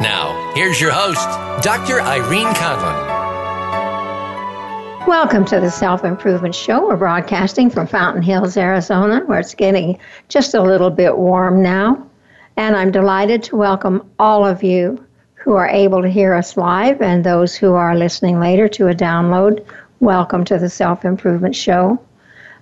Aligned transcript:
Now, 0.00 0.52
here's 0.56 0.80
your 0.80 0.90
host, 0.90 1.24
Dr. 1.64 2.00
Irene 2.00 2.52
Conlon. 2.54 3.14
Welcome 5.06 5.44
to 5.44 5.60
the 5.60 5.70
Self 5.70 6.04
Improvement 6.04 6.52
Show. 6.52 6.88
We're 6.88 6.96
broadcasting 6.96 7.70
from 7.70 7.86
Fountain 7.86 8.20
Hills, 8.20 8.56
Arizona, 8.56 9.20
where 9.26 9.38
it's 9.38 9.54
getting 9.54 9.96
just 10.28 10.52
a 10.54 10.60
little 10.60 10.90
bit 10.90 11.16
warm 11.16 11.62
now. 11.62 12.04
And 12.56 12.74
I'm 12.74 12.90
delighted 12.90 13.44
to 13.44 13.56
welcome 13.56 14.10
all 14.18 14.44
of 14.44 14.64
you 14.64 15.02
who 15.34 15.54
are 15.54 15.68
able 15.68 16.02
to 16.02 16.08
hear 16.08 16.34
us 16.34 16.56
live 16.56 17.00
and 17.00 17.22
those 17.22 17.54
who 17.54 17.74
are 17.74 17.96
listening 17.96 18.40
later 18.40 18.66
to 18.70 18.88
a 18.88 18.94
download. 18.94 19.64
Welcome 20.00 20.44
to 20.46 20.58
the 20.58 20.68
Self 20.68 21.04
Improvement 21.04 21.54
Show. 21.54 22.00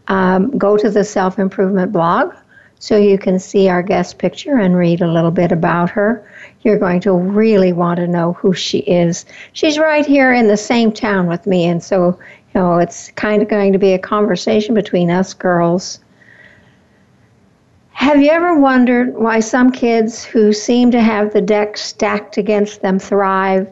Um, 0.08 0.50
go 0.58 0.76
to 0.76 0.90
the 0.90 1.02
Self 1.02 1.38
Improvement 1.38 1.92
blog 1.92 2.34
so 2.82 2.96
you 2.96 3.16
can 3.16 3.38
see 3.38 3.68
our 3.68 3.80
guest 3.80 4.18
picture 4.18 4.58
and 4.58 4.76
read 4.76 5.00
a 5.00 5.06
little 5.06 5.30
bit 5.30 5.52
about 5.52 5.88
her. 5.88 6.28
You're 6.62 6.78
going 6.78 7.00
to 7.00 7.12
really 7.12 7.72
want 7.72 7.98
to 7.98 8.06
know 8.06 8.34
who 8.34 8.52
she 8.54 8.78
is. 8.78 9.24
She's 9.52 9.78
right 9.78 10.06
here 10.06 10.32
in 10.32 10.46
the 10.46 10.56
same 10.56 10.92
town 10.92 11.26
with 11.26 11.46
me, 11.46 11.66
and 11.66 11.82
so, 11.82 12.18
you 12.54 12.60
know, 12.60 12.78
it's 12.78 13.10
kind 13.12 13.42
of 13.42 13.48
going 13.48 13.72
to 13.72 13.78
be 13.78 13.92
a 13.92 13.98
conversation 13.98 14.74
between 14.74 15.10
us 15.10 15.34
girls. 15.34 15.98
Have 17.90 18.22
you 18.22 18.30
ever 18.30 18.58
wondered 18.58 19.14
why 19.14 19.40
some 19.40 19.70
kids 19.70 20.24
who 20.24 20.52
seem 20.52 20.90
to 20.92 21.00
have 21.00 21.32
the 21.32 21.40
deck 21.40 21.76
stacked 21.76 22.36
against 22.36 22.80
them 22.80 22.98
thrive 22.98 23.70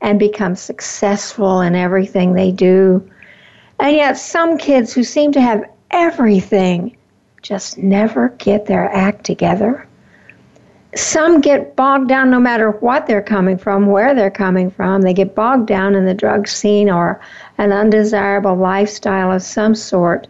and 0.00 0.18
become 0.18 0.54
successful 0.56 1.60
in 1.60 1.74
everything 1.74 2.32
they 2.32 2.52
do? 2.52 3.08
And 3.80 3.96
yet, 3.96 4.16
some 4.16 4.58
kids 4.58 4.92
who 4.92 5.02
seem 5.02 5.32
to 5.32 5.40
have 5.40 5.64
everything 5.90 6.96
just 7.42 7.78
never 7.78 8.30
get 8.38 8.66
their 8.66 8.88
act 8.92 9.24
together. 9.24 9.88
Some 10.94 11.40
get 11.40 11.74
bogged 11.74 12.08
down 12.08 12.30
no 12.30 12.38
matter 12.38 12.70
what 12.70 13.06
they're 13.06 13.22
coming 13.22 13.56
from, 13.56 13.86
where 13.86 14.14
they're 14.14 14.30
coming 14.30 14.70
from. 14.70 15.00
They 15.00 15.14
get 15.14 15.34
bogged 15.34 15.66
down 15.66 15.94
in 15.94 16.04
the 16.04 16.12
drug 16.12 16.46
scene 16.46 16.90
or 16.90 17.18
an 17.56 17.72
undesirable 17.72 18.56
lifestyle 18.56 19.32
of 19.32 19.42
some 19.42 19.74
sort, 19.74 20.26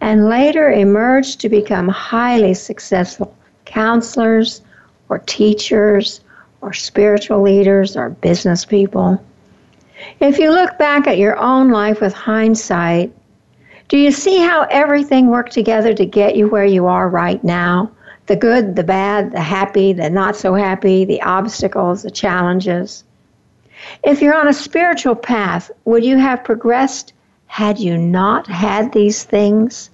and 0.00 0.28
later 0.28 0.72
emerge 0.72 1.36
to 1.36 1.48
become 1.48 1.88
highly 1.88 2.54
successful 2.54 3.36
counselors 3.64 4.62
or 5.08 5.18
teachers 5.20 6.20
or 6.62 6.72
spiritual 6.72 7.40
leaders 7.40 7.96
or 7.96 8.10
business 8.10 8.64
people. 8.64 9.24
If 10.18 10.38
you 10.38 10.50
look 10.50 10.78
back 10.78 11.06
at 11.06 11.18
your 11.18 11.38
own 11.38 11.70
life 11.70 12.00
with 12.00 12.12
hindsight, 12.12 13.12
do 13.88 13.98
you 13.98 14.10
see 14.10 14.38
how 14.38 14.66
everything 14.70 15.28
worked 15.28 15.52
together 15.52 15.94
to 15.94 16.06
get 16.06 16.34
you 16.34 16.48
where 16.48 16.64
you 16.64 16.86
are 16.86 17.08
right 17.08 17.42
now? 17.44 17.92
The 18.26 18.36
good, 18.36 18.76
the 18.76 18.84
bad, 18.84 19.32
the 19.32 19.40
happy, 19.40 19.92
the 19.92 20.08
not 20.08 20.36
so 20.36 20.54
happy, 20.54 21.04
the 21.04 21.22
obstacles, 21.22 22.02
the 22.02 22.10
challenges. 22.10 23.04
If 24.04 24.22
you're 24.22 24.38
on 24.38 24.48
a 24.48 24.52
spiritual 24.52 25.16
path, 25.16 25.70
would 25.84 26.04
you 26.04 26.18
have 26.18 26.44
progressed 26.44 27.12
had 27.46 27.78
you 27.78 27.98
not 27.98 28.46
had 28.46 28.92
these 28.92 29.24
things? 29.24 29.90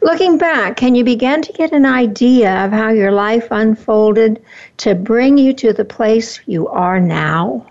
Looking 0.00 0.38
back, 0.38 0.76
can 0.76 0.94
you 0.94 1.04
begin 1.04 1.42
to 1.42 1.52
get 1.52 1.72
an 1.72 1.86
idea 1.86 2.64
of 2.64 2.70
how 2.70 2.90
your 2.90 3.10
life 3.10 3.48
unfolded 3.50 4.42
to 4.78 4.94
bring 4.94 5.36
you 5.36 5.52
to 5.54 5.72
the 5.72 5.84
place 5.84 6.40
you 6.46 6.68
are 6.68 7.00
now? 7.00 7.66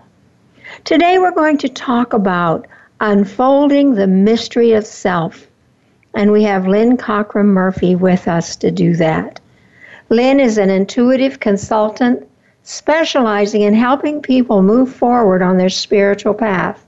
Today, 0.84 1.18
we're 1.18 1.34
going 1.34 1.58
to 1.58 1.68
talk 1.68 2.12
about 2.12 2.66
Unfolding 3.00 3.94
the 3.94 4.06
Mystery 4.06 4.72
of 4.72 4.86
Self. 4.86 5.46
And 6.14 6.32
we 6.32 6.42
have 6.42 6.66
Lynn 6.66 6.96
Cochrum 6.96 7.46
Murphy 7.46 7.94
with 7.94 8.28
us 8.28 8.56
to 8.56 8.70
do 8.70 8.94
that. 8.96 9.39
Lynn 10.12 10.40
is 10.40 10.58
an 10.58 10.70
intuitive 10.70 11.38
consultant 11.38 12.28
specializing 12.64 13.62
in 13.62 13.74
helping 13.74 14.20
people 14.20 14.60
move 14.60 14.92
forward 14.92 15.40
on 15.40 15.56
their 15.56 15.68
spiritual 15.68 16.34
path. 16.34 16.84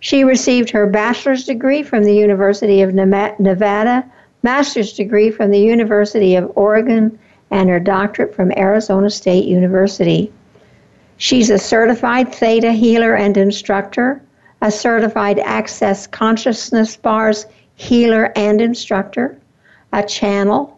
She 0.00 0.24
received 0.24 0.68
her 0.70 0.88
bachelor's 0.88 1.44
degree 1.44 1.84
from 1.84 2.02
the 2.02 2.14
University 2.14 2.82
of 2.82 2.94
Nevada, 2.94 4.04
master's 4.42 4.92
degree 4.92 5.30
from 5.30 5.52
the 5.52 5.60
University 5.60 6.34
of 6.34 6.50
Oregon, 6.56 7.16
and 7.52 7.70
her 7.70 7.78
doctorate 7.78 8.34
from 8.34 8.50
Arizona 8.56 9.08
State 9.08 9.44
University. 9.44 10.32
She's 11.18 11.48
a 11.48 11.58
certified 11.58 12.34
theta 12.34 12.72
healer 12.72 13.14
and 13.14 13.36
instructor, 13.36 14.20
a 14.60 14.72
certified 14.72 15.38
Access 15.38 16.08
Consciousness 16.08 16.96
Bars 16.96 17.46
healer 17.76 18.32
and 18.34 18.60
instructor, 18.60 19.38
a 19.92 20.02
channel, 20.02 20.71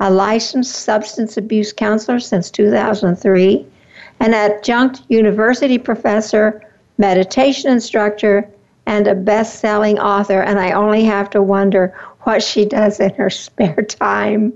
a 0.00 0.10
licensed 0.10 0.74
substance 0.74 1.36
abuse 1.36 1.72
counselor 1.72 2.20
since 2.20 2.50
2003, 2.50 3.66
an 4.20 4.34
adjunct 4.34 5.02
university 5.08 5.78
professor, 5.78 6.62
meditation 6.98 7.70
instructor, 7.70 8.48
and 8.86 9.06
a 9.06 9.14
best 9.14 9.60
selling 9.60 9.98
author. 9.98 10.40
And 10.40 10.58
I 10.58 10.72
only 10.72 11.04
have 11.04 11.30
to 11.30 11.42
wonder 11.42 11.94
what 12.20 12.42
she 12.42 12.64
does 12.64 13.00
in 13.00 13.14
her 13.14 13.30
spare 13.44 13.82
time. 13.82 14.52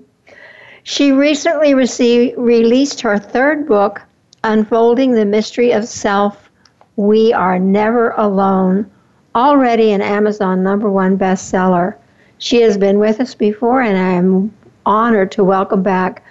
She 0.85 1.13
recently 1.13 1.75
received, 1.75 2.37
released 2.39 3.01
her 3.03 3.19
third 3.19 3.67
book, 3.67 4.03
Unfolding 4.45 5.13
the 5.13 5.25
Mystery 5.25 5.71
of 5.71 5.87
Self 5.87 6.51
we 6.97 7.33
Are 7.33 7.59
Never 7.59 8.11
Alone, 8.11 8.91
already 9.35 9.93
an 9.93 10.03
Amazon 10.03 10.63
number 10.63 10.91
one 10.91 11.17
bestseller. 11.17 11.95
She 12.39 12.61
has 12.63 12.77
been 12.77 12.99
with 12.99 13.21
us 13.21 13.35
before, 13.35 13.81
and 13.81 13.97
I 13.97 14.11
am 14.15 14.53
honored 14.87 15.33
to 15.33 15.45
welcome 15.45 15.83
back 15.83 16.25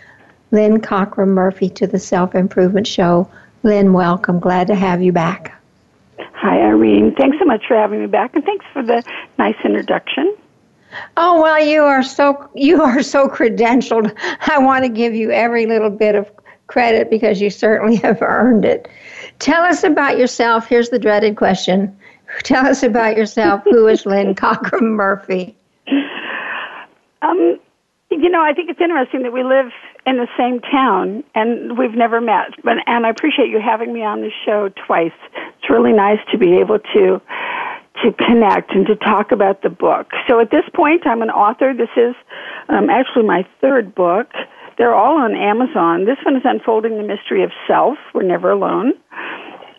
Lynn 0.52 0.82
Cochrum 0.82 1.30
Murphy 1.30 1.70
to 1.70 1.88
the 1.88 2.00
Self 2.00 2.36
Improvement 2.36 2.88
Show. 2.88 3.30
Lynn, 3.64 3.94
welcome. 3.94 4.40
Glad 4.40 4.68
to 4.68 4.76
have 4.76 5.02
you 5.02 5.12
back. 5.12 5.58
Hi, 6.20 6.60
Irene. 6.60 7.16
Thanks 7.16 7.38
so 7.40 7.46
much 7.46 7.64
for 7.68 7.76
having 7.76 8.02
me 8.02 8.08
back, 8.08 8.36
and 8.36 8.44
thanks 8.44 8.66
for 8.74 8.84
the 8.84 9.04
nice 9.38 9.56
introduction. 9.64 10.36
Oh 11.16 11.42
well, 11.42 11.64
you 11.64 11.84
are 11.84 12.04
so 12.04 12.50
you 12.54 12.82
are 12.82 13.02
so 13.02 13.28
credentialed. 13.28 14.16
I 14.48 14.60
want 14.60 14.84
to 14.84 14.90
give 14.90 15.14
you 15.14 15.32
every 15.32 15.66
little 15.66 15.90
bit 15.90 16.16
of 16.16 16.30
credit 16.68 17.10
because 17.10 17.42
you 17.42 17.50
certainly 17.50 17.96
have 18.08 18.22
earned 18.22 18.66
it. 18.66 18.88
Tell 19.40 19.64
us 19.64 19.84
about 19.84 20.18
yourself. 20.18 20.68
Here's 20.68 20.90
the 20.90 21.00
dreaded 21.00 21.38
question. 21.38 21.96
Tell 22.44 22.66
us 22.66 22.84
about 22.84 23.18
yourself. 23.18 23.62
Who 23.66 23.88
is 23.88 24.06
Lynn 24.06 24.36
Cochrum 24.36 24.96
Murphy? 24.96 25.56
Um, 27.22 27.60
you 28.12 28.30
know, 28.30 28.42
I 28.42 28.54
think 28.54 28.70
it's 28.70 28.82
interesting 28.82 29.24
that 29.24 29.32
we 29.32 29.44
live 29.44 29.72
in 30.06 30.18
the 30.18 30.28
same 30.38 30.60
town 30.60 31.24
and 31.34 31.78
we've 31.78 31.94
never 31.96 32.20
met. 32.20 32.52
But 32.64 32.78
and 32.86 33.06
I 33.06 33.10
appreciate 33.10 33.50
you 33.50 33.60
having 33.60 33.94
me 33.94 34.04
on 34.04 34.22
the 34.22 34.32
show 34.46 34.70
twice. 34.86 35.16
It's 35.34 35.70
really 35.70 35.94
nice 35.94 36.20
to 36.32 36.38
be 36.38 36.58
able 36.58 36.80
to 36.80 37.22
to 38.04 38.12
connect 38.14 38.74
and 38.74 38.86
to 38.88 38.96
talk 38.96 39.32
about 39.32 39.62
the 39.62 39.70
book. 39.70 40.08
So 40.28 40.40
at 40.40 40.50
this 40.50 40.64
point, 40.74 41.06
I'm 41.06 41.22
an 41.22 41.30
author. 41.30 41.74
This 41.74 41.90
is 41.96 42.16
um, 42.70 42.90
actually 42.90 43.24
my 43.24 43.46
third 43.62 43.94
book. 43.94 44.28
They're 44.78 44.96
all 44.96 45.18
on 45.18 45.36
Amazon. 45.36 46.06
This 46.06 46.18
one 46.26 46.36
is 46.36 46.42
Unfolding 46.44 46.98
the 46.98 47.04
Mystery 47.04 47.44
of 47.44 47.52
Self. 47.68 47.98
We're 48.14 48.24
never 48.24 48.52
alone. 48.52 48.94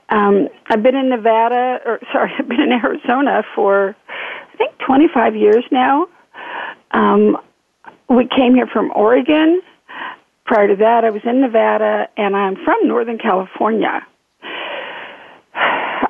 Um, 0.09 0.49
I've 0.67 0.83
been 0.83 0.95
in 0.95 1.09
Nevada, 1.09 1.81
or 1.85 2.01
sorry, 2.13 2.33
I've 2.39 2.49
been 2.49 2.61
in 2.61 2.73
Arizona 2.73 3.43
for 3.55 3.97
I 4.09 4.57
think 4.57 4.79
25 4.87 5.35
years 5.35 5.65
now. 5.71 6.07
Um, 6.93 7.39
we 8.17 8.29
came 8.29 8.55
here 8.55 8.67
from 8.67 8.91
Oregon. 8.95 9.63
Prior 10.45 10.69
to 10.69 10.77
that, 10.77 11.05
I 11.05 11.11
was 11.11 11.23
in 11.25 11.41
Nevada, 11.41 12.09
and 12.17 12.37
I'm 12.37 12.57
from 12.65 12.87
Northern 12.87 13.19
California. 13.19 14.07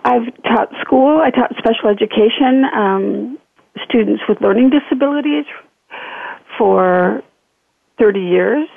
I've 0.05 0.35
taught 0.43 0.71
school. 0.81 1.21
I 1.23 1.31
taught 1.31 1.55
special 1.59 1.89
education, 1.89 2.65
um, 2.65 3.39
students 3.85 4.23
with 4.29 4.41
learning 4.41 4.71
disabilities 4.71 5.45
for 6.59 7.23
30 7.99 8.21
years 8.21 8.69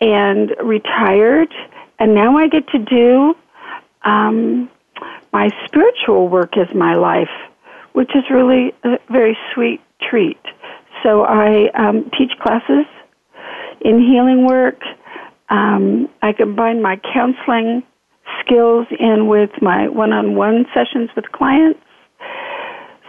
and 0.00 0.54
retired, 0.62 1.52
and 1.98 2.14
now 2.14 2.36
I 2.36 2.48
get 2.48 2.68
to 2.68 2.78
do 2.78 3.34
um, 4.04 4.70
my 5.32 5.48
spiritual 5.66 6.28
work 6.28 6.56
as 6.56 6.72
my 6.74 6.94
life, 6.94 7.30
which 7.92 8.10
is 8.14 8.24
really 8.30 8.74
a 8.84 8.98
very 9.10 9.36
sweet 9.54 9.80
treat. 10.00 10.40
So 11.02 11.24
I 11.24 11.70
um, 11.74 12.10
teach 12.16 12.32
classes 12.40 12.86
in 13.80 14.00
healing 14.00 14.46
work. 14.46 14.80
Um, 15.48 16.08
I 16.22 16.32
combine 16.32 16.80
my 16.80 17.00
counseling 17.12 17.82
skills 18.40 18.86
in 18.98 19.26
with 19.26 19.50
my 19.60 19.88
one-on-one 19.88 20.66
sessions 20.74 21.10
with 21.16 21.30
clients. 21.32 21.80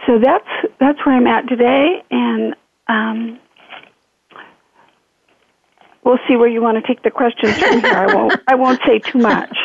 So 0.06 0.18
that's 0.18 0.48
that's 0.80 0.98
where 1.06 1.16
I'm 1.16 1.26
at 1.26 1.48
today, 1.48 2.02
and 2.10 2.54
um, 2.88 3.40
we'll 6.04 6.18
see 6.28 6.36
where 6.36 6.48
you 6.48 6.60
want 6.60 6.76
to 6.76 6.86
take 6.86 7.02
the 7.02 7.10
questions 7.10 7.56
from 7.58 7.80
here. 7.80 7.94
I 7.94 8.14
won't 8.14 8.40
I 8.46 8.54
won't 8.54 8.80
say 8.86 8.98
too 8.98 9.18
much. 9.18 9.56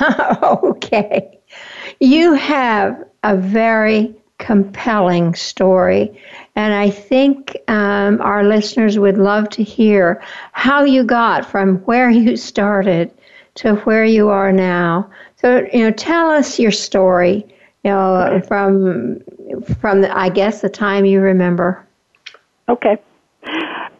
okay, 0.52 1.40
you 1.98 2.34
have 2.34 3.04
a 3.24 3.36
very 3.36 4.14
compelling 4.42 5.34
story. 5.36 6.10
And 6.56 6.74
I 6.74 6.90
think 6.90 7.56
um, 7.68 8.20
our 8.20 8.42
listeners 8.42 8.98
would 8.98 9.16
love 9.16 9.48
to 9.50 9.62
hear 9.62 10.20
how 10.50 10.82
you 10.82 11.04
got 11.04 11.46
from 11.48 11.76
where 11.84 12.10
you 12.10 12.36
started 12.36 13.10
to 13.54 13.76
where 13.76 14.04
you 14.04 14.30
are 14.30 14.52
now. 14.52 15.08
So, 15.36 15.64
you 15.72 15.84
know, 15.84 15.92
tell 15.92 16.28
us 16.28 16.58
your 16.58 16.72
story, 16.72 17.46
you 17.84 17.90
know, 17.90 18.42
from, 18.48 19.20
from 19.80 20.00
the, 20.00 20.16
I 20.16 20.28
guess, 20.28 20.60
the 20.60 20.68
time 20.68 21.04
you 21.04 21.20
remember. 21.20 21.86
Okay. 22.68 22.96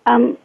Um, 0.06 0.36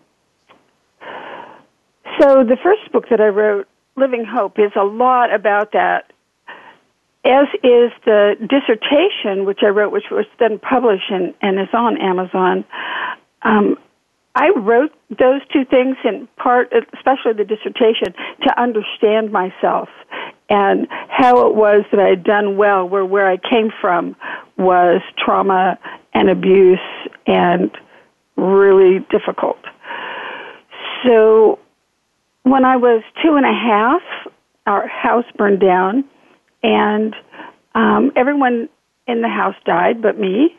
so 2.20 2.44
the 2.44 2.58
first 2.62 2.92
book 2.92 3.06
that 3.10 3.20
I 3.20 3.28
wrote, 3.28 3.68
Living 3.96 4.26
Hope, 4.26 4.60
is 4.60 4.72
a 4.76 4.84
lot 4.84 5.34
about 5.34 5.72
that 5.72 6.14
as 7.28 7.48
is 7.62 7.92
the 8.06 8.36
dissertation, 8.40 9.46
which 9.46 9.60
I 9.62 9.68
wrote, 9.68 9.92
which 9.92 10.10
was 10.10 10.26
then 10.40 10.60
published 10.60 11.10
and, 11.10 11.34
and 11.42 11.60
is 11.60 11.68
on 11.74 11.98
Amazon. 11.98 12.64
Um, 13.42 13.78
I 14.34 14.50
wrote 14.56 14.94
those 15.10 15.42
two 15.52 15.66
things 15.66 15.98
in 16.06 16.28
part, 16.38 16.72
especially 16.94 17.34
the 17.34 17.44
dissertation, 17.44 18.14
to 18.44 18.62
understand 18.62 19.32
myself 19.32 19.90
and 20.50 20.88
how 21.10 21.48
it 21.48 21.56
was 21.56 21.84
that 21.92 22.00
I 22.00 22.10
had 22.10 22.24
done 22.24 22.56
well, 22.56 22.88
where 22.88 23.04
where 23.04 23.30
I 23.30 23.38
came 23.38 23.72
from 23.82 24.16
was 24.58 25.02
trauma 25.18 25.78
and 26.14 26.30
abuse 26.30 26.80
and 27.26 27.72
really 28.38 29.06
difficult. 29.10 29.60
So 31.04 31.60
when 32.44 32.64
I 32.64 32.78
was 32.78 33.04
two 33.24 33.36
and 33.36 33.46
a 33.46 33.54
half, 33.54 34.02
our 34.66 34.88
house 34.88 35.26
burned 35.36 35.60
down 35.60 36.06
and 36.64 37.16
um, 37.76 38.12
everyone 38.16 38.70
in 39.08 39.22
the 39.22 39.30
house 39.30 39.56
died 39.66 40.02
but 40.02 40.20
me. 40.20 40.56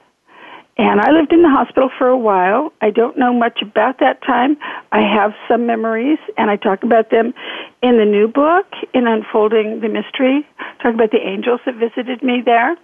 And 0.80 1.00
I 1.00 1.10
lived 1.10 1.32
in 1.32 1.42
the 1.42 1.50
hospital 1.50 1.90
for 1.98 2.06
a 2.06 2.16
while. 2.16 2.72
I 2.80 2.90
don't 2.90 3.18
know 3.18 3.32
much 3.32 3.58
about 3.62 3.98
that 3.98 4.22
time. 4.22 4.56
I 4.92 5.00
have 5.00 5.32
some 5.48 5.66
memories, 5.66 6.18
and 6.36 6.48
I 6.48 6.54
talk 6.54 6.84
about 6.84 7.10
them 7.10 7.34
in 7.82 7.98
the 7.98 8.04
new 8.04 8.28
book, 8.28 8.66
in 8.94 9.08
Unfolding 9.08 9.80
the 9.80 9.88
Mystery. 9.88 10.46
Talk 10.80 10.94
about 10.94 11.10
the 11.10 11.18
angels 11.18 11.60
that 11.66 11.74
visited 11.74 12.22
me 12.22 12.42
there. 12.44 12.76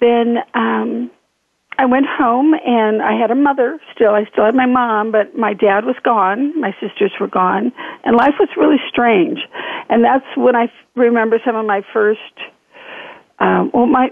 Then 0.00 0.38
um, 0.54 1.10
I 1.78 1.86
went 1.86 2.06
home 2.06 2.54
and 2.54 3.02
I 3.02 3.18
had 3.18 3.30
a 3.30 3.34
mother 3.34 3.80
still. 3.94 4.14
I 4.14 4.24
still 4.32 4.44
had 4.44 4.54
my 4.54 4.66
mom, 4.66 5.12
but 5.12 5.36
my 5.36 5.54
dad 5.54 5.84
was 5.84 5.96
gone. 6.04 6.58
My 6.58 6.72
sisters 6.80 7.12
were 7.20 7.28
gone. 7.28 7.72
And 8.04 8.16
life 8.16 8.34
was 8.38 8.48
really 8.56 8.80
strange. 8.88 9.38
And 9.88 10.04
that's 10.04 10.24
when 10.36 10.56
I 10.56 10.70
remember 10.94 11.38
some 11.44 11.56
of 11.56 11.66
my 11.66 11.82
first, 11.92 12.20
um, 13.38 13.70
well, 13.72 13.86
my 13.86 14.08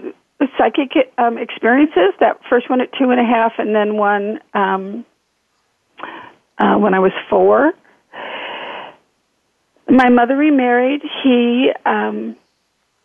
psychic 0.57 1.11
um, 1.17 1.37
experiences. 1.37 2.13
That 2.19 2.39
first 2.49 2.69
one 2.69 2.81
at 2.81 2.89
two 2.93 3.09
and 3.09 3.19
a 3.19 3.25
half, 3.25 3.53
and 3.57 3.75
then 3.75 3.97
one 3.97 4.39
um, 4.53 5.05
uh, 6.57 6.77
when 6.77 6.93
I 6.93 6.99
was 6.99 7.11
four. 7.29 7.73
My 9.89 10.09
mother 10.09 10.35
remarried. 10.35 11.01
He 11.23 11.71
um, 11.85 12.35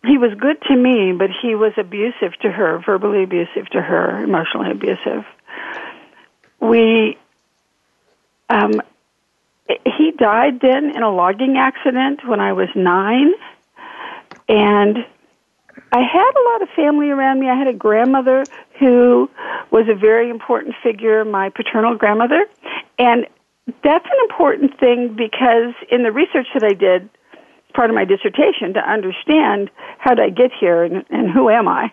he 0.05 0.17
was 0.17 0.33
good 0.39 0.61
to 0.69 0.77
me, 0.77 1.13
but 1.13 1.29
he 1.43 1.55
was 1.55 1.73
abusive 1.77 2.39
to 2.43 2.51
her, 2.51 2.81
verbally 2.85 3.25
abusive 3.25 3.69
to 3.73 3.83
her, 3.83 4.23
emotionally 4.23 4.71
abusive. 4.71 5.25
We, 6.61 7.19
um, 8.49 8.81
he 9.69 10.13
died 10.13 10.61
then 10.61 10.95
in 10.95 11.03
a 11.03 11.15
logging 11.15 11.57
accident 11.59 12.21
when 12.27 12.41
I 12.41 12.53
was 12.53 12.69
nine, 12.75 13.33
and 14.49 14.99
I 15.93 16.01
had 16.01 16.33
a 16.33 16.45
lot 16.53 16.63
of 16.63 16.69
family 16.75 17.11
around 17.11 17.41
me. 17.41 17.49
I 17.49 17.57
had 17.57 17.69
a 17.69 17.73
grandmother 17.73 18.45
who 18.79 19.31
was 19.71 19.87
a 19.89 19.95
very 19.95 20.31
important 20.31 20.75
figure, 20.83 21.25
my 21.25 21.51
paternal 21.51 21.97
grandmother, 21.97 22.47
and 22.99 23.27
that's 23.85 24.07
an 24.07 24.19
important 24.31 24.79
thing 24.81 25.15
because 25.17 25.75
in 25.91 26.03
the 26.03 26.13
research 26.13 26.47
that 26.55 26.65
I 26.65 26.73
did, 26.73 27.11
part 27.75 27.91
of 27.91 27.95
my 27.95 28.05
dissertation 28.05 28.75
to 28.75 28.81
understand 28.81 29.71
how 29.99 30.15
did 30.15 30.25
I 30.25 30.31
get 30.31 30.51
here 30.59 30.83
and, 30.83 31.05
and 31.11 31.31
who 31.31 31.51
am 31.51 31.69
I. 31.69 31.93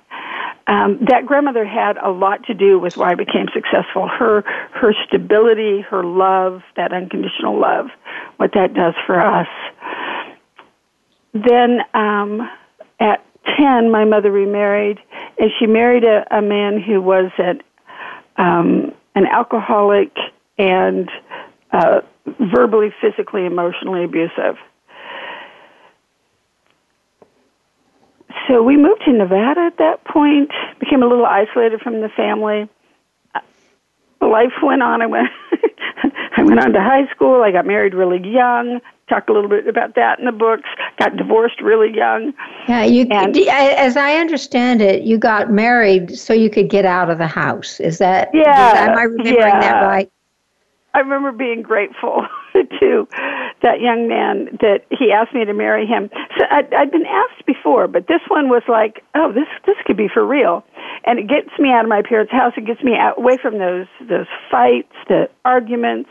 Um, 0.67 1.05
that 1.09 1.25
grandmother 1.27 1.65
had 1.65 1.97
a 1.97 2.09
lot 2.09 2.43
to 2.45 2.53
do 2.53 2.79
with 2.79 2.97
why 2.97 3.11
I 3.11 3.15
became 3.15 3.47
successful. 3.53 4.07
Her 4.07 4.41
her 4.73 4.93
stability, 5.07 5.81
her 5.81 6.03
love, 6.03 6.63
that 6.75 6.91
unconditional 6.91 7.59
love, 7.59 7.87
what 8.37 8.51
that 8.53 8.73
does 8.73 8.95
for 9.05 9.19
us. 9.19 9.47
Then 11.33 11.81
um, 11.93 12.49
at 12.99 13.23
ten, 13.57 13.91
my 13.91 14.05
mother 14.05 14.31
remarried, 14.31 14.99
and 15.37 15.51
she 15.59 15.67
married 15.67 16.03
a, 16.03 16.25
a 16.35 16.41
man 16.41 16.81
who 16.81 16.99
was 16.99 17.31
an 17.37 17.61
um, 18.37 18.91
an 19.13 19.27
alcoholic 19.27 20.11
and 20.57 21.09
uh, 21.71 22.01
verbally, 22.53 22.93
physically, 23.01 23.45
emotionally 23.45 24.03
abusive. 24.03 24.57
So 28.47 28.61
we 28.61 28.77
moved 28.77 29.01
to 29.05 29.13
Nevada 29.13 29.61
at 29.61 29.77
that 29.77 30.03
point, 30.05 30.51
became 30.79 31.03
a 31.03 31.07
little 31.07 31.25
isolated 31.25 31.81
from 31.81 32.01
the 32.01 32.09
family. 32.09 32.69
Uh, 33.33 33.39
life 34.21 34.53
went 34.63 34.81
on. 34.81 35.01
I 35.01 35.05
went, 35.05 35.29
I 36.37 36.43
went 36.43 36.59
on 36.59 36.73
to 36.73 36.81
high 36.81 37.09
school. 37.11 37.43
I 37.43 37.51
got 37.51 37.65
married 37.65 37.93
really 37.93 38.19
young. 38.27 38.81
Talked 39.07 39.29
a 39.29 39.33
little 39.33 39.49
bit 39.49 39.67
about 39.67 39.95
that 39.95 40.19
in 40.19 40.25
the 40.25 40.31
books. 40.31 40.67
Got 40.97 41.15
divorced 41.15 41.61
really 41.61 41.95
young. 41.95 42.33
Yeah, 42.67 42.83
you. 42.83 43.05
And, 43.11 43.37
as 43.37 43.95
I 43.97 44.15
understand 44.15 44.81
it, 44.81 45.03
you 45.03 45.19
got 45.19 45.51
married 45.51 46.17
so 46.17 46.33
you 46.33 46.49
could 46.49 46.69
get 46.69 46.85
out 46.85 47.11
of 47.11 47.19
the 47.19 47.27
house. 47.27 47.79
Is 47.79 47.99
that? 47.99 48.29
Yeah. 48.33 48.89
Am 48.89 48.97
I 48.97 49.03
remembering 49.03 49.37
yeah. 49.37 49.61
that 49.61 49.81
right? 49.81 50.11
I 50.95 50.99
remember 50.99 51.33
being 51.33 51.61
grateful 51.61 52.25
to 52.53 53.07
that 53.61 53.81
young 53.81 54.07
man 54.07 54.57
that 54.61 54.85
he 54.89 55.11
asked 55.11 55.33
me 55.33 55.43
to 55.43 55.53
marry 55.53 55.85
him. 55.85 56.09
So 56.37 56.45
I'd, 56.49 56.73
I'd 56.73 56.89
been 56.89 57.05
asked 57.05 57.44
before, 57.65 57.87
but 57.87 58.07
this 58.07 58.21
one 58.27 58.49
was 58.49 58.63
like, 58.67 59.03
oh, 59.15 59.31
this 59.33 59.47
this 59.65 59.75
could 59.85 59.97
be 59.97 60.07
for 60.13 60.25
real, 60.25 60.63
and 61.03 61.19
it 61.19 61.27
gets 61.27 61.49
me 61.59 61.69
out 61.69 61.83
of 61.83 61.89
my 61.89 62.01
parents' 62.07 62.31
house. 62.31 62.53
It 62.57 62.65
gets 62.65 62.81
me 62.83 62.93
out, 62.97 63.17
away 63.17 63.37
from 63.41 63.57
those 63.57 63.87
those 63.99 64.27
fights, 64.51 64.93
the 65.07 65.29
arguments, 65.43 66.09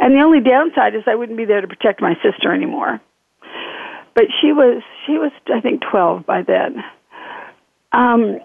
and 0.00 0.14
the 0.14 0.22
only 0.22 0.40
downside 0.40 0.94
is 0.94 1.02
I 1.06 1.14
wouldn't 1.14 1.38
be 1.38 1.44
there 1.44 1.60
to 1.60 1.68
protect 1.68 2.00
my 2.00 2.14
sister 2.22 2.52
anymore. 2.52 3.00
But 4.14 4.24
she 4.40 4.52
was 4.52 4.82
she 5.06 5.12
was 5.12 5.32
I 5.52 5.60
think 5.60 5.82
twelve 5.82 6.24
by 6.24 6.42
then. 6.42 6.82
Um, 7.92 8.40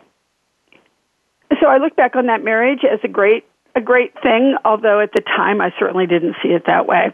so 1.59 1.67
I 1.67 1.77
look 1.77 1.95
back 1.95 2.15
on 2.15 2.27
that 2.27 2.43
marriage 2.43 2.81
as 2.83 2.99
a 3.03 3.07
great 3.07 3.45
a 3.75 3.81
great 3.81 4.13
thing, 4.21 4.55
although 4.65 4.99
at 4.99 5.13
the 5.13 5.21
time 5.21 5.61
I 5.61 5.71
certainly 5.79 6.05
didn't 6.05 6.35
see 6.43 6.49
it 6.49 6.63
that 6.67 6.85
way. 6.85 7.11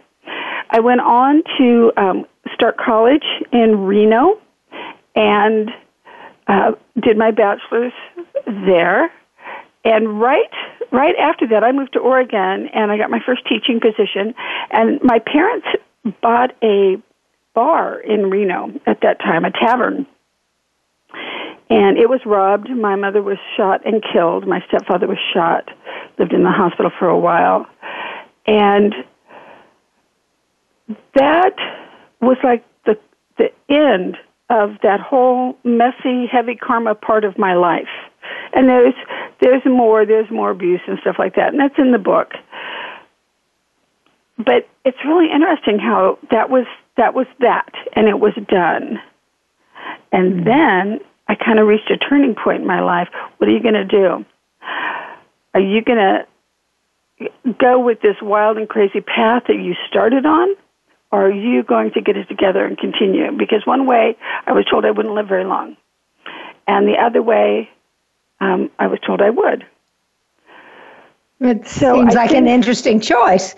I 0.70 0.80
went 0.80 1.02
on 1.02 1.44
to 1.60 1.92
um, 1.96 2.26
start 2.56 2.78
college 2.78 3.24
in 3.54 3.86
Reno 3.86 4.42
and 5.18 5.70
uh, 6.48 6.72
did 7.02 7.18
my 7.18 7.32
bachelor's 7.32 7.94
there. 8.46 9.12
And 9.84 10.20
right 10.22 10.50
right 10.92 11.16
after 11.20 11.48
that, 11.48 11.64
I 11.64 11.72
moved 11.72 11.94
to 11.94 12.00
Oregon 12.00 12.70
and 12.74 12.92
I 12.92 12.98
got 12.98 13.10
my 13.10 13.20
first 13.26 13.42
teaching 13.48 13.80
position. 13.82 14.34
And 14.72 15.02
my 15.04 15.20
parents 15.20 15.68
bought 16.22 16.52
a 16.64 17.02
bar 17.54 18.00
in 18.00 18.30
Reno 18.30 18.72
at 18.86 19.02
that 19.02 19.20
time, 19.20 19.44
a 19.44 19.52
tavern 19.52 20.06
and 21.70 21.98
it 21.98 22.10
was 22.10 22.22
robbed. 22.26 22.70
My 22.70 22.96
mother 22.96 23.22
was 23.22 23.38
shot 23.56 23.86
and 23.86 24.04
killed. 24.14 24.48
My 24.48 24.64
stepfather 24.68 25.08
was 25.08 25.18
shot. 25.34 25.70
Lived 26.18 26.34
in 26.34 26.44
the 26.44 26.52
hospital 26.52 26.92
for 26.98 27.08
a 27.08 27.20
while, 27.20 27.68
and 28.46 28.94
that 31.14 31.56
was 32.22 32.38
like 32.44 32.66
the 32.86 32.98
the 33.38 33.52
end 33.70 34.18
of 34.50 34.78
that 34.82 35.00
whole 35.00 35.58
messy, 35.64 36.26
heavy 36.26 36.56
karma 36.56 36.96
part 36.96 37.26
of 37.26 37.38
my 37.38 37.56
life. 37.56 37.90
And 38.54 38.70
there's 38.70 38.94
there's 39.42 39.66
more. 39.66 40.06
There's 40.06 40.30
more 40.32 40.52
abuse 40.52 40.82
and 40.88 40.98
stuff 41.00 41.18
like 41.20 41.36
that, 41.36 41.50
and 41.50 41.60
that's 41.60 41.78
in 41.78 41.92
the 41.92 42.00
book. 42.00 42.32
But 44.38 44.68
it's 44.86 44.98
really 45.06 45.32
interesting 45.32 45.80
how 45.80 46.20
that 46.32 46.50
was 46.50 46.66
that 46.98 47.14
was 47.14 47.28
that, 47.40 47.72
and 47.94 48.08
it 48.08 48.20
was 48.20 48.34
done. 48.48 49.00
And 50.12 50.40
hmm. 50.40 50.44
then 50.44 51.00
I 51.28 51.36
kind 51.36 51.60
of 51.60 51.68
reached 51.68 51.92
a 51.92 51.98
turning 51.98 52.36
point 52.36 52.62
in 52.62 52.68
my 52.68 52.82
life. 52.82 53.10
What 53.38 53.50
are 53.50 53.54
you 53.54 53.62
going 53.62 53.74
to 53.74 53.86
do? 53.86 54.26
Are 55.54 55.60
you 55.60 55.82
going 55.82 55.98
to 55.98 57.54
go 57.60 57.80
with 57.80 58.02
this 58.02 58.16
wild 58.22 58.58
and 58.58 58.70
crazy 58.70 59.02
path 59.02 59.44
that 59.48 59.58
you 59.58 59.76
started 59.90 60.26
on? 60.26 60.56
Are 61.12 61.32
you 61.32 61.64
going 61.64 61.92
to 61.92 62.02
get 62.02 62.18
it 62.18 62.28
together 62.28 62.66
and 62.66 62.78
continue? 62.78 63.32
Because 63.32 63.66
one 63.66 63.86
way 63.86 64.18
I 64.46 64.52
was 64.54 64.66
told 64.70 64.86
I 64.86 64.92
wouldn't 64.92 65.16
live 65.16 65.28
very 65.28 65.46
long, 65.46 65.78
and 66.68 66.88
the 66.88 66.98
other 66.98 67.22
way 67.22 67.70
um, 68.40 68.70
I 68.80 68.88
was 68.88 69.00
told 69.06 69.22
I 69.22 69.30
would. 69.30 69.66
It 71.40 71.68
so 71.68 71.96
seems 71.96 72.16
I 72.16 72.20
like 72.22 72.32
think, 72.32 72.42
an 72.42 72.48
interesting 72.48 73.00
choice. 73.00 73.56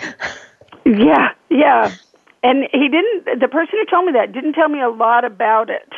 Yeah, 0.85 1.33
yeah. 1.49 1.91
And 2.41 2.69
he 2.71 2.87
didn't. 2.87 3.41
The 3.41 3.49
person 3.49 3.73
who 3.79 3.85
told 3.85 4.05
me 4.05 4.13
that 4.13 4.31
didn't 4.31 4.53
tell 4.53 4.69
me 4.69 4.79
a 4.81 4.87
lot 4.87 5.25
about 5.25 5.69
it, 5.69 5.91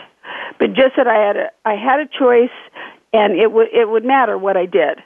but 0.57 0.73
just 0.73 0.95
that 0.97 1.07
I 1.07 1.13
had 1.13 1.37
a 1.37 1.51
I 1.65 1.75
had 1.75 1.99
a 1.99 2.07
choice, 2.07 2.49
and 3.13 3.33
it 3.39 3.51
would 3.51 3.67
it 3.71 3.87
would 3.87 4.03
matter 4.03 4.39
what 4.39 4.57
I 4.57 4.65
did. 4.65 5.03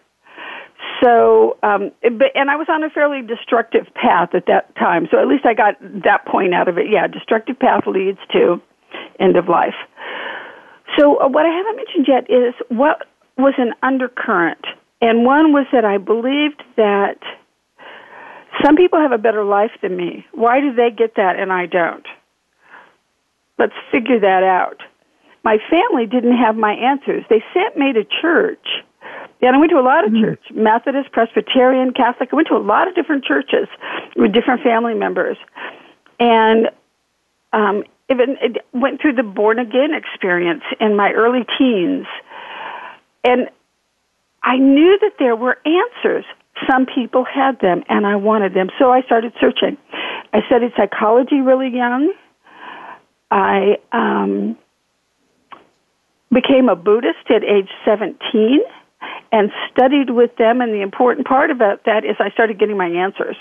So, 1.01 1.57
um, 1.63 1.91
but, 2.01 2.31
and 2.35 2.49
I 2.49 2.55
was 2.55 2.67
on 2.69 2.83
a 2.83 2.89
fairly 2.89 3.21
destructive 3.21 3.87
path 3.93 4.33
at 4.33 4.45
that 4.47 4.75
time. 4.75 5.07
So 5.11 5.19
at 5.19 5.27
least 5.27 5.45
I 5.45 5.53
got 5.53 5.75
that 6.03 6.25
point 6.25 6.53
out 6.53 6.67
of 6.67 6.77
it. 6.77 6.85
Yeah, 6.89 7.07
destructive 7.07 7.59
path 7.59 7.83
leads 7.87 8.19
to 8.33 8.61
end 9.19 9.35
of 9.35 9.47
life. 9.47 9.75
So 10.97 11.19
uh, 11.19 11.27
what 11.27 11.45
I 11.45 11.49
haven't 11.49 11.75
mentioned 11.75 12.07
yet 12.07 12.29
is 12.29 12.53
what 12.69 13.07
was 13.37 13.53
an 13.57 13.73
undercurrent, 13.83 14.65
and 15.01 15.25
one 15.25 15.51
was 15.51 15.65
that 15.73 15.83
I 15.83 15.97
believed 15.97 16.63
that 16.77 17.19
some 18.63 18.77
people 18.77 18.99
have 18.99 19.11
a 19.11 19.17
better 19.17 19.43
life 19.43 19.71
than 19.81 19.97
me. 19.97 20.25
Why 20.31 20.61
do 20.61 20.73
they 20.73 20.89
get 20.89 21.15
that 21.15 21.37
and 21.37 21.51
I 21.51 21.65
don't? 21.65 22.05
Let's 23.57 23.73
figure 23.91 24.19
that 24.19 24.43
out. 24.43 24.81
My 25.43 25.57
family 25.69 26.05
didn't 26.05 26.37
have 26.37 26.55
my 26.55 26.73
answers. 26.73 27.23
They 27.29 27.43
sent 27.53 27.77
me 27.77 27.93
to 27.93 28.03
church. 28.21 28.65
Yeah, 29.41 29.49
and 29.49 29.57
I 29.57 29.59
went 29.59 29.71
to 29.71 29.77
a 29.77 29.83
lot 29.83 30.05
of 30.05 30.11
mm-hmm. 30.11 30.23
church, 30.23 30.43
Methodist, 30.53 31.11
Presbyterian, 31.11 31.93
Catholic. 31.93 32.29
I 32.31 32.35
went 32.35 32.47
to 32.47 32.55
a 32.55 32.63
lot 32.63 32.87
of 32.87 32.95
different 32.95 33.25
churches 33.25 33.67
with 34.15 34.33
different 34.33 34.63
family 34.63 34.93
members. 34.93 35.37
And 36.19 36.69
um, 37.51 37.83
even 38.09 38.37
it 38.41 38.65
went 38.73 39.01
through 39.01 39.13
the 39.13 39.23
born 39.23 39.59
again 39.59 39.93
experience 39.93 40.63
in 40.79 40.95
my 40.95 41.11
early 41.11 41.45
teens. 41.57 42.07
And 43.23 43.49
I 44.41 44.57
knew 44.57 44.97
that 45.01 45.13
there 45.19 45.35
were 45.35 45.57
answers 45.65 46.25
some 46.69 46.85
people 46.85 47.25
had 47.25 47.59
them 47.59 47.83
and 47.89 48.07
I 48.07 48.15
wanted 48.15 48.53
them. 48.53 48.69
So 48.79 48.91
I 48.91 49.01
started 49.01 49.33
searching. 49.39 49.77
I 50.33 50.39
studied 50.47 50.71
psychology 50.77 51.41
really 51.41 51.69
young. 51.69 52.13
I 53.29 53.77
um, 53.91 54.57
became 56.31 56.69
a 56.69 56.75
Buddhist 56.75 57.29
at 57.29 57.43
age 57.43 57.69
17 57.83 58.59
and 59.35 59.51
studied 59.69 60.11
with 60.11 60.33
them. 60.37 60.61
And 60.61 60.73
the 60.73 60.81
important 60.81 61.27
part 61.27 61.51
about 61.51 61.83
that 61.83 62.05
is 62.05 62.15
I 62.19 62.29
started 62.31 62.57
getting 62.57 62.77
my 62.77 62.87
answers. 62.87 63.35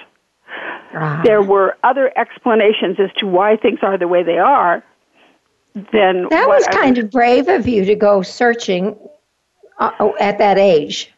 Ah. 0.93 1.23
There 1.25 1.41
were 1.41 1.77
other 1.85 2.13
explanations 2.19 2.99
as 2.99 3.13
to 3.19 3.27
why 3.27 3.57
things 3.57 3.79
are 3.83 3.97
the 3.97 4.09
way 4.09 4.25
they 4.25 4.39
are. 4.39 4.83
Then 5.93 6.27
that 6.31 6.49
was 6.49 6.67
kind 6.69 6.97
was, 6.97 7.05
of 7.05 7.11
brave 7.11 7.49
of 7.49 7.67
you 7.67 7.85
to 7.85 7.95
go 7.95 8.23
searching 8.23 8.97
uh, 9.79 10.11
at 10.21 10.39
that 10.39 10.59
age. 10.59 11.13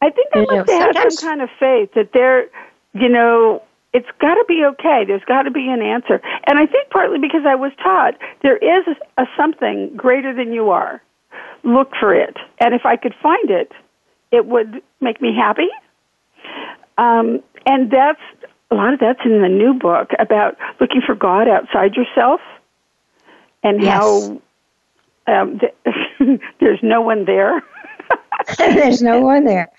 I 0.00 0.10
think 0.10 0.28
I 0.34 0.38
must 0.40 0.68
know, 0.68 0.78
have 0.78 0.96
had 0.96 1.12
some 1.12 1.28
kind 1.28 1.42
of 1.42 1.50
faith 1.58 1.90
that 1.94 2.12
there, 2.12 2.46
you 2.94 3.08
know, 3.08 3.62
it's 3.92 4.08
got 4.20 4.34
to 4.34 4.44
be 4.48 4.64
okay. 4.64 5.04
There's 5.06 5.24
got 5.24 5.42
to 5.42 5.50
be 5.50 5.68
an 5.68 5.82
answer. 5.82 6.20
And 6.46 6.58
I 6.58 6.66
think 6.66 6.90
partly 6.90 7.18
because 7.18 7.42
I 7.46 7.54
was 7.54 7.72
taught 7.82 8.14
there 8.42 8.56
is 8.56 8.84
a 9.18 9.26
something 9.36 9.92
greater 9.96 10.34
than 10.34 10.52
you 10.52 10.70
are. 10.70 11.02
Look 11.62 11.92
for 12.00 12.12
it. 12.12 12.36
And 12.58 12.74
if 12.74 12.84
I 12.84 12.96
could 12.96 13.14
find 13.22 13.50
it, 13.50 13.70
it 14.32 14.46
would 14.46 14.82
make 15.00 15.20
me 15.20 15.34
happy. 15.36 15.68
Um, 16.98 17.42
and 17.66 17.90
that's 17.90 18.20
a 18.70 18.74
lot 18.74 18.94
of 18.94 19.00
that's 19.00 19.20
in 19.24 19.42
the 19.42 19.48
new 19.48 19.74
book 19.74 20.10
about 20.18 20.56
looking 20.80 21.02
for 21.04 21.14
God 21.14 21.46
outside 21.46 21.94
yourself 21.94 22.40
and 23.62 23.80
yes. 23.80 23.92
how 23.92 24.40
um, 25.26 25.60
th- 25.60 26.40
there's 26.60 26.80
no 26.82 27.00
one 27.00 27.24
there. 27.24 27.62
There's 28.58 29.00
no 29.00 29.20
one 29.20 29.44
there. 29.44 29.70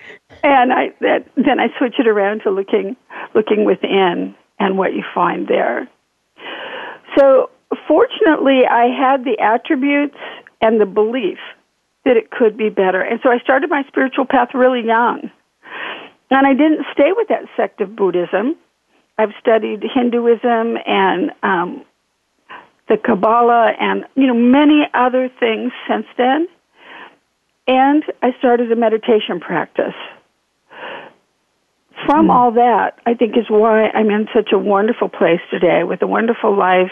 And 0.43 0.71
I 0.71 0.93
that, 1.01 1.27
then 1.35 1.59
I 1.59 1.67
switch 1.77 1.95
it 1.99 2.07
around 2.07 2.41
to 2.43 2.49
looking 2.49 2.95
looking 3.35 3.65
within 3.65 4.33
and 4.59 4.77
what 4.77 4.93
you 4.93 5.03
find 5.13 5.47
there. 5.47 5.87
So 7.17 7.49
fortunately, 7.87 8.61
I 8.65 8.85
had 8.85 9.25
the 9.25 9.37
attributes 9.39 10.15
and 10.61 10.79
the 10.79 10.85
belief 10.85 11.37
that 12.05 12.17
it 12.17 12.31
could 12.31 12.57
be 12.57 12.69
better. 12.69 13.01
And 13.01 13.19
so 13.23 13.29
I 13.29 13.39
started 13.39 13.69
my 13.69 13.83
spiritual 13.87 14.25
path 14.25 14.49
really 14.53 14.85
young. 14.85 15.31
And 16.29 16.47
I 16.47 16.53
didn't 16.53 16.85
stay 16.93 17.11
with 17.15 17.27
that 17.29 17.43
sect 17.55 17.79
of 17.81 17.95
Buddhism. 17.95 18.55
I've 19.17 19.33
studied 19.39 19.83
Hinduism 19.83 20.77
and 20.85 21.31
um, 21.43 21.85
the 22.89 22.97
Kabbalah 22.97 23.73
and 23.79 24.05
you 24.15 24.27
know 24.27 24.33
many 24.33 24.83
other 24.93 25.29
things 25.39 25.71
since 25.87 26.05
then. 26.17 26.47
And 27.67 28.03
I 28.21 28.35
started 28.39 28.71
a 28.71 28.75
meditation 28.75 29.39
practice. 29.39 29.93
From 32.05 32.29
all 32.29 32.51
that, 32.51 32.99
I 33.05 33.13
think 33.13 33.37
is 33.37 33.45
why 33.47 33.87
I'm 33.89 34.09
in 34.09 34.27
such 34.33 34.49
a 34.51 34.57
wonderful 34.57 35.07
place 35.07 35.39
today 35.49 35.83
with 35.83 36.01
a 36.01 36.07
wonderful 36.07 36.57
life, 36.57 36.91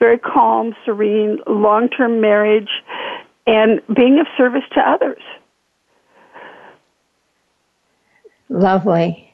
very 0.00 0.18
calm, 0.18 0.74
serene, 0.84 1.38
long 1.46 1.88
term 1.88 2.20
marriage, 2.20 2.70
and 3.50 3.80
being 3.94 4.20
of 4.20 4.26
service 4.36 4.62
to 4.72 4.80
others. 4.80 5.22
Lovely. 8.48 9.26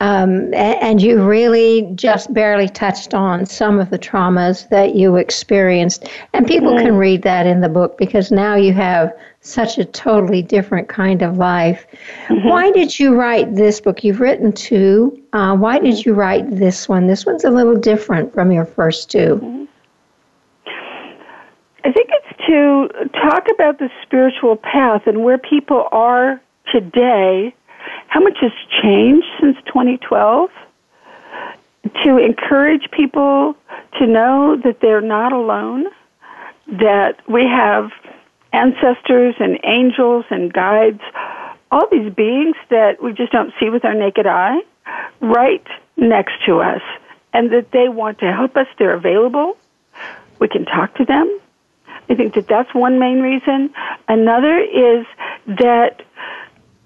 Um, 0.00 0.52
and 0.52 1.00
you 1.00 1.22
really 1.22 1.88
just 1.94 2.34
barely 2.34 2.68
touched 2.68 3.14
on 3.14 3.46
some 3.46 3.78
of 3.78 3.90
the 3.90 3.98
traumas 3.98 4.68
that 4.70 4.96
you 4.96 5.14
experienced. 5.14 6.08
And 6.32 6.44
people 6.44 6.72
mm-hmm. 6.72 6.86
can 6.86 6.96
read 6.96 7.22
that 7.22 7.46
in 7.46 7.60
the 7.60 7.68
book 7.68 7.96
because 7.98 8.32
now 8.32 8.56
you 8.56 8.72
have 8.72 9.12
such 9.42 9.78
a 9.78 9.84
totally 9.84 10.42
different 10.42 10.88
kind 10.88 11.22
of 11.22 11.38
life. 11.38 11.86
Mm-hmm. 12.26 12.48
Why 12.48 12.72
did 12.72 12.98
you 12.98 13.14
write 13.14 13.54
this 13.54 13.80
book? 13.80 14.02
You've 14.02 14.18
written 14.18 14.50
two. 14.52 15.22
Uh, 15.32 15.56
why 15.56 15.78
did 15.78 15.94
mm-hmm. 15.94 16.08
you 16.10 16.14
write 16.14 16.50
this 16.50 16.88
one? 16.88 17.06
This 17.06 17.24
one's 17.24 17.44
a 17.44 17.50
little 17.50 17.76
different 17.76 18.34
from 18.34 18.50
your 18.50 18.66
first 18.66 19.08
2 19.12 19.18
mm-hmm. 19.18 19.61
I 21.84 21.90
think 21.92 22.10
it's 22.10 22.46
to 22.46 23.10
talk 23.20 23.48
about 23.52 23.78
the 23.78 23.90
spiritual 24.02 24.56
path 24.56 25.06
and 25.06 25.24
where 25.24 25.38
people 25.38 25.88
are 25.90 26.40
today 26.70 27.54
how 28.08 28.20
much 28.20 28.38
has 28.40 28.52
changed 28.82 29.26
since 29.40 29.56
2012 29.66 30.50
to 32.04 32.18
encourage 32.18 32.90
people 32.90 33.56
to 33.98 34.06
know 34.06 34.56
that 34.62 34.80
they're 34.80 35.00
not 35.00 35.32
alone, 35.32 35.86
that 36.68 37.18
we 37.28 37.44
have 37.44 37.90
ancestors 38.52 39.34
and 39.40 39.58
angels 39.64 40.24
and 40.30 40.52
guides, 40.52 41.00
all 41.70 41.88
these 41.90 42.12
beings 42.12 42.56
that 42.68 43.02
we 43.02 43.12
just 43.12 43.32
don't 43.32 43.52
see 43.58 43.70
with 43.70 43.84
our 43.84 43.94
naked 43.94 44.26
eye, 44.26 44.60
right 45.20 45.66
next 45.96 46.34
to 46.46 46.60
us, 46.60 46.82
and 47.32 47.50
that 47.50 47.70
they 47.72 47.88
want 47.88 48.18
to 48.18 48.32
help 48.32 48.56
us. 48.56 48.66
They're 48.78 48.94
available. 48.94 49.56
We 50.38 50.48
can 50.48 50.64
talk 50.64 50.94
to 50.96 51.04
them. 51.04 51.40
I 52.12 52.14
think 52.14 52.34
that 52.34 52.46
that's 52.46 52.74
one 52.74 52.98
main 52.98 53.20
reason. 53.20 53.72
Another 54.06 54.58
is 54.58 55.06
that 55.46 56.02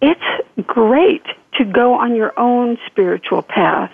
it's 0.01 0.21
great 0.65 1.25
to 1.55 1.65
go 1.65 1.95
on 1.95 2.15
your 2.15 2.33
own 2.39 2.79
spiritual 2.87 3.43
path. 3.43 3.93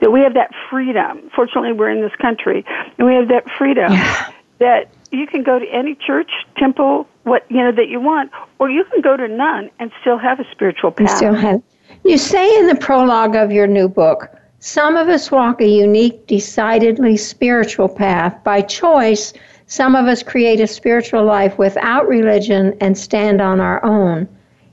That 0.00 0.12
we 0.12 0.20
have 0.20 0.32
that 0.32 0.50
freedom. 0.70 1.30
Fortunately, 1.36 1.72
we're 1.72 1.90
in 1.90 2.00
this 2.00 2.16
country, 2.16 2.64
and 2.96 3.06
we 3.06 3.14
have 3.16 3.28
that 3.28 3.44
freedom 3.58 3.92
yeah. 3.92 4.32
that 4.60 4.88
you 5.10 5.26
can 5.26 5.42
go 5.42 5.58
to 5.58 5.66
any 5.66 5.94
church, 5.94 6.30
temple, 6.56 7.06
what 7.24 7.44
you 7.50 7.58
know 7.58 7.72
that 7.72 7.88
you 7.88 8.00
want, 8.00 8.30
or 8.58 8.70
you 8.70 8.84
can 8.84 9.02
go 9.02 9.14
to 9.14 9.28
none 9.28 9.70
and 9.78 9.92
still 10.00 10.16
have 10.16 10.40
a 10.40 10.50
spiritual 10.52 10.90
path. 10.90 11.10
You 11.10 11.16
still 11.16 11.34
have. 11.34 11.62
You 12.04 12.16
say 12.16 12.58
in 12.58 12.66
the 12.66 12.76
prologue 12.76 13.36
of 13.36 13.52
your 13.52 13.66
new 13.66 13.90
book, 13.90 14.34
some 14.60 14.96
of 14.96 15.08
us 15.08 15.30
walk 15.30 15.60
a 15.60 15.68
unique, 15.68 16.26
decidedly 16.28 17.18
spiritual 17.18 17.90
path 17.90 18.42
by 18.42 18.62
choice. 18.62 19.34
Some 19.66 19.94
of 19.94 20.06
us 20.06 20.22
create 20.22 20.60
a 20.60 20.66
spiritual 20.66 21.24
life 21.24 21.58
without 21.58 22.08
religion 22.08 22.76
and 22.80 22.96
stand 22.96 23.40
on 23.40 23.60
our 23.60 23.84
own. 23.84 24.28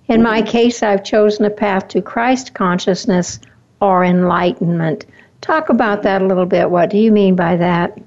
In 0.08 0.24
my 0.24 0.41
case, 0.41 0.81
I've 0.81 1.03
chosen 1.03 1.46
a 1.46 1.50
path 1.50 1.88
to 1.89 2.01
Christ 2.01 2.53
consciousness 2.53 3.39
or 3.79 4.03
enlightenment. 4.03 5.05
Talk 5.41 5.69
about 5.69 6.03
that 6.03 6.22
a 6.22 6.25
little 6.25 6.46
bit. 6.46 6.72
What 6.72 6.89
do 6.89 6.98
you 6.98 7.12
mean 7.12 7.36
by 7.36 7.55
that? 7.58 7.98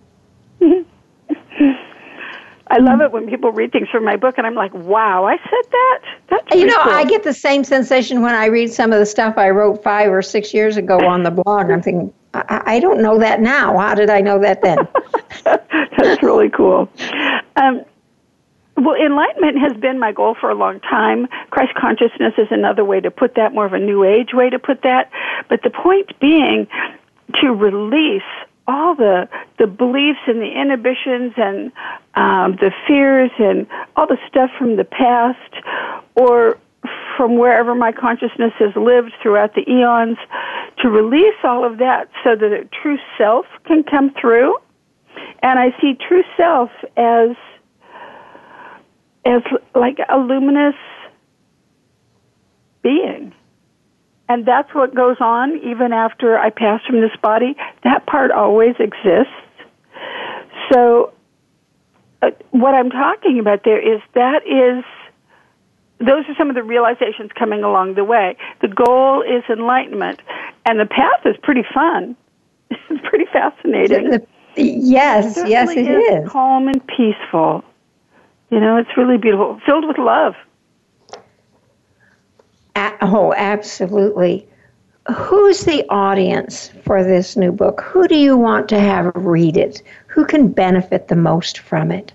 Mm-hmm. 0.60 0.88
I 2.72 2.78
love 2.78 3.02
it 3.02 3.12
when 3.12 3.28
people 3.28 3.52
read 3.52 3.70
things 3.70 3.88
from 3.90 4.02
my 4.02 4.16
book, 4.16 4.38
and 4.38 4.46
I'm 4.46 4.54
like, 4.54 4.72
"Wow, 4.72 5.26
I 5.26 5.36
said 5.36 5.70
that." 5.70 5.98
That's 6.30 6.56
you 6.56 6.64
know, 6.64 6.78
cool. 6.82 6.92
I 6.92 7.04
get 7.04 7.22
the 7.22 7.34
same 7.34 7.64
sensation 7.64 8.22
when 8.22 8.34
I 8.34 8.46
read 8.46 8.72
some 8.72 8.94
of 8.94 8.98
the 8.98 9.04
stuff 9.04 9.36
I 9.36 9.50
wrote 9.50 9.82
five 9.82 10.10
or 10.10 10.22
six 10.22 10.54
years 10.54 10.78
ago 10.78 11.06
on 11.06 11.22
the 11.22 11.30
blog. 11.30 11.70
I'm 11.70 11.82
thinking, 11.82 12.14
I, 12.32 12.62
I 12.64 12.80
don't 12.80 13.02
know 13.02 13.18
that 13.18 13.42
now. 13.42 13.76
How 13.76 13.94
did 13.94 14.08
I 14.08 14.22
know 14.22 14.38
that 14.38 14.62
then? 14.62 14.78
That's 15.44 16.22
really 16.22 16.48
cool. 16.48 16.88
Um, 17.56 17.82
well, 18.78 18.96
enlightenment 18.96 19.58
has 19.58 19.74
been 19.78 19.98
my 19.98 20.12
goal 20.12 20.34
for 20.40 20.48
a 20.48 20.54
long 20.54 20.80
time. 20.80 21.28
Christ 21.50 21.74
consciousness 21.74 22.32
is 22.38 22.48
another 22.50 22.86
way 22.86 23.00
to 23.00 23.10
put 23.10 23.34
that, 23.34 23.52
more 23.52 23.66
of 23.66 23.74
a 23.74 23.78
new 23.78 24.02
age 24.02 24.30
way 24.32 24.48
to 24.48 24.58
put 24.58 24.80
that. 24.82 25.10
But 25.50 25.62
the 25.62 25.68
point 25.68 26.18
being 26.20 26.68
to 27.42 27.52
release 27.52 28.22
all 28.66 28.94
the 28.94 29.28
the 29.58 29.66
beliefs 29.66 30.20
and 30.26 30.40
the 30.40 30.60
inhibitions 30.60 31.32
and 31.36 31.72
um, 32.14 32.56
the 32.60 32.72
fears 32.86 33.30
and 33.38 33.66
all 33.96 34.06
the 34.06 34.18
stuff 34.28 34.50
from 34.58 34.76
the 34.76 34.84
past 34.84 35.64
or 36.14 36.58
from 37.16 37.38
wherever 37.38 37.74
my 37.74 37.92
consciousness 37.92 38.52
has 38.58 38.74
lived 38.74 39.12
throughout 39.22 39.54
the 39.54 39.68
eons 39.70 40.18
to 40.78 40.88
release 40.88 41.36
all 41.44 41.64
of 41.64 41.78
that 41.78 42.08
so 42.24 42.34
that 42.34 42.52
a 42.52 42.64
true 42.82 42.98
self 43.18 43.46
can 43.64 43.84
come 43.84 44.12
through. 44.20 44.56
And 45.42 45.58
I 45.58 45.70
see 45.80 45.94
true 46.08 46.24
self 46.36 46.70
as 46.96 47.30
as 49.24 49.42
like 49.74 49.98
a 50.08 50.18
luminous 50.18 50.74
being. 52.82 53.31
And 54.28 54.46
that's 54.46 54.72
what 54.74 54.94
goes 54.94 55.16
on 55.20 55.58
even 55.58 55.92
after 55.92 56.38
I 56.38 56.50
pass 56.50 56.80
from 56.86 57.00
this 57.00 57.14
body. 57.20 57.56
That 57.84 58.06
part 58.06 58.30
always 58.30 58.74
exists. 58.78 59.32
So, 60.70 61.12
uh, 62.22 62.30
what 62.50 62.74
I'm 62.74 62.90
talking 62.90 63.38
about 63.38 63.64
there 63.64 63.80
is 63.80 64.00
that 64.14 64.46
is, 64.46 64.84
those 65.98 66.24
are 66.28 66.34
some 66.38 66.48
of 66.48 66.54
the 66.54 66.62
realizations 66.62 67.30
coming 67.34 67.62
along 67.62 67.94
the 67.94 68.04
way. 68.04 68.36
The 68.60 68.68
goal 68.68 69.22
is 69.22 69.42
enlightenment, 69.50 70.20
and 70.64 70.78
the 70.78 70.86
path 70.86 71.26
is 71.26 71.36
pretty 71.42 71.64
fun. 71.74 72.16
it's 72.70 73.02
pretty 73.08 73.26
fascinating. 73.32 74.20
Yes, 74.56 75.36
it 75.36 75.48
yes, 75.48 75.70
it 75.70 75.88
is, 75.88 76.24
is. 76.24 76.30
Calm 76.30 76.68
and 76.68 76.86
peaceful. 76.86 77.64
You 78.50 78.60
know, 78.60 78.76
it's 78.76 78.96
really 78.96 79.16
beautiful, 79.16 79.60
filled 79.64 79.86
with 79.86 79.98
love. 79.98 80.34
Oh, 82.76 83.34
absolutely. 83.36 84.46
Who's 85.12 85.64
the 85.64 85.84
audience 85.88 86.70
for 86.84 87.02
this 87.02 87.36
new 87.36 87.50
book? 87.50 87.80
Who 87.80 88.06
do 88.06 88.14
you 88.14 88.36
want 88.36 88.68
to 88.68 88.78
have 88.78 89.10
read 89.14 89.56
it? 89.56 89.82
Who 90.06 90.24
can 90.24 90.48
benefit 90.48 91.08
the 91.08 91.16
most 91.16 91.58
from 91.58 91.90
it? 91.90 92.12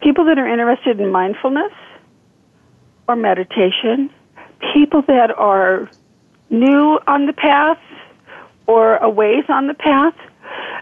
People 0.00 0.24
that 0.24 0.38
are 0.38 0.48
interested 0.48 1.00
in 1.00 1.12
mindfulness 1.12 1.72
or 3.06 3.16
meditation, 3.16 4.10
people 4.72 5.02
that 5.02 5.30
are 5.36 5.90
new 6.50 6.98
on 7.06 7.26
the 7.26 7.32
path 7.32 7.78
or 8.66 8.96
a 8.96 9.10
ways 9.10 9.44
on 9.48 9.66
the 9.66 9.74
path. 9.74 10.14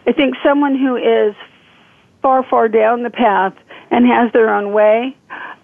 I 0.06 0.12
think 0.12 0.36
someone 0.44 0.78
who 0.78 0.96
is 0.96 1.34
far, 2.22 2.44
far 2.48 2.68
down 2.68 3.02
the 3.02 3.10
path 3.10 3.54
and 3.90 4.06
has 4.06 4.32
their 4.32 4.54
own 4.54 4.72
way 4.72 5.16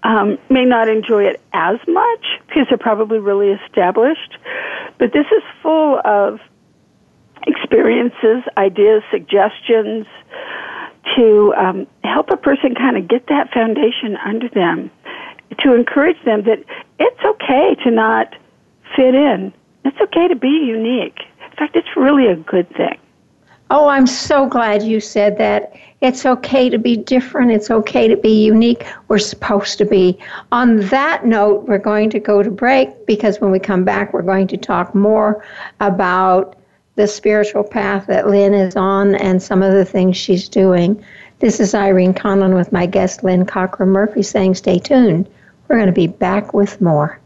um, 0.02 0.38
may 0.50 0.64
not 0.64 0.88
enjoy 0.88 1.24
it 1.24 1.40
as 1.52 1.76
much 1.86 2.24
because 2.46 2.66
they're 2.68 2.78
probably 2.78 3.18
really 3.18 3.50
established. 3.50 4.36
But 4.98 5.12
this 5.12 5.26
is 5.26 5.42
full 5.62 6.00
of 6.04 6.40
experiences, 7.46 8.42
ideas, 8.56 9.02
suggestions 9.10 10.06
to 11.16 11.54
um, 11.56 11.86
help 12.04 12.30
a 12.30 12.36
person 12.36 12.74
kind 12.74 12.96
of 12.96 13.08
get 13.08 13.26
that 13.26 13.52
foundation 13.52 14.16
under 14.24 14.48
them, 14.48 14.90
to 15.58 15.74
encourage 15.74 16.22
them 16.24 16.44
that 16.44 16.64
it's 16.98 17.24
okay 17.24 17.74
to 17.84 17.90
not 17.90 18.34
fit 18.96 19.14
in. 19.14 19.52
It's 19.84 20.00
okay 20.00 20.28
to 20.28 20.36
be 20.36 20.48
unique. 20.48 21.18
In 21.50 21.56
fact, 21.56 21.76
it's 21.76 21.96
really 21.96 22.26
a 22.26 22.36
good 22.36 22.68
thing. 22.70 22.98
Oh, 23.74 23.88
I'm 23.88 24.06
so 24.06 24.46
glad 24.46 24.82
you 24.82 25.00
said 25.00 25.38
that. 25.38 25.72
It's 26.02 26.26
okay 26.26 26.68
to 26.68 26.76
be 26.78 26.94
different. 26.94 27.52
It's 27.52 27.70
okay 27.70 28.06
to 28.06 28.18
be 28.18 28.44
unique. 28.44 28.84
We're 29.08 29.18
supposed 29.18 29.78
to 29.78 29.86
be. 29.86 30.18
On 30.50 30.80
that 30.88 31.24
note, 31.24 31.66
we're 31.66 31.78
going 31.78 32.10
to 32.10 32.20
go 32.20 32.42
to 32.42 32.50
break 32.50 33.06
because 33.06 33.40
when 33.40 33.50
we 33.50 33.58
come 33.58 33.82
back, 33.82 34.12
we're 34.12 34.20
going 34.20 34.46
to 34.48 34.58
talk 34.58 34.94
more 34.94 35.42
about 35.80 36.54
the 36.96 37.06
spiritual 37.06 37.64
path 37.64 38.08
that 38.08 38.28
Lynn 38.28 38.52
is 38.52 38.76
on 38.76 39.14
and 39.14 39.42
some 39.42 39.62
of 39.62 39.72
the 39.72 39.86
things 39.86 40.18
she's 40.18 40.50
doing. 40.50 41.02
This 41.38 41.58
is 41.58 41.74
Irene 41.74 42.12
Conlon 42.12 42.54
with 42.54 42.72
my 42.72 42.84
guest, 42.84 43.24
Lynn 43.24 43.46
Cochrum 43.46 43.88
Murphy, 43.88 44.22
saying 44.22 44.56
stay 44.56 44.80
tuned. 44.80 45.26
We're 45.68 45.76
going 45.76 45.86
to 45.86 45.92
be 45.92 46.08
back 46.08 46.52
with 46.52 46.78
more. 46.82 47.21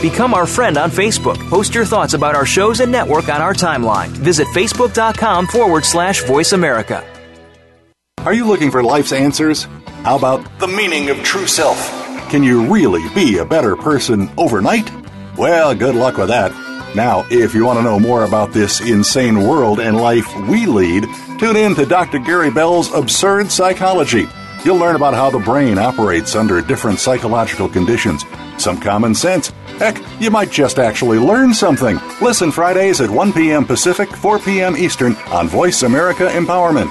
Become 0.00 0.32
our 0.32 0.46
friend 0.46 0.78
on 0.78 0.90
Facebook. 0.90 1.36
Post 1.50 1.74
your 1.74 1.84
thoughts 1.84 2.14
about 2.14 2.36
our 2.36 2.46
shows 2.46 2.78
and 2.78 2.92
network 2.92 3.28
on 3.28 3.42
our 3.42 3.52
timeline. 3.52 4.08
Visit 4.08 4.46
facebook.com 4.48 5.48
forward 5.48 5.84
slash 5.84 6.22
voice 6.22 6.52
America. 6.52 7.04
Are 8.18 8.32
you 8.32 8.46
looking 8.46 8.70
for 8.70 8.82
life's 8.82 9.12
answers? 9.12 9.64
How 10.04 10.16
about 10.16 10.60
the 10.60 10.68
meaning 10.68 11.10
of 11.10 11.22
true 11.24 11.48
self? 11.48 11.78
Can 12.30 12.44
you 12.44 12.72
really 12.72 13.02
be 13.12 13.38
a 13.38 13.44
better 13.44 13.74
person 13.74 14.30
overnight? 14.36 14.88
Well, 15.36 15.74
good 15.74 15.96
luck 15.96 16.16
with 16.16 16.28
that. 16.28 16.52
Now, 16.94 17.26
if 17.30 17.52
you 17.54 17.64
want 17.64 17.80
to 17.80 17.82
know 17.82 17.98
more 17.98 18.24
about 18.24 18.52
this 18.52 18.80
insane 18.80 19.42
world 19.42 19.80
and 19.80 19.96
life 19.96 20.32
we 20.48 20.66
lead, 20.66 21.06
tune 21.38 21.56
in 21.56 21.74
to 21.74 21.86
Dr. 21.86 22.18
Gary 22.18 22.50
Bell's 22.50 22.92
Absurd 22.92 23.50
Psychology. 23.50 24.28
You'll 24.64 24.76
learn 24.76 24.96
about 24.96 25.14
how 25.14 25.30
the 25.30 25.38
brain 25.38 25.78
operates 25.78 26.34
under 26.34 26.60
different 26.60 26.98
psychological 26.98 27.68
conditions, 27.68 28.24
some 28.60 28.80
common 28.80 29.14
sense. 29.14 29.48
Heck, 29.78 30.02
you 30.20 30.30
might 30.30 30.50
just 30.50 30.78
actually 30.78 31.18
learn 31.18 31.54
something. 31.54 31.98
Listen 32.20 32.50
Fridays 32.50 33.00
at 33.00 33.10
1 33.10 33.32
p.m. 33.32 33.64
Pacific, 33.64 34.08
4 34.08 34.38
p.m. 34.40 34.76
Eastern 34.76 35.14
on 35.30 35.48
Voice 35.48 35.82
America 35.82 36.28
Empowerment. 36.28 36.90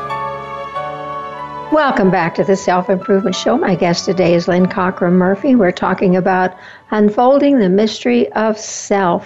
Welcome 1.71 2.11
back 2.11 2.35
to 2.35 2.43
the 2.43 2.57
Self 2.57 2.89
Improvement 2.89 3.33
Show. 3.33 3.57
My 3.57 3.75
guest 3.75 4.03
today 4.03 4.33
is 4.33 4.49
Lynn 4.49 4.65
Cochrum 4.65 5.13
Murphy. 5.13 5.55
We're 5.55 5.71
talking 5.71 6.17
about 6.17 6.53
unfolding 6.89 7.59
the 7.59 7.69
mystery 7.69 8.29
of 8.33 8.57
self. 8.59 9.25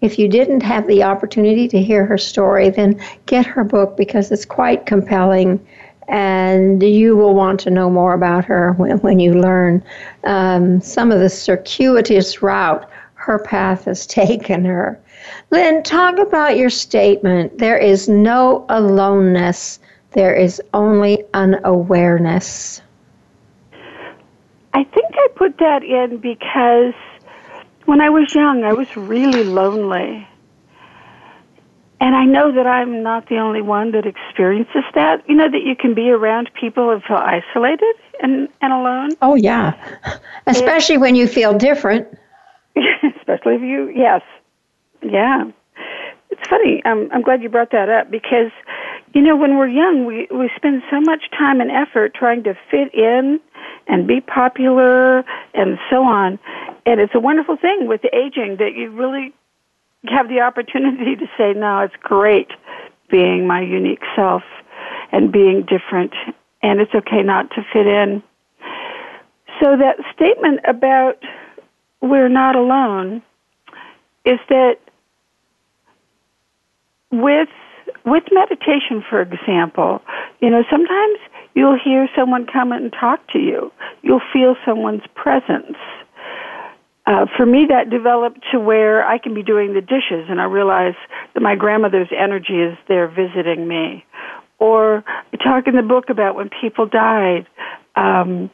If 0.00 0.18
you 0.18 0.26
didn't 0.26 0.64
have 0.64 0.88
the 0.88 1.04
opportunity 1.04 1.68
to 1.68 1.80
hear 1.80 2.04
her 2.04 2.18
story, 2.18 2.70
then 2.70 3.00
get 3.26 3.46
her 3.46 3.62
book 3.62 3.96
because 3.96 4.32
it's 4.32 4.44
quite 4.44 4.84
compelling 4.84 5.64
and 6.08 6.82
you 6.82 7.16
will 7.16 7.36
want 7.36 7.60
to 7.60 7.70
know 7.70 7.88
more 7.88 8.14
about 8.14 8.44
her 8.46 8.72
when, 8.72 8.98
when 8.98 9.20
you 9.20 9.34
learn 9.34 9.80
um, 10.24 10.80
some 10.80 11.12
of 11.12 11.20
the 11.20 11.30
circuitous 11.30 12.42
route 12.42 12.90
her 13.14 13.38
path 13.38 13.84
has 13.84 14.06
taken 14.08 14.64
her. 14.64 15.00
Lynn, 15.52 15.84
talk 15.84 16.18
about 16.18 16.56
your 16.56 16.70
statement. 16.70 17.58
There 17.58 17.78
is 17.78 18.08
no 18.08 18.66
aloneness 18.68 19.78
there 20.16 20.34
is 20.34 20.62
only 20.72 21.22
unawareness. 21.34 22.80
I 24.72 24.82
think 24.82 25.12
I 25.12 25.28
put 25.36 25.58
that 25.58 25.84
in 25.84 26.16
because 26.16 26.94
when 27.84 28.00
I 28.00 28.08
was 28.08 28.34
young, 28.34 28.64
I 28.64 28.72
was 28.72 28.96
really 28.96 29.44
lonely. 29.44 30.26
And 32.00 32.16
I 32.16 32.24
know 32.24 32.50
that 32.50 32.66
I'm 32.66 33.02
not 33.02 33.28
the 33.28 33.36
only 33.36 33.60
one 33.60 33.92
that 33.92 34.06
experiences 34.06 34.84
that. 34.94 35.22
You 35.28 35.34
know, 35.34 35.50
that 35.50 35.62
you 35.62 35.76
can 35.76 35.92
be 35.92 36.08
around 36.08 36.50
people 36.58 36.90
and 36.90 37.02
feel 37.04 37.18
isolated 37.18 37.94
and, 38.22 38.48
and 38.62 38.72
alone. 38.72 39.10
Oh, 39.20 39.34
yeah. 39.34 39.74
Especially 40.46 40.94
it, 40.94 41.00
when 41.02 41.14
you 41.14 41.28
feel 41.28 41.56
different. 41.56 42.08
especially 43.18 43.56
if 43.56 43.62
you, 43.62 43.92
yes. 43.94 44.22
Yeah. 45.02 45.44
it's 46.30 46.48
funny. 46.48 46.82
Um, 46.86 47.10
I'm 47.12 47.20
glad 47.20 47.42
you 47.42 47.50
brought 47.50 47.72
that 47.72 47.90
up 47.90 48.10
because, 48.10 48.50
you 49.16 49.22
know, 49.22 49.34
when 49.34 49.56
we're 49.56 49.66
young, 49.66 50.04
we 50.04 50.28
we 50.30 50.50
spend 50.56 50.82
so 50.90 51.00
much 51.00 51.22
time 51.30 51.62
and 51.62 51.70
effort 51.70 52.12
trying 52.12 52.42
to 52.42 52.52
fit 52.70 52.92
in 52.92 53.40
and 53.86 54.06
be 54.06 54.20
popular 54.20 55.20
and 55.54 55.78
so 55.88 56.04
on. 56.04 56.38
And 56.84 57.00
it's 57.00 57.14
a 57.14 57.18
wonderful 57.18 57.56
thing 57.56 57.88
with 57.88 58.02
aging 58.12 58.56
that 58.58 58.74
you 58.76 58.90
really 58.90 59.32
have 60.06 60.28
the 60.28 60.40
opportunity 60.40 61.16
to 61.16 61.26
say, 61.38 61.54
"No, 61.54 61.78
it's 61.78 61.96
great 62.02 62.50
being 63.08 63.46
my 63.46 63.62
unique 63.62 64.02
self 64.14 64.42
and 65.12 65.32
being 65.32 65.62
different, 65.62 66.12
and 66.62 66.78
it's 66.78 66.94
okay 66.94 67.22
not 67.22 67.50
to 67.52 67.62
fit 67.72 67.86
in." 67.86 68.22
So 69.62 69.78
that 69.78 69.96
statement 70.14 70.60
about 70.68 71.24
we're 72.02 72.28
not 72.28 72.54
alone 72.54 73.22
is 74.26 74.40
that 74.50 74.78
with 77.10 77.48
with 78.04 78.24
meditation 78.32 79.04
for 79.08 79.20
example 79.20 80.02
you 80.40 80.50
know 80.50 80.62
sometimes 80.70 81.18
you'll 81.56 81.78
hear 81.82 82.06
someone 82.14 82.46
come 82.46 82.70
and 82.70 82.92
talk 82.92 83.26
to 83.28 83.40
you. 83.40 83.72
You'll 84.02 84.20
feel 84.32 84.54
someone's 84.64 85.02
presence. 85.16 85.76
Uh, 87.06 87.24
for 87.36 87.46
me 87.46 87.66
that 87.68 87.88
developed 87.88 88.40
to 88.50 88.58
where 88.58 89.06
i 89.06 89.16
can 89.16 89.32
be 89.32 89.42
doing 89.42 89.74
the 89.74 89.80
dishes 89.80 90.26
and 90.28 90.40
i 90.40 90.44
realize 90.44 90.96
that 91.34 91.40
my 91.40 91.54
grandmother's 91.54 92.10
energy 92.10 92.60
is 92.60 92.76
there 92.88 93.08
visiting 93.08 93.66
me. 93.66 94.04
Or 94.58 95.04
I 95.32 95.36
talk 95.36 95.66
in 95.66 95.76
the 95.76 95.82
book 95.82 96.06
about 96.08 96.34
when 96.34 96.50
people 96.60 96.86
died. 96.86 97.46
Um, 97.94 98.50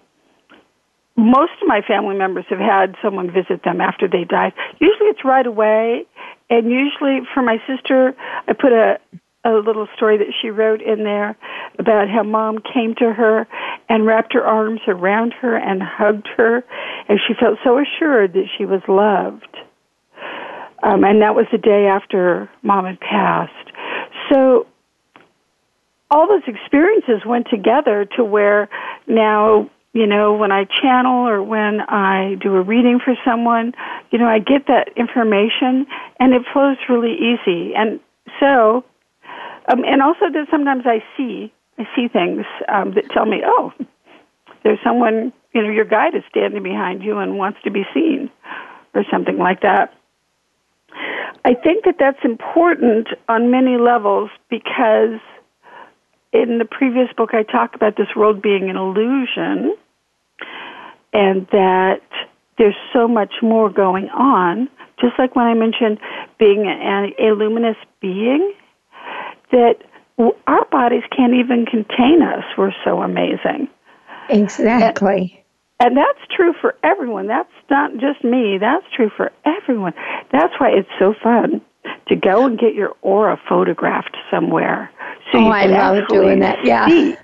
most 1.16 1.52
of 1.62 1.68
my 1.68 1.80
family 1.86 2.16
members 2.16 2.44
have 2.50 2.58
had 2.58 2.94
someone 3.02 3.30
visit 3.30 3.62
them 3.64 3.80
after 3.80 4.08
they 4.08 4.24
died. 4.24 4.52
Usually 4.80 5.08
it's 5.08 5.24
right 5.24 5.46
away, 5.46 6.04
and 6.50 6.70
usually 6.70 7.20
for 7.32 7.42
my 7.42 7.58
sister, 7.66 8.14
I 8.48 8.52
put 8.52 8.72
a 8.72 8.98
a 9.44 9.50
little 9.50 9.88
story 9.96 10.18
that 10.18 10.32
she 10.40 10.50
wrote 10.50 10.80
in 10.80 11.04
there 11.04 11.36
about 11.78 12.08
how 12.08 12.22
mom 12.22 12.58
came 12.58 12.94
to 12.98 13.12
her 13.12 13.46
and 13.88 14.06
wrapped 14.06 14.32
her 14.34 14.44
arms 14.44 14.80
around 14.86 15.34
her 15.40 15.56
and 15.56 15.82
hugged 15.82 16.28
her, 16.36 16.64
and 17.08 17.18
she 17.26 17.34
felt 17.38 17.58
so 17.64 17.78
assured 17.78 18.34
that 18.34 18.46
she 18.56 18.64
was 18.64 18.82
loved. 18.88 19.56
Um, 20.82 21.04
and 21.04 21.22
that 21.22 21.34
was 21.34 21.46
the 21.52 21.58
day 21.58 21.86
after 21.86 22.50
mom 22.62 22.86
had 22.86 23.00
passed. 23.00 23.70
So 24.30 24.66
all 26.10 26.28
those 26.28 26.42
experiences 26.46 27.26
went 27.26 27.46
together 27.50 28.06
to 28.16 28.24
where 28.24 28.68
now 29.06 29.70
you 29.92 30.06
know, 30.06 30.32
when 30.32 30.50
I 30.50 30.64
channel 30.64 31.28
or 31.28 31.42
when 31.42 31.80
I 31.82 32.36
do 32.40 32.54
a 32.54 32.62
reading 32.62 32.98
for 33.04 33.14
someone, 33.26 33.74
you 34.10 34.18
know, 34.18 34.26
I 34.26 34.38
get 34.38 34.66
that 34.68 34.88
information 34.96 35.86
and 36.18 36.32
it 36.32 36.42
flows 36.52 36.78
really 36.88 37.12
easy. 37.12 37.74
And 37.76 38.00
so, 38.40 38.84
um, 39.68 39.84
and 39.84 40.02
also 40.02 40.30
that 40.32 40.46
sometimes 40.50 40.84
I 40.86 41.02
see, 41.16 41.52
I 41.78 41.84
see 41.94 42.08
things 42.08 42.44
um, 42.68 42.94
that 42.94 43.04
tell 43.12 43.26
me, 43.26 43.42
oh, 43.44 43.72
there's 44.64 44.78
someone, 44.84 45.32
you 45.52 45.62
know, 45.62 45.70
your 45.70 45.84
guide 45.84 46.14
is 46.14 46.22
standing 46.30 46.62
behind 46.62 47.02
you 47.02 47.18
and 47.18 47.38
wants 47.38 47.58
to 47.64 47.70
be 47.70 47.82
seen, 47.94 48.30
or 48.94 49.04
something 49.10 49.38
like 49.38 49.62
that. 49.62 49.94
I 51.44 51.54
think 51.54 51.84
that 51.84 51.96
that's 51.98 52.24
important 52.24 53.08
on 53.28 53.50
many 53.50 53.76
levels 53.76 54.30
because 54.48 55.18
in 56.32 56.58
the 56.58 56.64
previous 56.64 57.08
book 57.16 57.30
I 57.32 57.42
talk 57.42 57.74
about 57.74 57.96
this 57.96 58.08
world 58.14 58.42
being 58.42 58.70
an 58.70 58.76
illusion 58.76 59.76
and 61.12 61.46
that 61.50 62.02
there's 62.58 62.76
so 62.92 63.08
much 63.08 63.34
more 63.42 63.70
going 63.70 64.08
on. 64.10 64.68
Just 65.00 65.14
like 65.18 65.34
when 65.34 65.46
I 65.46 65.54
mentioned 65.54 65.98
being 66.38 66.66
an, 66.66 67.12
a 67.18 67.32
luminous 67.34 67.76
being, 68.00 68.54
that 69.52 69.76
our 70.46 70.64
bodies 70.70 71.02
can't 71.16 71.34
even 71.34 71.66
contain 71.66 72.22
us. 72.22 72.44
We're 72.58 72.72
so 72.84 73.02
amazing. 73.02 73.68
Exactly. 74.28 75.44
And, 75.78 75.88
and 75.88 75.96
that's 75.96 76.20
true 76.34 76.54
for 76.60 76.76
everyone. 76.82 77.26
That's 77.26 77.50
not 77.70 77.92
just 77.98 78.24
me. 78.24 78.58
That's 78.58 78.84
true 78.94 79.10
for 79.16 79.32
everyone. 79.44 79.94
That's 80.30 80.52
why 80.58 80.70
it's 80.70 80.88
so 80.98 81.14
fun 81.22 81.60
to 82.08 82.16
go 82.16 82.46
and 82.46 82.58
get 82.58 82.74
your 82.74 82.94
aura 83.02 83.40
photographed 83.48 84.16
somewhere. 84.30 84.90
So 85.32 85.38
oh, 85.38 85.48
I 85.48 85.66
love 85.66 86.06
doing 86.08 86.40
that. 86.40 86.64
Yeah. 86.64 87.16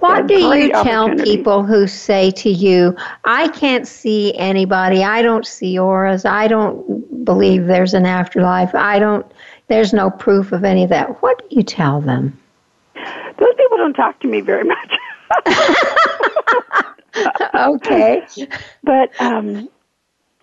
What 0.00 0.26
do 0.26 0.34
you 0.34 0.70
tell 0.70 1.14
people 1.16 1.64
who 1.64 1.86
say 1.86 2.30
to 2.32 2.50
you, 2.50 2.96
I 3.24 3.48
can't 3.48 3.86
see 3.86 4.34
anybody, 4.36 5.04
I 5.04 5.20
don't 5.20 5.46
see 5.46 5.78
auras, 5.78 6.24
I 6.24 6.48
don't 6.48 7.24
believe 7.24 7.66
there's 7.66 7.92
an 7.92 8.06
afterlife, 8.06 8.74
I 8.74 8.98
don't, 8.98 9.26
there's 9.70 9.92
no 9.92 10.10
proof 10.10 10.52
of 10.52 10.64
any 10.64 10.82
of 10.82 10.90
that? 10.90 11.22
What 11.22 11.38
do 11.38 11.56
you 11.56 11.62
tell 11.62 12.00
them? 12.00 12.38
Those 12.94 13.54
people 13.56 13.78
don't 13.78 13.94
talk 13.94 14.18
to 14.20 14.28
me 14.28 14.40
very 14.40 14.64
much. 14.64 14.96
okay. 17.54 18.26
But 18.82 19.18
um, 19.20 19.68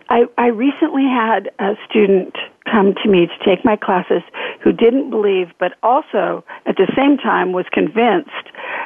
I, 0.10 0.24
I 0.38 0.48
recently 0.48 1.04
had 1.04 1.52
a 1.60 1.74
student 1.90 2.36
come 2.72 2.96
to 3.04 3.10
me 3.10 3.28
to 3.28 3.46
take 3.46 3.66
my 3.66 3.76
classes 3.76 4.22
who 4.64 4.72
didn't 4.72 5.10
believe, 5.10 5.48
but 5.60 5.74
also 5.84 6.44
at 6.66 6.78
the 6.78 6.92
same 6.96 7.18
time 7.18 7.52
was 7.52 7.66
convinced 7.72 8.32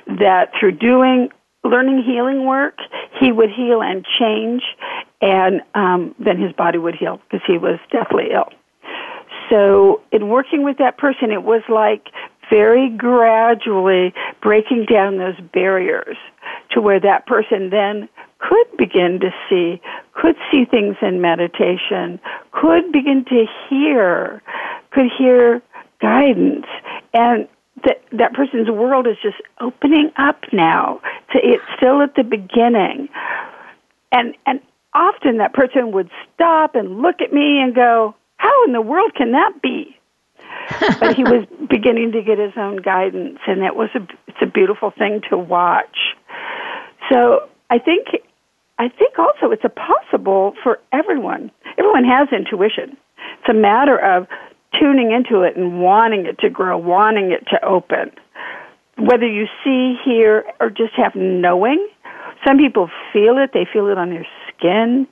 that 0.08 0.52
through 0.60 0.74
doing 0.74 1.30
learning 1.64 2.04
healing 2.04 2.48
work, 2.48 2.80
he 3.20 3.32
would 3.32 3.52
heal 3.52 3.84
and 3.84 4.04
change, 4.20 4.64
and 5.22 5.62
um, 5.76 6.16
then 6.18 6.42
his 6.42 6.52
body 6.54 6.80
would 6.80 6.96
heal 6.96 7.22
because 7.30 7.46
he 7.46 7.60
was 7.60 7.80
deathly 7.92 8.30
ill. 8.34 8.50
So, 9.52 10.02
in 10.12 10.30
working 10.30 10.64
with 10.64 10.78
that 10.78 10.98
person, 10.98 11.30
it 11.30 11.44
was 11.44 11.62
like 11.68 12.08
very 12.50 12.90
gradually 12.90 14.14
breaking 14.42 14.86
down 14.86 15.18
those 15.18 15.40
barriers 15.54 16.18
to 16.72 16.82
where 16.82 17.00
that 17.00 17.28
person 17.28 17.70
then 17.70 18.10
could 18.40 18.78
begin 18.78 19.20
to 19.20 19.30
see, 19.50 19.82
could 20.14 20.36
see 20.52 20.66
things 20.66 20.96
in 21.02 21.22
meditation, 21.22 22.20
could 22.52 22.92
begin 22.92 23.26
to 23.26 23.46
hear, 23.70 24.42
could 24.92 25.10
hear 25.18 25.62
guidance. 26.02 26.66
And 27.14 27.48
that 27.84 28.02
that 28.12 28.34
person's 28.34 28.70
world 28.70 29.08
is 29.08 29.18
just 29.22 29.38
opening 29.60 30.12
up 30.18 30.40
now. 30.54 31.02
To, 31.34 31.40
it's 31.44 31.64
still 31.76 32.02
at 32.02 32.16
the 32.16 32.24
beginning. 32.24 33.10
And 34.12 34.36
and 34.46 34.62
often 34.94 35.38
that 35.38 35.54
person 35.54 35.92
would 35.92 36.10
stop 36.34 36.76
and 36.76 37.02
look 37.02 37.22
at 37.22 37.34
me 37.34 37.60
and 37.62 37.74
go, 37.74 38.16
How 38.42 38.66
in 38.66 38.74
the 38.74 38.82
world 38.82 39.14
can 39.16 39.34
that 39.34 39.62
be? 39.62 39.96
but 41.00 41.16
he 41.16 41.24
was 41.24 41.46
beginning 41.70 42.12
to 42.14 42.24
get 42.24 42.40
his 42.40 42.54
own 42.58 42.78
guidance 42.78 43.38
and 43.46 43.62
it 43.62 43.76
was 43.76 43.90
a 43.94 44.00
it's 44.28 44.42
a 44.42 44.48
beautiful 44.48 44.90
thing 44.98 45.22
to 45.30 45.38
watch. 45.38 46.16
So 47.12 47.48
I 47.70 47.78
think 47.78 48.08
I 48.80 48.90
think 48.90 49.20
also 49.20 49.52
it's 49.52 49.64
a 49.64 49.70
possible 49.70 50.56
for 50.64 50.80
everyone. 50.92 51.52
Everyone 51.78 52.04
has 52.04 52.30
intuition. 52.32 52.98
It's 53.40 53.50
a 53.50 53.54
matter 53.54 53.96
of 53.96 54.26
tuning 54.80 55.12
into 55.12 55.44
it 55.44 55.56
and 55.56 55.80
wanting 55.80 56.26
it 56.26 56.40
to 56.40 56.50
grow, 56.50 56.80
wanting 56.80 57.32
it 57.32 57.46
to 57.52 57.64
open. 57.64 58.10
Whether 58.98 59.28
you 59.28 59.46
see, 59.64 59.98
hear, 60.04 60.46
or 60.60 60.72
just 60.72 60.94
have 60.98 61.14
knowing. 61.14 61.88
Some 62.48 62.58
people 62.58 62.90
feel 63.14 63.38
it, 63.38 63.52
they 63.54 63.68
feel 63.72 63.88
it 63.88 64.00
on 64.00 64.10
their 64.10 64.26
skin. 64.48 65.08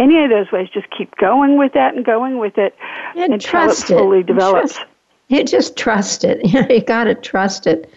Any 0.00 0.24
of 0.24 0.30
those 0.30 0.50
ways, 0.50 0.68
just 0.72 0.86
keep 0.96 1.14
going 1.16 1.58
with 1.58 1.74
that 1.74 1.94
and 1.94 2.06
going 2.06 2.38
with 2.38 2.56
it 2.56 2.74
and 3.14 3.34
until 3.34 3.70
it 3.70 3.74
fully 3.76 4.20
it. 4.20 4.26
develops. 4.26 4.76
Just, 4.76 4.86
you 5.28 5.44
just 5.44 5.76
trust 5.76 6.24
it. 6.24 6.40
you 6.70 6.80
got 6.80 7.04
to 7.04 7.14
trust 7.14 7.66
it. 7.66 7.92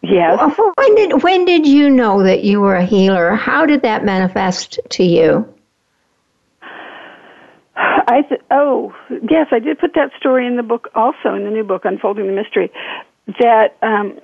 Yes. 0.00 0.56
When 0.76 0.94
did 0.94 1.22
when 1.24 1.44
did 1.44 1.66
you 1.66 1.90
know 1.90 2.22
that 2.22 2.44
you 2.44 2.60
were 2.60 2.76
a 2.76 2.86
healer? 2.86 3.34
How 3.34 3.66
did 3.66 3.82
that 3.82 4.04
manifest 4.04 4.78
to 4.90 5.02
you? 5.02 5.52
I 7.74 8.22
th- 8.28 8.40
oh 8.52 8.94
yes, 9.28 9.48
I 9.50 9.58
did 9.58 9.80
put 9.80 9.94
that 9.94 10.12
story 10.16 10.46
in 10.46 10.56
the 10.56 10.62
book 10.62 10.88
also 10.94 11.34
in 11.34 11.42
the 11.42 11.50
new 11.50 11.64
book 11.64 11.84
Unfolding 11.84 12.28
the 12.28 12.32
Mystery. 12.32 12.70
That 13.40 13.76
um, 13.82 14.20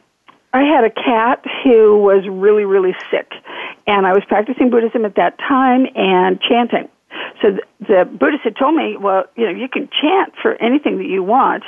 I 0.52 0.62
had 0.62 0.84
a 0.84 0.90
cat 0.90 1.44
who 1.64 1.98
was 1.98 2.24
really 2.28 2.64
really 2.64 2.94
sick, 3.10 3.32
and 3.88 4.06
I 4.06 4.12
was 4.12 4.22
practicing 4.28 4.70
Buddhism 4.70 5.04
at 5.04 5.16
that 5.16 5.36
time 5.38 5.86
and 5.96 6.40
chanting. 6.40 6.88
So 7.42 7.52
the, 7.52 7.62
the 7.80 8.04
Buddhist 8.04 8.44
had 8.44 8.56
told 8.56 8.74
me, 8.74 8.96
well, 8.96 9.24
you 9.36 9.44
know, 9.44 9.52
you 9.52 9.68
can 9.68 9.88
chant 9.88 10.34
for 10.40 10.54
anything 10.54 10.98
that 10.98 11.06
you 11.06 11.22
want, 11.22 11.64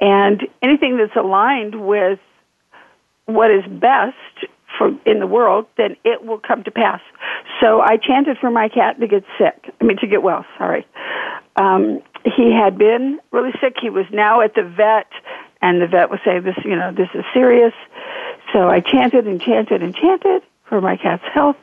and 0.00 0.46
anything 0.62 0.96
that's 0.96 1.16
aligned 1.16 1.86
with 1.86 2.18
what 3.26 3.50
is 3.50 3.64
best 3.66 4.16
for 4.78 4.88
in 5.04 5.20
the 5.20 5.26
world, 5.26 5.66
then 5.76 5.96
it 6.04 6.24
will 6.24 6.38
come 6.38 6.64
to 6.64 6.70
pass. 6.70 7.00
So 7.60 7.80
I 7.80 7.96
chanted 7.96 8.38
for 8.38 8.50
my 8.50 8.68
cat 8.68 8.98
to 9.00 9.06
get 9.06 9.24
sick. 9.38 9.72
I 9.80 9.84
mean 9.84 9.98
to 9.98 10.06
get 10.06 10.22
well. 10.22 10.44
Sorry. 10.58 10.86
Um, 11.56 12.02
he 12.24 12.52
had 12.52 12.78
been 12.78 13.20
really 13.30 13.52
sick. 13.60 13.76
He 13.80 13.90
was 13.90 14.06
now 14.12 14.40
at 14.40 14.54
the 14.54 14.62
vet, 14.62 15.10
and 15.60 15.80
the 15.80 15.86
vet 15.86 16.10
was 16.10 16.20
saying, 16.24 16.42
"This, 16.42 16.56
you 16.64 16.76
know, 16.76 16.92
this 16.92 17.08
is 17.14 17.24
serious." 17.34 17.74
So 18.52 18.68
I 18.68 18.80
chanted 18.80 19.26
and 19.26 19.40
chanted 19.40 19.82
and 19.82 19.94
chanted 19.94 20.42
for 20.64 20.80
my 20.80 20.96
cat's 20.96 21.24
health. 21.34 21.56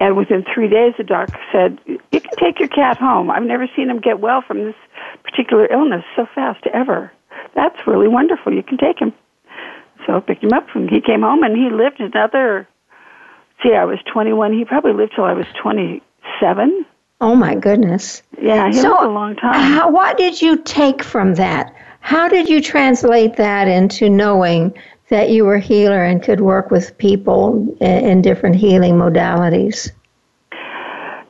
And 0.00 0.16
within 0.16 0.44
three 0.54 0.68
days, 0.68 0.94
the 0.96 1.04
doctor 1.04 1.38
said, 1.50 1.78
"You 1.86 1.98
can 2.20 2.36
take 2.38 2.60
your 2.60 2.68
cat 2.68 2.98
home." 2.98 3.30
I've 3.30 3.42
never 3.42 3.66
seen 3.74 3.90
him 3.90 3.98
get 3.98 4.20
well 4.20 4.42
from 4.42 4.58
this 4.64 4.76
particular 5.24 5.66
illness 5.70 6.04
so 6.16 6.26
fast 6.34 6.66
ever. 6.72 7.12
that's 7.54 7.86
really 7.86 8.08
wonderful. 8.08 8.52
You 8.52 8.62
can 8.62 8.78
take 8.78 8.98
him. 9.00 9.12
So 10.06 10.16
I 10.16 10.20
picked 10.20 10.42
him 10.44 10.52
up, 10.52 10.66
and 10.74 10.88
he 10.88 11.00
came 11.00 11.22
home, 11.22 11.42
and 11.42 11.56
he 11.56 11.70
lived 11.70 12.00
another. 12.00 12.66
See, 13.62 13.74
I 13.74 13.84
was 13.84 13.98
21. 14.12 14.52
He 14.52 14.64
probably 14.64 14.92
lived 14.92 15.12
till 15.16 15.24
I 15.24 15.32
was 15.32 15.46
27. 15.60 16.86
Oh 17.20 17.34
my 17.34 17.54
goodness! 17.56 18.22
Yeah, 18.40 18.68
he 18.68 18.74
So, 18.74 18.90
lived 18.90 19.02
a 19.04 19.08
long 19.08 19.34
time. 19.36 19.54
How, 19.72 19.90
what 19.90 20.16
did 20.16 20.40
you 20.40 20.56
take 20.58 21.02
from 21.02 21.34
that? 21.34 21.74
How 22.00 22.28
did 22.28 22.48
you 22.48 22.60
translate 22.62 23.36
that 23.36 23.66
into 23.66 24.08
knowing 24.08 24.72
that 25.10 25.30
you 25.30 25.44
were 25.44 25.54
a 25.54 25.60
healer 25.60 26.04
and 26.04 26.22
could 26.22 26.40
work 26.40 26.70
with 26.70 26.96
people 26.98 27.76
in, 27.80 28.22
different 28.22 28.56
healing 28.56 28.94
modalities? 28.94 29.90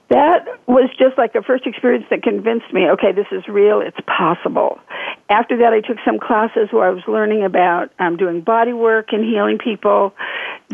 That 0.09 0.47
was 0.67 0.89
just 0.99 1.19
like 1.19 1.33
the 1.35 1.43
first 1.43 1.67
experience 1.67 2.07
that 2.11 2.23
convinced 2.23 2.73
me, 2.73 2.89
okay, 2.91 3.13
this 3.13 3.27
is 3.31 3.47
real, 3.47 3.81
it's 3.81 3.99
possible. 4.07 4.79
After 5.29 5.57
that, 5.59 5.73
I 5.75 5.81
took 5.81 5.99
some 6.05 6.19
classes 6.19 6.69
where 6.71 6.89
I 6.89 6.91
was 6.91 7.03
learning 7.07 7.45
about 7.45 7.93
um, 7.99 8.17
doing 8.17 8.41
body 8.41 8.73
work 8.73 9.13
and 9.13 9.23
healing 9.23 9.59
people. 9.59 10.15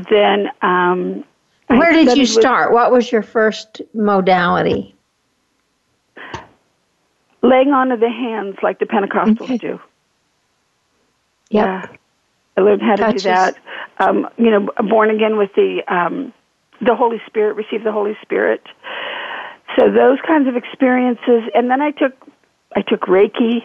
Then, 0.09 0.51
um, 0.63 1.25
Where 1.67 1.93
did 1.93 2.05
you 2.05 2.07
studied 2.07 2.21
with- 2.21 2.29
start? 2.31 2.73
What 2.73 2.93
was 2.93 3.11
your 3.11 3.23
first 3.23 3.83
modality? 3.93 4.95
laying 7.43 7.73
onto 7.73 7.97
the 7.99 8.09
hands 8.09 8.57
like 8.63 8.79
the 8.79 8.87
Pentecostals 8.87 9.43
Okay. 9.43 9.59
do. 9.59 9.79
Yep. 11.51 11.67
Yeah. 11.67 11.87
I 12.57 12.61
learned 12.61 12.83
how 12.83 12.97
to 12.97 13.13
do 13.13 13.19
that. 13.21 13.57
Um, 13.99 14.29
you 14.37 14.51
know, 14.51 14.69
born 14.89 15.11
again 15.11 15.37
with 15.37 15.51
the 15.55 15.83
um, 15.89 16.33
the 16.81 16.95
Holy 16.95 17.21
Spirit, 17.27 17.55
receive 17.57 17.85
the 17.85 17.93
Holy 17.93 18.17
Spirit. 18.23 18.63
So 19.77 19.91
those 19.91 20.19
kinds 20.27 20.49
of 20.49 20.57
experiences, 20.57 21.51
and 21.55 21.71
then 21.71 21.81
I 21.81 21.91
took 21.91 22.13
I 22.77 22.83
took 22.83 23.03
Reiki, 23.03 23.65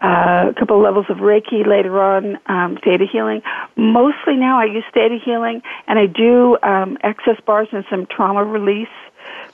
uh, 0.00 0.50
a 0.50 0.54
couple 0.58 0.76
of 0.76 0.82
levels 0.82 1.06
of 1.08 1.18
Reiki 1.18 1.66
later 1.66 2.00
on, 2.02 2.38
um, 2.46 2.78
theta 2.84 3.06
healing. 3.10 3.42
Mostly 3.76 4.36
now 4.36 4.60
I 4.60 4.66
use 4.66 4.84
theta 4.92 5.18
healing, 5.24 5.62
and 5.86 5.98
I 5.98 6.06
do 6.06 6.58
um, 6.62 6.98
access 7.02 7.40
bars 7.46 7.68
and 7.72 7.84
some 7.90 8.06
trauma 8.06 8.44
release 8.44 8.88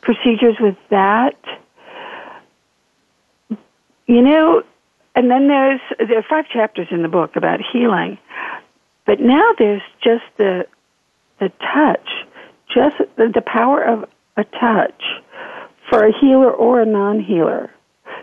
procedures 0.00 0.56
with 0.60 0.76
that. 0.90 1.36
You 4.06 4.22
know, 4.22 4.62
and 5.14 5.30
then 5.30 5.48
there's 5.48 5.80
there 5.98 6.18
are 6.18 6.26
five 6.28 6.48
chapters 6.48 6.88
in 6.90 7.02
the 7.02 7.08
book 7.08 7.36
about 7.36 7.60
healing, 7.72 8.18
but 9.06 9.20
now 9.20 9.52
there's 9.58 9.82
just 10.02 10.24
the 10.36 10.66
the 11.38 11.50
touch, 11.60 12.08
just 12.72 12.96
the, 13.16 13.28
the 13.34 13.42
power 13.42 13.82
of 13.82 14.08
a 14.36 14.44
touch 14.44 15.02
for 15.88 16.06
a 16.06 16.12
healer 16.20 16.50
or 16.50 16.80
a 16.80 16.86
non-healer. 16.86 17.70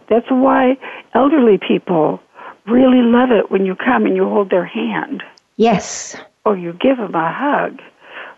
That's 0.10 0.30
why 0.30 0.78
elderly 1.14 1.58
people 1.58 2.22
really 2.66 3.02
love 3.02 3.32
it 3.32 3.50
when 3.52 3.66
you 3.66 3.76
come 3.76 4.06
and 4.06 4.16
you 4.16 4.24
hold 4.24 4.50
their 4.50 4.66
hand 4.66 5.24
Yes. 5.58 6.16
or 6.46 6.58
you 6.58 6.74
give 6.74 6.98
them 6.98 7.16
a 7.16 7.32
hug 7.34 7.82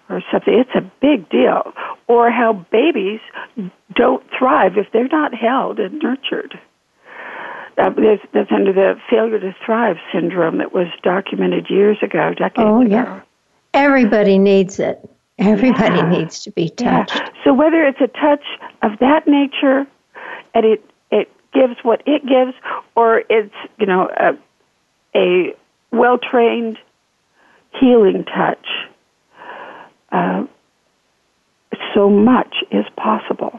or 0.10 0.24
something. 0.32 0.54
It's 0.54 0.74
a 0.76 0.90
big 1.02 1.30
deal. 1.30 1.74
Or 2.08 2.32
how 2.32 2.54
babies 2.72 3.20
don't 3.94 4.24
thrive 4.38 4.78
if 4.78 4.88
they're 4.92 5.08
not 5.08 5.34
held 5.34 5.80
and 5.80 6.00
nurtured. 6.02 6.60
Uh, 7.80 7.90
that's 8.34 8.52
under 8.52 8.74
the 8.74 9.00
failure 9.10 9.40
to 9.40 9.56
thrive 9.66 9.96
syndrome 10.12 10.58
that 10.58 10.74
was 10.74 10.88
documented 11.02 11.70
years 11.70 11.98
ago, 12.04 12.34
decades 12.34 12.58
Oh, 12.58 12.82
ago. 12.82 12.92
yeah. 12.92 13.22
Everybody 13.74 14.38
needs 14.38 14.80
it. 14.80 15.00
Everybody 15.38 15.96
Yeah. 15.96 16.10
needs 16.10 16.44
to 16.44 16.52
be 16.52 16.74
Yeah. 16.78 17.06
touched. 17.06 17.32
So 17.46 17.54
whether 17.54 17.86
it's 17.86 18.02
a 18.02 18.08
touch 18.08 18.44
of 18.82 19.00
that 19.00 19.28
nature, 19.28 19.88
and 20.54 20.66
it 20.66 20.84
it 21.12 21.32
gives 21.54 21.82
what 21.84 22.02
it 22.06 22.26
gives, 22.26 22.54
or 22.96 23.24
it's 23.30 23.56
you 23.78 23.86
know 23.86 24.10
a, 24.18 24.36
a 25.16 25.56
well 25.92 26.18
trained 26.18 26.78
healing 27.80 28.26
touch, 28.26 28.68
uh, 30.12 30.44
so 31.94 32.10
much 32.10 32.62
is 32.72 32.86
possible. 32.98 33.58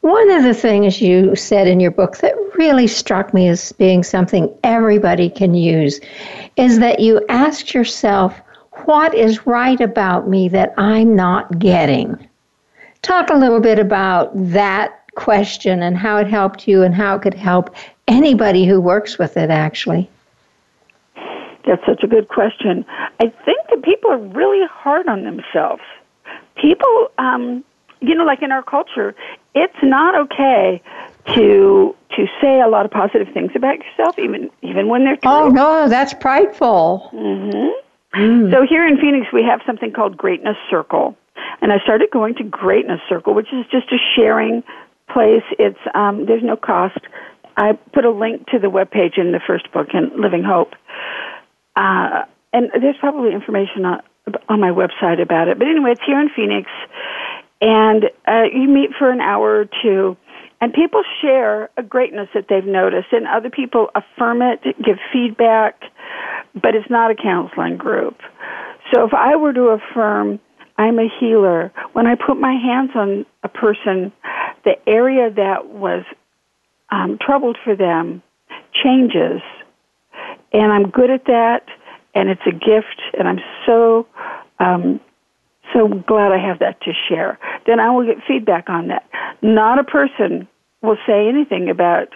One 0.00 0.30
of 0.30 0.44
the 0.44 0.54
things 0.54 1.02
you 1.02 1.36
said 1.36 1.66
in 1.66 1.78
your 1.78 1.90
book 1.90 2.18
that 2.18 2.34
really 2.56 2.86
struck 2.86 3.34
me 3.34 3.48
as 3.48 3.72
being 3.72 4.02
something 4.02 4.52
everybody 4.64 5.28
can 5.28 5.54
use 5.54 6.00
is 6.56 6.78
that 6.78 7.00
you 7.00 7.24
asked 7.28 7.74
yourself, 7.74 8.40
what 8.86 9.14
is 9.14 9.46
right 9.46 9.78
about 9.78 10.26
me 10.26 10.48
that 10.48 10.72
I'm 10.78 11.14
not 11.14 11.58
getting? 11.58 12.28
Talk 13.02 13.28
a 13.28 13.36
little 13.36 13.60
bit 13.60 13.78
about 13.78 14.30
that 14.34 15.02
question 15.16 15.82
and 15.82 15.98
how 15.98 16.16
it 16.16 16.26
helped 16.26 16.66
you 16.66 16.82
and 16.82 16.94
how 16.94 17.16
it 17.16 17.22
could 17.22 17.34
help 17.34 17.74
anybody 18.08 18.64
who 18.64 18.80
works 18.80 19.18
with 19.18 19.36
it, 19.36 19.50
actually. 19.50 20.08
That's 21.66 21.84
such 21.84 22.02
a 22.02 22.06
good 22.06 22.28
question. 22.28 22.86
I 23.20 23.32
think 23.44 23.60
that 23.68 23.82
people 23.82 24.10
are 24.10 24.18
really 24.18 24.66
hard 24.66 25.08
on 25.08 25.24
themselves. 25.24 25.82
People, 26.56 27.10
um, 27.18 27.62
you 28.00 28.14
know, 28.14 28.24
like 28.24 28.42
in 28.42 28.50
our 28.50 28.62
culture, 28.62 29.14
it's 29.54 29.82
not 29.82 30.14
okay 30.22 30.82
to 31.34 31.94
to 32.16 32.26
say 32.40 32.60
a 32.60 32.68
lot 32.68 32.84
of 32.84 32.90
positive 32.90 33.32
things 33.32 33.52
about 33.54 33.76
yourself, 33.78 34.18
even 34.18 34.50
even 34.62 34.88
when 34.88 35.04
they're 35.04 35.16
true. 35.16 35.30
Oh, 35.30 35.48
no, 35.48 35.88
that's 35.88 36.14
prideful. 36.14 37.10
mhm 37.12 38.50
So 38.50 38.66
here 38.68 38.86
in 38.86 38.98
Phoenix, 38.98 39.32
we 39.32 39.42
have 39.44 39.60
something 39.66 39.92
called 39.92 40.16
Greatness 40.16 40.56
Circle, 40.68 41.16
and 41.60 41.72
I 41.72 41.78
started 41.78 42.10
going 42.10 42.34
to 42.36 42.44
Greatness 42.44 43.00
Circle, 43.08 43.34
which 43.34 43.52
is 43.52 43.64
just 43.70 43.92
a 43.92 43.98
sharing 44.16 44.62
place. 45.12 45.44
It's 45.58 45.78
um, 45.94 46.26
there's 46.26 46.42
no 46.42 46.56
cost. 46.56 46.98
I 47.56 47.72
put 47.92 48.04
a 48.04 48.10
link 48.10 48.46
to 48.48 48.58
the 48.58 48.68
webpage 48.68 49.18
in 49.18 49.32
the 49.32 49.40
first 49.46 49.70
book, 49.72 49.88
in 49.94 50.20
Living 50.20 50.42
Hope, 50.42 50.74
uh, 51.76 52.24
and 52.52 52.70
there's 52.80 52.96
probably 52.98 53.32
information 53.32 53.84
on 53.84 54.02
on 54.48 54.60
my 54.60 54.70
website 54.70 55.20
about 55.20 55.48
it. 55.48 55.58
But 55.58 55.68
anyway, 55.68 55.92
it's 55.92 56.02
here 56.04 56.20
in 56.20 56.28
Phoenix, 56.30 56.70
and 57.60 58.04
uh, 58.26 58.44
you 58.52 58.68
meet 58.68 58.90
for 58.98 59.10
an 59.10 59.20
hour 59.20 59.60
or 59.60 59.66
two. 59.82 60.16
And 60.62 60.74
people 60.74 61.02
share 61.22 61.70
a 61.78 61.82
greatness 61.82 62.28
that 62.34 62.46
they've 62.50 62.64
noticed, 62.64 63.08
and 63.12 63.26
other 63.26 63.48
people 63.48 63.88
affirm 63.94 64.42
it, 64.42 64.60
give 64.84 64.98
feedback, 65.10 65.80
but 66.54 66.74
it's 66.74 66.90
not 66.90 67.10
a 67.10 67.14
counseling 67.14 67.78
group. 67.78 68.18
So 68.92 69.04
if 69.06 69.14
I 69.14 69.36
were 69.36 69.54
to 69.54 69.68
affirm 69.68 70.38
I'm 70.80 70.98
a 70.98 71.08
healer, 71.20 71.72
when 71.92 72.06
I 72.06 72.14
put 72.14 72.40
my 72.40 72.54
hands 72.54 72.90
on 72.94 73.26
a 73.42 73.48
person, 73.48 74.12
the 74.64 74.76
area 74.86 75.30
that 75.30 75.66
was 75.66 76.04
um, 76.90 77.18
troubled 77.20 77.58
for 77.62 77.76
them 77.76 78.22
changes. 78.82 79.42
And 80.54 80.72
I'm 80.72 80.88
good 80.88 81.10
at 81.10 81.26
that, 81.26 81.66
and 82.14 82.30
it's 82.30 82.40
a 82.46 82.52
gift, 82.52 83.00
and 83.18 83.28
I'm 83.28 83.40
so 83.66 84.06
um, 84.58 85.00
so 85.72 85.88
glad 85.88 86.32
I 86.32 86.38
have 86.38 86.58
that 86.60 86.80
to 86.82 86.92
share. 87.08 87.38
Then 87.66 87.80
I 87.80 87.90
will 87.90 88.04
get 88.04 88.16
feedback 88.26 88.68
on 88.68 88.88
that. 88.88 89.08
Not 89.42 89.78
a 89.78 89.84
person 89.84 90.48
will 90.82 90.96
say 91.06 91.28
anything 91.28 91.68
about 91.68 92.08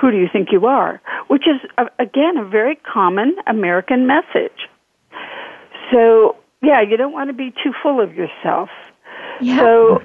who 0.00 0.10
do 0.10 0.16
you 0.16 0.28
think 0.32 0.48
you 0.50 0.66
are, 0.66 1.00
which 1.28 1.44
is, 1.46 1.60
again, 1.98 2.36
a 2.36 2.44
very 2.44 2.76
common 2.76 3.36
American 3.46 4.06
message. 4.06 4.68
So, 5.92 6.36
yeah, 6.62 6.82
you 6.82 6.96
don't 6.96 7.12
want 7.12 7.30
to 7.30 7.34
be 7.34 7.52
too 7.62 7.72
full 7.82 8.00
of 8.00 8.14
yourself. 8.14 8.68
Yeah. 9.40 9.58
So, 9.58 10.02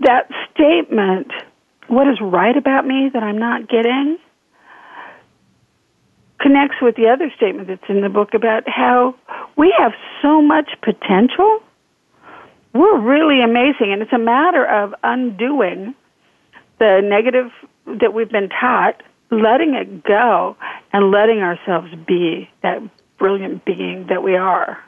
that 0.00 0.28
statement, 0.52 1.32
what 1.88 2.06
is 2.06 2.18
right 2.20 2.56
about 2.56 2.86
me 2.86 3.10
that 3.12 3.22
I'm 3.22 3.38
not 3.38 3.68
getting, 3.68 4.18
connects 6.40 6.76
with 6.80 6.94
the 6.96 7.08
other 7.08 7.32
statement 7.36 7.68
that's 7.68 7.88
in 7.88 8.02
the 8.02 8.08
book 8.08 8.34
about 8.34 8.68
how 8.68 9.14
we 9.56 9.74
have 9.78 9.92
so 10.22 10.42
much 10.42 10.70
potential. 10.82 11.60
We're 12.74 12.98
really 12.98 13.40
amazing, 13.40 13.92
and 13.92 14.02
it's 14.02 14.12
a 14.12 14.18
matter 14.18 14.66
of 14.66 14.94
undoing 15.02 15.94
the 16.78 17.00
negative 17.02 17.50
that 17.86 18.12
we've 18.12 18.30
been 18.30 18.48
taught, 18.48 19.00
letting 19.30 19.74
it 19.74 20.02
go, 20.02 20.56
and 20.92 21.10
letting 21.10 21.38
ourselves 21.38 21.94
be 22.06 22.50
that 22.62 22.82
brilliant 23.16 23.64
being 23.64 24.06
that 24.08 24.22
we 24.22 24.36
are. 24.36 24.82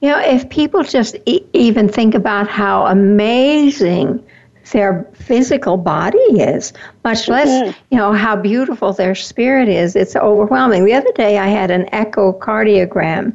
You 0.00 0.10
know, 0.10 0.20
if 0.20 0.48
people 0.48 0.84
just 0.84 1.16
e- 1.26 1.44
even 1.52 1.88
think 1.88 2.14
about 2.14 2.48
how 2.48 2.86
amazing 2.86 4.24
their 4.72 5.04
physical 5.14 5.76
body 5.76 6.18
is, 6.18 6.72
much 7.04 7.28
less, 7.28 7.48
mm-hmm. 7.48 7.84
you 7.90 7.98
know, 7.98 8.12
how 8.12 8.36
beautiful 8.36 8.92
their 8.92 9.14
spirit 9.14 9.68
is, 9.68 9.96
it's 9.96 10.14
overwhelming. 10.14 10.84
The 10.84 10.94
other 10.94 11.12
day 11.14 11.38
I 11.38 11.48
had 11.48 11.70
an 11.70 11.86
echocardiogram, 11.86 13.34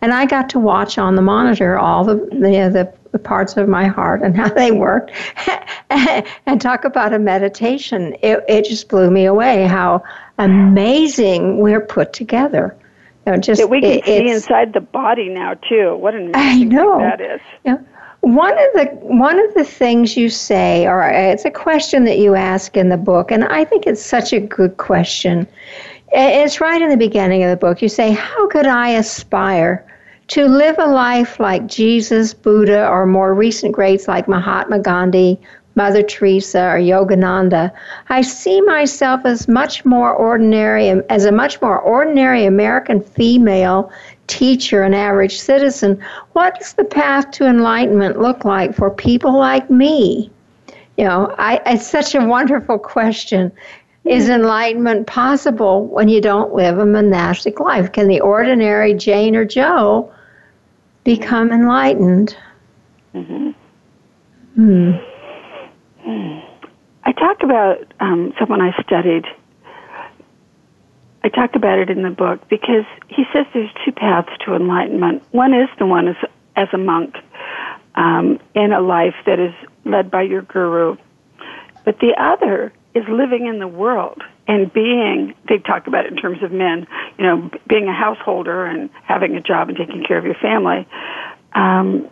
and 0.00 0.12
I 0.12 0.24
got 0.26 0.48
to 0.50 0.58
watch 0.58 0.98
on 0.98 1.16
the 1.16 1.22
monitor 1.22 1.78
all 1.78 2.04
the, 2.04 2.16
you 2.32 2.38
know, 2.38 2.70
the 2.70 2.92
the 3.12 3.18
parts 3.18 3.56
of 3.56 3.68
my 3.68 3.86
heart 3.86 4.22
and 4.22 4.36
how 4.36 4.48
they 4.54 4.70
worked 4.70 5.10
and 6.46 6.60
talk 6.60 6.84
about 6.84 7.12
a 7.12 7.18
meditation 7.18 8.14
it, 8.22 8.44
it 8.48 8.64
just 8.64 8.88
blew 8.88 9.10
me 9.10 9.24
away 9.24 9.66
how 9.66 10.02
amazing 10.38 11.58
we're 11.58 11.80
put 11.80 12.12
together 12.12 12.76
you 13.26 13.32
know, 13.34 13.38
just 13.40 13.60
That 13.60 13.68
we 13.68 13.80
can 13.82 13.90
it- 13.98 14.04
see 14.06 14.28
inside 14.30 14.72
the 14.72 14.80
body 14.80 15.28
now 15.28 15.52
too. 15.68 15.94
What 15.96 16.14
an 16.14 16.34
I 16.34 16.52
amazing 16.52 16.68
know. 16.70 16.92
thing 16.98 17.00
that 17.08 17.20
is. 17.20 17.40
Yeah. 17.62 17.76
One 18.20 18.52
of 18.52 18.72
the 18.74 18.84
one 19.02 19.38
of 19.38 19.52
the 19.54 19.64
things 19.64 20.16
you 20.16 20.30
say, 20.30 20.86
or 20.86 21.02
uh, 21.02 21.12
it's 21.32 21.44
a 21.44 21.50
question 21.50 22.04
that 22.04 22.18
you 22.18 22.34
ask 22.34 22.74
in 22.76 22.88
the 22.88 22.96
book, 22.96 23.30
and 23.30 23.44
I 23.44 23.64
think 23.66 23.86
it's 23.86 24.02
such 24.02 24.32
a 24.32 24.40
good 24.40 24.78
question. 24.78 25.46
It's 26.10 26.58
right 26.60 26.80
in 26.80 26.88
the 26.88 26.96
beginning 26.96 27.44
of 27.44 27.50
the 27.50 27.56
book. 27.56 27.82
You 27.82 27.88
say, 27.90 28.12
"How 28.12 28.48
could 28.48 28.66
I 28.66 28.88
aspire 28.90 29.84
to 30.28 30.46
live 30.46 30.76
a 30.78 30.86
life 30.86 31.40
like 31.40 31.66
Jesus, 31.66 32.34
Buddha, 32.34 32.86
or 32.86 33.06
more 33.06 33.34
recent 33.34 33.72
greats 33.72 34.06
like 34.06 34.28
Mahatma 34.28 34.78
Gandhi, 34.78 35.40
Mother 35.74 36.02
Teresa, 36.02 36.64
or 36.68 36.78
Yogananda. 36.78 37.72
I 38.10 38.20
see 38.20 38.60
myself 38.60 39.22
as 39.24 39.48
much 39.48 39.84
more 39.84 40.12
ordinary, 40.12 40.90
as 41.08 41.24
a 41.24 41.32
much 41.32 41.62
more 41.62 41.78
ordinary 41.78 42.44
American 42.44 43.00
female 43.00 43.90
teacher 44.26 44.82
and 44.82 44.94
average 44.94 45.38
citizen. 45.38 45.98
What 46.32 46.58
does 46.58 46.74
the 46.74 46.84
path 46.84 47.30
to 47.32 47.46
enlightenment 47.46 48.20
look 48.20 48.44
like 48.44 48.74
for 48.74 48.90
people 48.90 49.38
like 49.38 49.70
me? 49.70 50.30
You 50.98 51.04
know, 51.04 51.34
I, 51.38 51.62
it's 51.64 51.86
such 51.86 52.14
a 52.14 52.26
wonderful 52.26 52.78
question. 52.78 53.50
Is 54.04 54.24
mm-hmm. 54.24 54.32
enlightenment 54.32 55.06
possible 55.06 55.86
when 55.86 56.08
you 56.08 56.20
don't 56.20 56.52
live 56.52 56.78
a 56.78 56.84
monastic 56.84 57.60
life? 57.60 57.92
Can 57.92 58.08
the 58.08 58.20
ordinary 58.20 58.92
Jane 58.92 59.34
or 59.34 59.46
Joe 59.46 60.12
become 61.16 61.50
enlightened. 61.50 62.36
Mm-hmm. 63.14 63.50
Hmm. 64.54 64.90
I 67.02 67.12
talk 67.12 67.42
about 67.42 67.94
um, 67.98 68.34
someone 68.38 68.60
I 68.60 68.72
studied. 68.82 69.24
I 71.24 71.30
talked 71.30 71.56
about 71.56 71.78
it 71.78 71.88
in 71.88 72.02
the 72.02 72.10
book 72.10 72.46
because 72.50 72.84
he 73.08 73.24
says 73.32 73.46
there's 73.54 73.70
two 73.86 73.92
paths 73.92 74.28
to 74.44 74.54
enlightenment. 74.54 75.22
One 75.30 75.54
is 75.54 75.70
the 75.78 75.86
one 75.86 76.08
as, 76.08 76.16
as 76.56 76.68
a 76.74 76.78
monk 76.78 77.14
um, 77.94 78.38
in 78.54 78.72
a 78.72 78.82
life 78.82 79.14
that 79.24 79.40
is 79.40 79.54
led 79.86 80.10
by 80.10 80.22
your 80.22 80.42
guru, 80.42 80.98
but 81.86 82.00
the 82.00 82.14
other 82.18 82.70
is 82.94 83.04
living 83.08 83.46
in 83.46 83.60
the 83.60 83.68
world 83.68 84.20
and 84.48 84.72
being 84.72 85.34
they 85.48 85.58
talk 85.58 85.86
about 85.86 86.06
it 86.06 86.12
in 86.12 86.16
terms 86.16 86.42
of 86.42 86.50
men 86.50 86.86
you 87.18 87.24
know 87.24 87.50
being 87.68 87.86
a 87.86 87.92
householder 87.92 88.64
and 88.64 88.90
having 89.04 89.36
a 89.36 89.40
job 89.40 89.68
and 89.68 89.78
taking 89.78 90.04
care 90.04 90.18
of 90.18 90.24
your 90.24 90.34
family. 90.34 90.88
Um, 91.52 92.08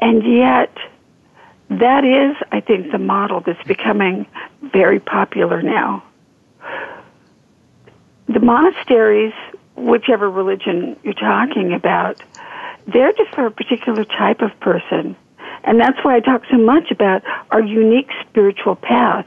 and 0.00 0.22
yet 0.36 0.76
that 1.68 2.04
is 2.04 2.36
i 2.52 2.60
think 2.60 2.92
the 2.92 2.98
model 2.98 3.40
that's 3.40 3.62
becoming 3.64 4.26
very 4.62 5.00
popular 5.00 5.62
now. 5.62 6.02
The 8.28 8.40
monasteries 8.40 9.34
whichever 9.76 10.30
religion 10.30 10.98
you're 11.04 11.12
talking 11.12 11.72
about 11.72 12.22
they're 12.86 13.12
just 13.12 13.34
for 13.34 13.46
a 13.46 13.50
particular 13.50 14.04
type 14.04 14.40
of 14.40 14.58
person. 14.60 15.16
And 15.64 15.80
that's 15.80 15.98
why 16.02 16.16
I 16.16 16.20
talk 16.20 16.42
so 16.50 16.56
much 16.56 16.90
about 16.90 17.22
our 17.50 17.60
unique 17.60 18.10
spiritual 18.28 18.76
path, 18.76 19.26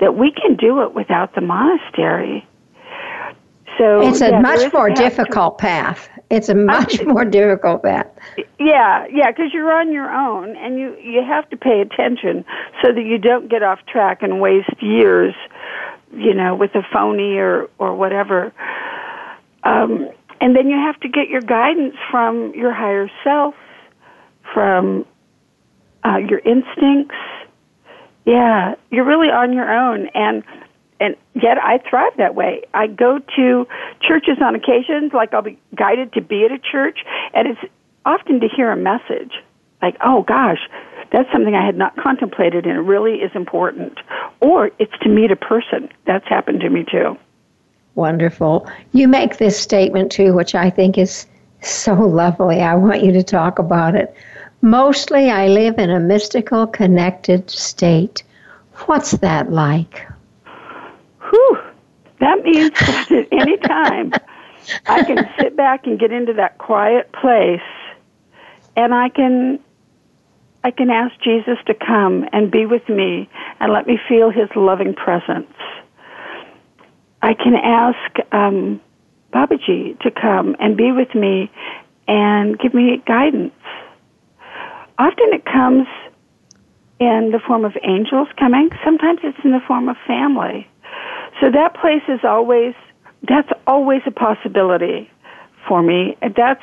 that 0.00 0.16
we 0.16 0.32
can 0.32 0.56
do 0.56 0.82
it 0.82 0.94
without 0.94 1.34
the 1.34 1.40
monastery. 1.40 2.46
So 3.78 4.00
it's 4.08 4.22
a 4.22 4.30
yeah, 4.30 4.40
much 4.40 4.72
more 4.72 4.88
difficult 4.90 5.58
to, 5.58 5.62
path. 5.62 6.08
It's 6.30 6.48
a 6.48 6.54
much 6.54 7.04
more 7.04 7.24
difficult 7.24 7.82
path. 7.82 8.06
Yeah, 8.58 9.06
yeah, 9.12 9.30
because 9.30 9.52
you're 9.52 9.72
on 9.72 9.92
your 9.92 10.10
own, 10.10 10.56
and 10.56 10.78
you 10.78 10.96
you 10.96 11.22
have 11.22 11.48
to 11.50 11.56
pay 11.56 11.80
attention 11.80 12.44
so 12.82 12.92
that 12.92 13.02
you 13.02 13.18
don't 13.18 13.48
get 13.48 13.62
off 13.62 13.80
track 13.86 14.22
and 14.22 14.40
waste 14.40 14.80
years, 14.80 15.34
you 16.12 16.32
know, 16.32 16.54
with 16.54 16.74
a 16.74 16.82
phony 16.90 17.36
or 17.36 17.68
or 17.78 17.94
whatever. 17.94 18.52
Um, 19.62 20.08
and 20.40 20.54
then 20.56 20.68
you 20.68 20.76
have 20.76 20.98
to 21.00 21.08
get 21.08 21.28
your 21.28 21.42
guidance 21.42 21.96
from 22.10 22.52
your 22.54 22.72
higher 22.72 23.10
self, 23.24 23.54
from 24.54 25.04
uh, 26.04 26.18
your 26.18 26.38
instincts. 26.38 27.16
Yeah, 28.26 28.74
you're 28.90 29.04
really 29.04 29.28
on 29.28 29.52
your 29.52 29.72
own, 29.72 30.08
and 30.08 30.42
and 30.98 31.14
yet 31.34 31.58
I 31.62 31.78
thrive 31.88 32.12
that 32.18 32.34
way. 32.34 32.62
I 32.74 32.88
go 32.88 33.20
to 33.36 33.66
churches 34.00 34.38
on 34.42 34.54
occasions, 34.54 35.12
like 35.12 35.32
I'll 35.32 35.42
be 35.42 35.58
guided 35.74 36.12
to 36.14 36.20
be 36.20 36.44
at 36.44 36.52
a 36.52 36.58
church, 36.58 36.98
and 37.34 37.46
it's 37.48 37.60
often 38.04 38.40
to 38.40 38.48
hear 38.48 38.70
a 38.72 38.76
message, 38.76 39.32
like, 39.80 39.96
oh 40.04 40.22
gosh, 40.22 40.58
that's 41.12 41.30
something 41.30 41.54
I 41.54 41.64
had 41.64 41.76
not 41.76 41.96
contemplated, 41.96 42.66
and 42.66 42.76
it 42.76 42.80
really 42.80 43.16
is 43.16 43.30
important. 43.34 43.98
Or 44.40 44.70
it's 44.78 44.98
to 45.02 45.08
meet 45.08 45.30
a 45.30 45.36
person. 45.36 45.88
That's 46.06 46.26
happened 46.26 46.60
to 46.60 46.70
me 46.70 46.84
too. 46.90 47.16
Wonderful. 47.94 48.68
You 48.92 49.06
make 49.06 49.38
this 49.38 49.58
statement 49.58 50.10
too, 50.10 50.34
which 50.34 50.54
I 50.54 50.70
think 50.70 50.98
is 50.98 51.26
so 51.62 51.94
lovely. 51.94 52.60
I 52.60 52.74
want 52.74 53.02
you 53.02 53.12
to 53.12 53.22
talk 53.22 53.58
about 53.58 53.94
it. 53.94 54.14
Mostly 54.66 55.30
I 55.30 55.46
live 55.46 55.78
in 55.78 55.90
a 55.90 56.00
mystical, 56.00 56.66
connected 56.66 57.48
state. 57.48 58.24
What's 58.86 59.12
that 59.12 59.52
like? 59.52 60.04
Whew. 61.30 61.58
That 62.18 62.42
means 62.42 62.70
that 62.80 63.12
at 63.12 63.28
any 63.30 63.58
time 63.58 64.12
I 64.88 65.04
can 65.04 65.30
sit 65.38 65.56
back 65.56 65.86
and 65.86 66.00
get 66.00 66.10
into 66.10 66.32
that 66.32 66.58
quiet 66.58 67.12
place 67.12 67.60
and 68.74 68.92
I 68.92 69.08
can 69.08 69.60
I 70.64 70.72
can 70.72 70.90
ask 70.90 71.14
Jesus 71.22 71.58
to 71.66 71.74
come 71.74 72.28
and 72.32 72.50
be 72.50 72.66
with 72.66 72.88
me 72.88 73.28
and 73.60 73.72
let 73.72 73.86
me 73.86 74.00
feel 74.08 74.30
his 74.30 74.48
loving 74.56 74.94
presence. 74.94 75.54
I 77.22 77.34
can 77.34 77.54
ask 77.54 78.34
um, 78.34 78.80
Babaji 79.32 80.00
to 80.00 80.10
come 80.10 80.56
and 80.58 80.76
be 80.76 80.90
with 80.90 81.14
me 81.14 81.52
and 82.08 82.58
give 82.58 82.74
me 82.74 83.00
guidance 83.06 83.52
often 84.98 85.32
it 85.32 85.44
comes 85.44 85.86
in 86.98 87.30
the 87.32 87.40
form 87.46 87.64
of 87.64 87.76
angels 87.82 88.28
coming. 88.38 88.70
Sometimes 88.84 89.20
it's 89.22 89.38
in 89.44 89.52
the 89.52 89.60
form 89.66 89.88
of 89.88 89.96
family. 90.06 90.68
So 91.40 91.50
that 91.50 91.74
place 91.74 92.02
is 92.08 92.20
always 92.24 92.74
that's 93.28 93.50
always 93.66 94.02
a 94.06 94.10
possibility 94.10 95.10
for 95.68 95.82
me. 95.82 96.16
That's 96.36 96.62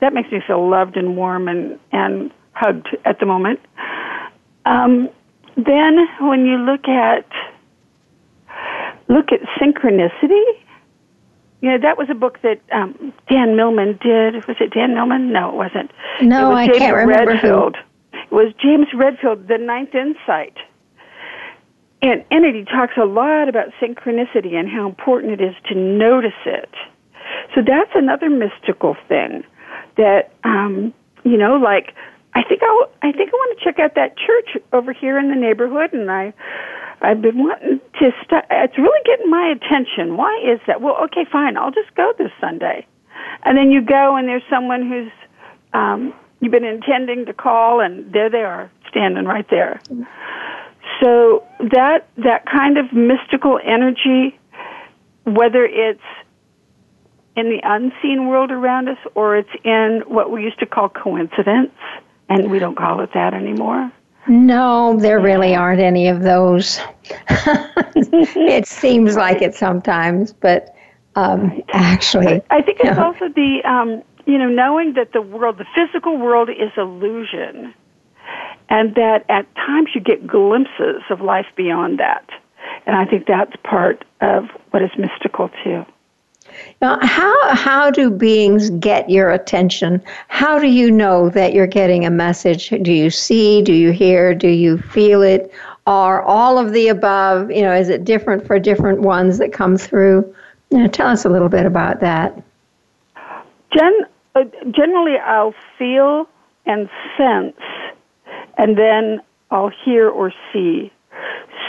that 0.00 0.12
makes 0.12 0.30
me 0.30 0.40
feel 0.46 0.68
loved 0.68 0.96
and 0.96 1.16
warm 1.16 1.48
and 1.48 1.78
and 1.92 2.30
hugged 2.52 2.88
at 3.04 3.20
the 3.20 3.26
moment. 3.26 3.60
Um, 4.64 5.08
then 5.56 6.06
when 6.20 6.46
you 6.46 6.56
look 6.56 6.88
at 6.88 7.26
look 9.08 9.32
at 9.32 9.40
synchronicity, 9.60 10.44
you 11.60 11.70
know, 11.70 11.78
that 11.78 11.98
was 11.98 12.08
a 12.10 12.14
book 12.14 12.38
that 12.42 12.60
um, 12.72 13.12
Dan 13.28 13.56
Millman 13.56 13.98
did. 14.00 14.46
Was 14.46 14.56
it 14.60 14.72
Dan 14.72 14.94
Millman? 14.94 15.32
No, 15.32 15.50
it 15.50 15.56
wasn't. 15.56 15.90
No, 16.22 16.50
it 16.50 16.54
was 16.54 16.58
I 16.58 16.66
James 16.66 16.78
can't 16.78 16.96
remember 16.96 17.32
Redfield. 17.32 17.76
who. 17.76 18.18
It 18.18 18.32
was 18.32 18.54
James 18.62 18.86
Redfield, 18.94 19.48
The 19.48 19.58
Ninth 19.58 19.94
Insight. 19.94 20.56
And, 22.00 22.24
and 22.30 22.44
he 22.54 22.64
talks 22.64 22.94
a 22.96 23.04
lot 23.04 23.48
about 23.48 23.68
synchronicity 23.80 24.54
and 24.54 24.68
how 24.68 24.86
important 24.86 25.40
it 25.40 25.40
is 25.40 25.54
to 25.68 25.74
notice 25.74 26.30
it. 26.46 26.70
So 27.54 27.60
that's 27.66 27.90
another 27.94 28.30
mystical 28.30 28.96
thing 29.08 29.42
that, 29.96 30.32
um, 30.44 30.94
you 31.24 31.36
know, 31.36 31.56
like, 31.56 31.94
I 32.34 32.44
think 32.44 32.60
I, 32.62 32.84
I 33.02 33.10
think 33.10 33.30
I 33.30 33.32
want 33.32 33.58
to 33.58 33.64
check 33.64 33.80
out 33.80 33.96
that 33.96 34.16
church 34.16 34.62
over 34.72 34.92
here 34.92 35.18
in 35.18 35.28
the 35.28 35.34
neighborhood, 35.34 35.92
and 35.92 36.08
I 36.08 36.32
I've 37.00 37.22
been 37.22 37.38
wanting 37.38 37.80
to 38.00 38.10
start. 38.24 38.46
It's 38.50 38.76
really 38.76 39.00
getting 39.04 39.30
my 39.30 39.54
attention. 39.54 40.16
Why 40.16 40.40
is 40.44 40.60
that? 40.66 40.80
Well, 40.80 40.96
okay, 41.04 41.24
fine. 41.30 41.56
I'll 41.56 41.70
just 41.70 41.94
go 41.94 42.12
this 42.18 42.32
Sunday. 42.40 42.86
And 43.44 43.56
then 43.56 43.70
you 43.70 43.82
go, 43.82 44.16
and 44.16 44.26
there's 44.28 44.42
someone 44.50 44.88
who's 44.88 45.12
um, 45.72 46.14
you've 46.40 46.52
been 46.52 46.64
intending 46.64 47.26
to 47.26 47.32
call, 47.32 47.80
and 47.80 48.12
there 48.12 48.30
they 48.30 48.42
are, 48.42 48.70
standing 48.88 49.24
right 49.24 49.46
there. 49.50 49.80
So 51.00 51.46
that 51.60 52.08
that 52.16 52.46
kind 52.46 52.78
of 52.78 52.92
mystical 52.92 53.60
energy, 53.62 54.38
whether 55.24 55.64
it's 55.64 56.00
in 57.36 57.50
the 57.50 57.60
unseen 57.62 58.26
world 58.26 58.50
around 58.50 58.88
us 58.88 58.98
or 59.14 59.36
it's 59.36 59.48
in 59.62 60.02
what 60.08 60.30
we 60.32 60.42
used 60.42 60.58
to 60.58 60.66
call 60.66 60.88
coincidence, 60.88 61.70
and 62.28 62.50
we 62.50 62.58
don't 62.58 62.76
call 62.76 63.00
it 63.00 63.10
that 63.14 63.34
anymore. 63.34 63.92
No, 64.28 64.98
there 64.98 65.20
really 65.20 65.54
aren't 65.54 65.80
any 65.80 66.08
of 66.08 66.22
those. 66.22 66.80
it 67.30 68.66
seems 68.66 69.16
like 69.16 69.40
it 69.40 69.54
sometimes, 69.54 70.32
but 70.32 70.74
um, 71.16 71.62
actually, 71.72 72.42
I 72.50 72.60
think 72.60 72.78
it's 72.80 72.98
also 72.98 73.28
the 73.28 73.62
um, 73.64 74.02
you 74.26 74.38
know 74.38 74.48
knowing 74.48 74.94
that 74.94 75.12
the 75.12 75.22
world, 75.22 75.58
the 75.58 75.66
physical 75.74 76.18
world, 76.18 76.50
is 76.50 76.70
illusion, 76.76 77.72
and 78.68 78.94
that 78.96 79.24
at 79.30 79.52
times 79.56 79.88
you 79.94 80.00
get 80.00 80.26
glimpses 80.26 81.02
of 81.08 81.22
life 81.22 81.46
beyond 81.56 81.98
that, 81.98 82.28
and 82.86 82.94
I 82.96 83.06
think 83.06 83.26
that's 83.26 83.56
part 83.64 84.04
of 84.20 84.44
what 84.70 84.82
is 84.82 84.90
mystical 84.98 85.50
too. 85.64 85.86
Now, 86.80 86.98
how 87.02 87.54
how 87.54 87.90
do 87.90 88.10
beings 88.10 88.70
get 88.70 89.10
your 89.10 89.30
attention? 89.30 90.02
How 90.28 90.58
do 90.58 90.68
you 90.68 90.90
know 90.90 91.28
that 91.30 91.52
you're 91.52 91.66
getting 91.66 92.04
a 92.04 92.10
message? 92.10 92.70
Do 92.70 92.92
you 92.92 93.10
see? 93.10 93.62
Do 93.62 93.72
you 93.72 93.90
hear? 93.90 94.34
Do 94.34 94.48
you 94.48 94.78
feel 94.78 95.22
it? 95.22 95.52
Are 95.86 96.22
all 96.22 96.58
of 96.58 96.72
the 96.72 96.88
above? 96.88 97.50
You 97.50 97.62
know, 97.62 97.74
is 97.74 97.88
it 97.88 98.04
different 98.04 98.46
for 98.46 98.58
different 98.58 99.00
ones 99.00 99.38
that 99.38 99.52
come 99.52 99.76
through? 99.76 100.34
You 100.70 100.78
know, 100.78 100.86
tell 100.88 101.08
us 101.08 101.24
a 101.24 101.28
little 101.30 101.48
bit 101.48 101.66
about 101.66 102.00
that. 102.00 102.40
Gen, 103.72 103.92
uh, 104.34 104.44
generally, 104.70 105.16
I'll 105.18 105.54
feel 105.78 106.28
and 106.66 106.88
sense 107.16 107.56
and 108.58 108.76
then 108.76 109.20
I'll 109.50 109.70
hear 109.84 110.08
or 110.08 110.32
see. 110.52 110.92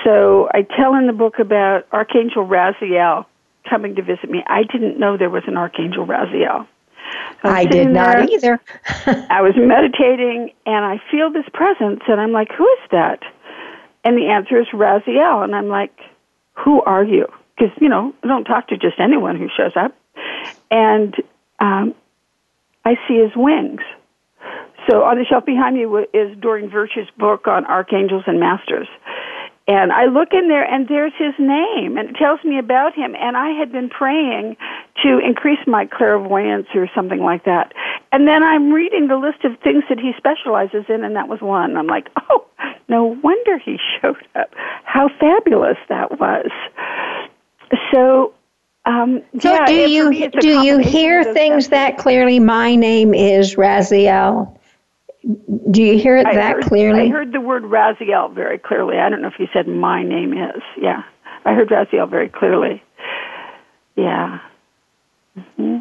So 0.04 0.50
I 0.54 0.64
tell 0.64 0.96
in 0.96 1.08
the 1.08 1.14
book 1.14 1.40
about 1.40 1.88
Archangel 1.92 2.46
Raziel 2.46 3.26
coming 3.68 3.96
to 3.96 4.02
visit 4.02 4.30
me. 4.30 4.44
I 4.48 4.64
didn't 4.64 5.00
know 5.00 5.18
there 5.18 5.30
was 5.30 5.44
an 5.48 5.58
Archangel 5.58 6.06
Raziel. 6.06 6.68
I 7.44 7.66
did 7.66 7.90
not 7.90 8.18
there, 8.18 8.30
either. 8.30 8.60
I 9.30 9.42
was 9.42 9.54
meditating 9.56 10.52
and 10.66 10.86
I 10.86 11.02
feel 11.10 11.32
this 11.32 11.46
presence 11.54 12.02
and 12.08 12.20
I'm 12.20 12.32
like, 12.32 12.50
who 12.52 12.66
is 12.66 12.90
that? 12.92 13.20
And 14.04 14.18
the 14.18 14.28
answer 14.28 14.60
is 14.60 14.68
Raziel. 14.74 15.44
And 15.44 15.56
I'm 15.56 15.68
like, 15.68 15.98
who 16.54 16.82
are 16.82 17.04
you? 17.04 17.28
Because, 17.58 17.76
you 17.82 17.90
know, 17.90 18.14
I 18.24 18.28
don't 18.28 18.44
talk 18.44 18.68
to 18.70 18.78
just 18.78 19.00
anyone 19.00 19.38
who 19.38 19.50
shows 19.56 19.74
up. 19.76 19.96
And 20.72 21.16
um, 21.60 21.96
I 22.86 22.96
see 23.08 23.16
his 23.16 23.32
wings. 23.36 23.82
So 24.90 25.04
on 25.04 25.18
the 25.18 25.26
shelf 25.26 25.46
behind 25.46 25.76
me 25.76 25.86
is 26.14 26.38
Doreen 26.40 26.70
Virtue's 26.70 27.10
book 27.18 27.48
on 27.48 27.66
archangels 27.66 28.24
and 28.28 28.40
masters. 28.40 28.88
And 29.70 29.92
I 29.92 30.06
look 30.06 30.30
in 30.34 30.48
there 30.48 30.64
and 30.64 30.88
there's 30.88 31.14
his 31.16 31.36
name 31.38 31.96
and 31.96 32.10
it 32.10 32.16
tells 32.16 32.44
me 32.44 32.58
about 32.58 32.96
him. 32.96 33.14
And 33.16 33.38
I 33.38 33.52
had 33.52 33.72
been 33.72 33.88
praying 33.88 34.58
to 35.04 35.20
increase 35.20 35.60
my 35.68 35.86
clairvoyance 35.86 36.66
or 36.74 36.90
something 36.96 37.20
like 37.20 37.46
that. 37.46 37.72
And 38.12 38.28
then 38.28 38.42
I'm 38.42 38.72
reading 38.72 39.10
the 39.10 39.18
list 39.18 39.46
of 39.46 39.60
things 39.60 39.84
that 39.90 40.00
he 40.00 40.14
specializes 40.18 40.86
in 40.90 41.04
and 41.04 41.16
that 41.16 41.28
was 41.28 41.40
one. 41.42 41.78
I'm 41.78 41.86
like, 41.86 42.08
oh, 42.32 42.48
no 42.88 43.16
wonder 43.24 43.60
he 43.60 43.78
showed 44.02 44.18
up. 44.34 44.50
How 44.86 45.08
fabulous 45.20 45.78
that 45.88 46.20
was. 46.20 46.50
So, 47.94 48.34
um, 48.86 49.22
so 49.40 49.54
yeah, 49.54 49.66
do 49.68 49.74
you 49.76 50.30
do 50.32 50.62
you 50.64 50.80
hear 50.80 51.32
things 51.36 51.68
that 51.68 52.00
clearly? 52.00 52.40
My 52.40 52.76
name 52.76 53.14
is 53.14 53.54
Raziel. 53.54 54.59
Do 55.72 55.84
you 55.84 56.00
hear 56.00 56.18
it 56.18 56.26
I 56.26 56.36
that 56.36 56.54
heard, 56.56 56.64
clearly? 56.64 57.02
I 57.02 57.08
heard 57.10 57.32
the 57.32 57.42
word 57.42 57.64
Raziel 57.64 58.34
very 58.34 58.58
clearly. 58.58 58.98
I 58.98 59.10
don't 59.10 59.22
know 59.22 59.28
if 59.28 59.40
you 59.40 59.48
said 59.54 59.68
my 59.68 60.02
name 60.02 60.34
is. 60.34 60.62
Yeah, 60.82 61.04
I 61.46 61.54
heard 61.54 61.70
Raziel 61.70 62.10
very 62.10 62.30
clearly. 62.30 62.82
Yeah. 63.96 64.40
Mm-hmm. 65.38 65.78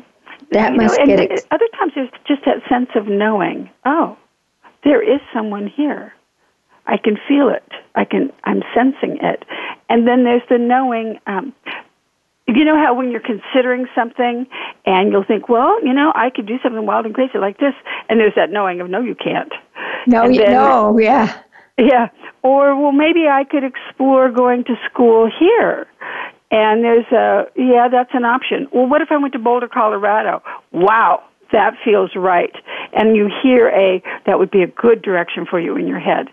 That 0.52 0.72
you 0.72 0.78
must 0.78 0.98
know, 0.98 1.06
get 1.06 1.20
it. 1.20 1.46
Other 1.50 1.68
times 1.78 1.92
there's 1.94 2.10
just 2.26 2.44
that 2.44 2.68
sense 2.68 2.90
of 2.94 3.06
knowing. 3.06 3.70
Oh, 3.84 4.16
there 4.84 5.02
is 5.02 5.20
someone 5.32 5.66
here. 5.66 6.12
I 6.86 6.96
can 6.96 7.18
feel 7.28 7.48
it. 7.48 7.64
I 7.94 8.04
can. 8.04 8.32
I'm 8.44 8.62
sensing 8.74 9.18
it. 9.22 9.44
And 9.88 10.06
then 10.06 10.24
there's 10.24 10.42
the 10.50 10.58
knowing. 10.58 11.18
Um, 11.26 11.54
you 12.48 12.64
know 12.64 12.76
how 12.76 12.94
when 12.94 13.10
you're 13.10 13.20
considering 13.20 13.86
something 13.94 14.46
and 14.86 15.12
you'll 15.12 15.24
think, 15.24 15.48
well, 15.48 15.84
you 15.84 15.92
know, 15.92 16.12
I 16.14 16.30
could 16.30 16.46
do 16.46 16.58
something 16.62 16.84
wild 16.86 17.04
and 17.06 17.14
crazy 17.14 17.38
like 17.38 17.58
this, 17.58 17.74
and 18.08 18.18
there's 18.18 18.34
that 18.36 18.50
knowing 18.50 18.80
of 18.80 18.88
no, 18.88 19.00
you 19.00 19.14
can't. 19.14 19.52
No, 20.06 20.24
you, 20.24 20.38
then, 20.38 20.52
no, 20.52 20.98
yeah, 20.98 21.40
yeah. 21.76 22.08
Or 22.42 22.80
well, 22.80 22.92
maybe 22.92 23.26
I 23.28 23.44
could 23.44 23.64
explore 23.64 24.30
going 24.30 24.64
to 24.64 24.74
school 24.90 25.30
here. 25.38 25.86
And 26.50 26.82
there's 26.82 27.06
a 27.12 27.44
yeah, 27.56 27.88
that's 27.88 28.14
an 28.14 28.24
option. 28.24 28.68
Well, 28.72 28.86
what 28.86 29.02
if 29.02 29.08
I 29.10 29.18
went 29.18 29.34
to 29.34 29.38
Boulder, 29.38 29.68
Colorado? 29.68 30.42
Wow, 30.72 31.24
that 31.52 31.74
feels 31.84 32.16
right. 32.16 32.54
And 32.94 33.14
you 33.14 33.30
hear 33.42 33.68
a 33.68 34.02
that 34.24 34.38
would 34.38 34.50
be 34.50 34.62
a 34.62 34.66
good 34.66 35.02
direction 35.02 35.44
for 35.44 35.60
you 35.60 35.76
in 35.76 35.86
your 35.86 36.00
head. 36.00 36.28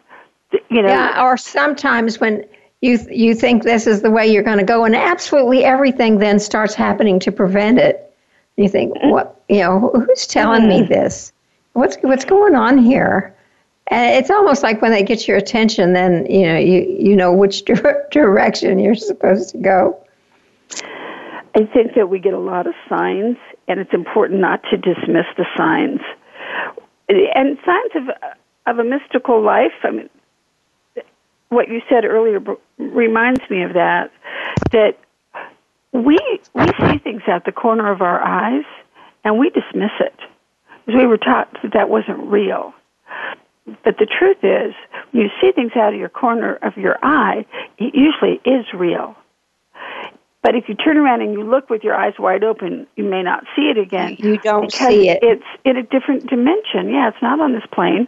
You 0.70 0.84
know. 0.84 0.88
Yeah, 0.88 1.22
or 1.22 1.36
sometimes 1.36 2.22
when 2.22 2.46
you 2.86 3.00
you 3.10 3.34
think 3.34 3.64
this 3.64 3.88
is 3.88 4.02
the 4.02 4.12
way 4.12 4.28
you're 4.28 4.44
going 4.44 4.60
to 4.60 4.64
go, 4.64 4.86
and 4.86 4.96
absolutely 4.96 5.64
everything 5.64 6.20
then 6.20 6.40
starts 6.40 6.76
happening 6.76 7.20
to 7.22 7.32
prevent 7.32 7.80
it. 7.80 8.14
You 8.58 8.70
think, 8.70 8.96
mm-hmm. 8.96 9.10
what 9.10 9.42
you 9.50 9.60
know, 9.60 9.92
who's 9.94 10.28
telling 10.28 10.68
me 10.68 10.82
mm-hmm. 10.82 10.94
this? 10.94 11.34
What's 11.74 11.98
what's 12.02 12.26
going 12.26 12.56
on 12.56 12.78
here? 12.78 13.36
And 13.88 14.16
it's 14.16 14.30
almost 14.30 14.64
like 14.64 14.82
when 14.82 14.92
they 14.92 15.04
get 15.04 15.28
your 15.28 15.38
attention, 15.38 15.94
then 15.94 16.26
you 16.28 16.44
know 16.44 16.58
you 16.58 16.82
you 17.00 17.16
know 17.16 17.34
which 17.34 17.64
direction 18.12 18.80
you're 18.80 18.96
supposed 18.96 19.50
to 19.50 19.58
go. 19.58 20.00
I 21.56 21.66
think 21.74 21.96
that 21.96 22.10
we 22.10 22.20
get 22.20 22.34
a 22.34 22.40
lot 22.40 22.68
of 22.68 22.74
signs, 22.88 23.38
and 23.68 23.80
it's 23.80 23.94
important 23.94 24.42
not 24.42 24.62
to 24.70 24.78
dismiss 24.78 25.26
the 25.38 25.46
signs. 25.58 26.02
And 27.10 27.58
signs 27.66 27.92
of 27.96 28.34
of 28.68 28.80
a 28.80 28.84
mystical 28.84 29.42
life. 29.42 29.74
I 29.84 29.92
mean, 29.92 30.10
what 31.56 31.70
you 31.70 31.82
said 31.90 32.06
earlier 32.06 32.40
reminds 32.78 33.42
me 33.50 33.64
of 33.64 33.74
that. 33.74 34.12
That 34.72 34.98
we 35.92 36.20
we 36.54 36.66
see 36.66 36.98
things 37.00 37.24
out 37.28 37.46
the 37.46 37.52
corner 37.52 37.92
of 37.92 38.02
our 38.02 38.22
eyes, 38.22 38.66
and 39.24 39.40
we 39.40 39.50
dismiss 39.50 39.92
it 40.00 40.16
because 40.86 41.00
we 41.02 41.08
were 41.08 41.18
taught 41.18 41.52
that 41.64 41.74
that 41.74 41.90
wasn't 41.90 42.20
real. 42.28 42.74
But 43.84 43.98
the 43.98 44.06
truth 44.06 44.44
is, 44.44 44.76
when 45.12 45.24
you 45.24 45.30
see 45.42 45.52
things 45.52 45.72
out 45.76 45.94
of 45.94 46.00
your 46.00 46.10
corner 46.10 46.56
of 46.62 46.78
your 46.78 46.98
eye, 47.02 47.46
it 47.80 47.96
usually 47.96 48.40
is 48.46 48.66
real. 48.74 49.16
But 50.44 50.54
if 50.54 50.70
you 50.70 50.76
turn 50.76 50.98
around 50.98 51.22
and 51.22 51.34
you 51.34 51.42
look 51.42 51.72
with 51.72 51.84
your 51.84 51.96
eyes 51.96 52.14
wide 52.20 52.44
open, 52.44 52.86
you 52.96 53.04
may 53.04 53.24
not 53.24 53.46
see 53.56 53.64
it 53.64 53.80
again. 53.80 54.16
You 54.20 54.38
don't 54.38 54.72
see 54.72 55.10
it. 55.10 55.24
It's 55.24 55.44
in 55.64 55.78
a 55.78 55.82
different 55.82 56.30
dimension. 56.30 56.94
Yeah, 56.94 57.08
it's 57.08 57.22
not 57.24 57.40
on 57.40 57.54
this 57.54 57.64
plane. 57.74 58.08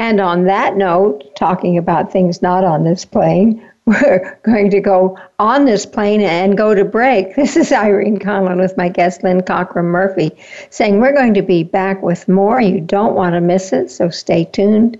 And 0.00 0.18
on 0.18 0.44
that 0.44 0.78
note, 0.78 1.36
talking 1.36 1.76
about 1.76 2.10
things 2.10 2.40
not 2.40 2.64
on 2.64 2.84
this 2.84 3.04
plane, 3.04 3.62
we're 3.84 4.40
going 4.44 4.70
to 4.70 4.80
go 4.80 5.18
on 5.38 5.66
this 5.66 5.84
plane 5.84 6.22
and 6.22 6.56
go 6.56 6.74
to 6.74 6.86
break. 6.86 7.36
This 7.36 7.54
is 7.54 7.70
Irene 7.70 8.18
Conlon 8.18 8.58
with 8.58 8.78
my 8.78 8.88
guest 8.88 9.22
Lynn 9.22 9.42
Cochrum 9.42 9.84
Murphy 9.84 10.30
saying 10.70 11.00
we're 11.00 11.12
going 11.12 11.34
to 11.34 11.42
be 11.42 11.64
back 11.64 12.02
with 12.02 12.28
more. 12.28 12.62
You 12.62 12.80
don't 12.80 13.14
want 13.14 13.34
to 13.34 13.42
miss 13.42 13.74
it, 13.74 13.90
so 13.90 14.08
stay 14.08 14.46
tuned 14.46 14.96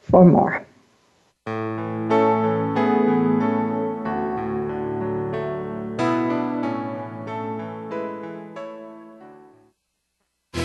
for 0.00 0.24
more. 0.24 0.64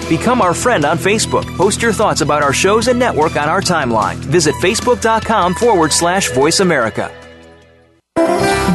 Become 0.10 0.42
our 0.42 0.56
friend 0.56 0.86
on 0.86 0.98
Facebook. 0.98 1.46
Post 1.56 1.84
your 1.84 1.94
thoughts 1.94 2.22
about 2.22 2.42
our 2.42 2.52
shows 2.52 2.88
and 2.88 2.98
network 2.98 3.36
on 3.36 3.48
our 3.48 3.62
timeline. 3.62 4.16
Visit 4.16 4.56
facebook.com 4.56 5.54
forward 5.54 5.94
slash 5.94 6.32
voice 6.32 6.62
America. 6.62 7.16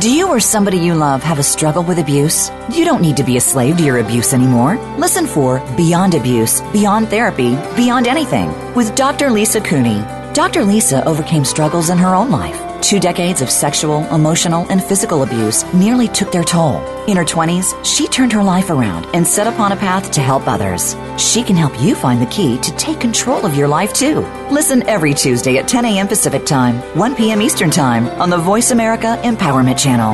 Do 0.00 0.10
you 0.10 0.28
or 0.28 0.38
somebody 0.38 0.78
you 0.78 0.94
love 0.94 1.22
have 1.24 1.40
a 1.40 1.42
struggle 1.42 1.82
with 1.82 1.98
abuse? 1.98 2.50
You 2.70 2.84
don't 2.84 3.02
need 3.02 3.16
to 3.16 3.24
be 3.24 3.36
a 3.36 3.40
slave 3.40 3.78
to 3.78 3.84
your 3.84 3.98
abuse 3.98 4.32
anymore. 4.32 4.76
Listen 4.96 5.26
for 5.26 5.58
Beyond 5.76 6.14
Abuse, 6.14 6.60
Beyond 6.72 7.08
Therapy, 7.08 7.56
Beyond 7.74 8.06
Anything 8.06 8.52
with 8.74 8.94
Dr. 8.94 9.30
Lisa 9.30 9.60
Cooney. 9.60 10.04
Dr. 10.34 10.62
Lisa 10.62 11.04
overcame 11.04 11.44
struggles 11.44 11.90
in 11.90 11.98
her 11.98 12.14
own 12.14 12.30
life 12.30 12.63
Two 12.84 13.00
decades 13.00 13.40
of 13.40 13.48
sexual, 13.48 14.04
emotional, 14.14 14.66
and 14.68 14.84
physical 14.84 15.22
abuse 15.22 15.64
nearly 15.72 16.06
took 16.06 16.30
their 16.30 16.44
toll. 16.44 16.84
In 17.06 17.16
her 17.16 17.24
20s, 17.24 17.82
she 17.82 18.06
turned 18.06 18.30
her 18.34 18.42
life 18.42 18.68
around 18.68 19.06
and 19.14 19.26
set 19.26 19.46
upon 19.46 19.72
a 19.72 19.76
path 19.76 20.10
to 20.10 20.20
help 20.20 20.46
others. 20.46 20.94
She 21.16 21.42
can 21.42 21.56
help 21.56 21.80
you 21.80 21.94
find 21.94 22.20
the 22.20 22.26
key 22.26 22.58
to 22.58 22.76
take 22.76 23.00
control 23.00 23.46
of 23.46 23.54
your 23.56 23.68
life 23.68 23.94
too. 23.94 24.20
Listen 24.50 24.82
every 24.82 25.14
Tuesday 25.14 25.56
at 25.56 25.66
10 25.66 25.86
a.m. 25.86 26.06
Pacific 26.06 26.44
Time, 26.44 26.74
1 26.98 27.16
p.m. 27.16 27.40
Eastern 27.40 27.70
Time 27.70 28.06
on 28.20 28.28
the 28.28 28.36
Voice 28.36 28.70
America 28.70 29.18
Empowerment 29.22 29.78
Channel. 29.78 30.12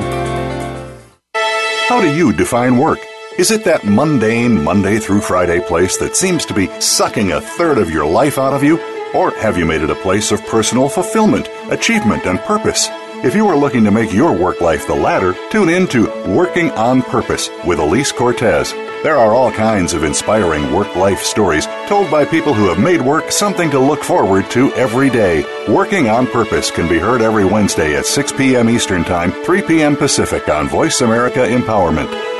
How 1.88 2.00
do 2.00 2.14
you 2.14 2.32
define 2.32 2.78
work? 2.78 3.00
Is 3.36 3.50
it 3.50 3.64
that 3.64 3.84
mundane 3.84 4.62
Monday 4.62 5.00
through 5.00 5.22
Friday 5.22 5.58
place 5.58 5.96
that 5.96 6.14
seems 6.14 6.46
to 6.46 6.54
be 6.54 6.68
sucking 6.80 7.32
a 7.32 7.40
third 7.40 7.78
of 7.78 7.90
your 7.90 8.06
life 8.06 8.38
out 8.38 8.52
of 8.52 8.62
you? 8.62 8.78
Or 9.14 9.32
have 9.32 9.58
you 9.58 9.66
made 9.66 9.82
it 9.82 9.90
a 9.90 9.94
place 9.96 10.30
of 10.30 10.46
personal 10.46 10.88
fulfillment, 10.88 11.48
achievement, 11.70 12.26
and 12.26 12.38
purpose? 12.40 12.88
If 13.22 13.34
you 13.34 13.46
are 13.48 13.56
looking 13.56 13.84
to 13.84 13.90
make 13.90 14.12
your 14.12 14.32
work 14.32 14.60
life 14.60 14.86
the 14.86 14.94
latter, 14.94 15.34
tune 15.50 15.68
in 15.68 15.86
to 15.88 16.06
Working 16.28 16.70
on 16.70 17.02
Purpose 17.02 17.50
with 17.66 17.78
Elise 17.78 18.12
Cortez. 18.12 18.72
There 19.02 19.16
are 19.16 19.34
all 19.34 19.50
kinds 19.50 19.94
of 19.94 20.04
inspiring 20.04 20.72
work 20.72 20.94
life 20.94 21.20
stories 21.20 21.66
told 21.86 22.10
by 22.10 22.24
people 22.24 22.54
who 22.54 22.68
have 22.68 22.78
made 22.78 23.02
work 23.02 23.32
something 23.32 23.70
to 23.72 23.78
look 23.78 24.02
forward 24.02 24.48
to 24.52 24.72
every 24.74 25.10
day. 25.10 25.44
Working 25.68 26.08
on 26.08 26.26
Purpose 26.26 26.70
can 26.70 26.88
be 26.88 26.98
heard 26.98 27.20
every 27.20 27.44
Wednesday 27.44 27.96
at 27.96 28.06
6 28.06 28.32
p.m. 28.32 28.70
Eastern 28.70 29.04
Time, 29.04 29.32
3 29.44 29.62
p.m. 29.62 29.96
Pacific 29.96 30.48
on 30.48 30.68
Voice 30.68 31.00
America 31.00 31.40
Empowerment. 31.40 32.39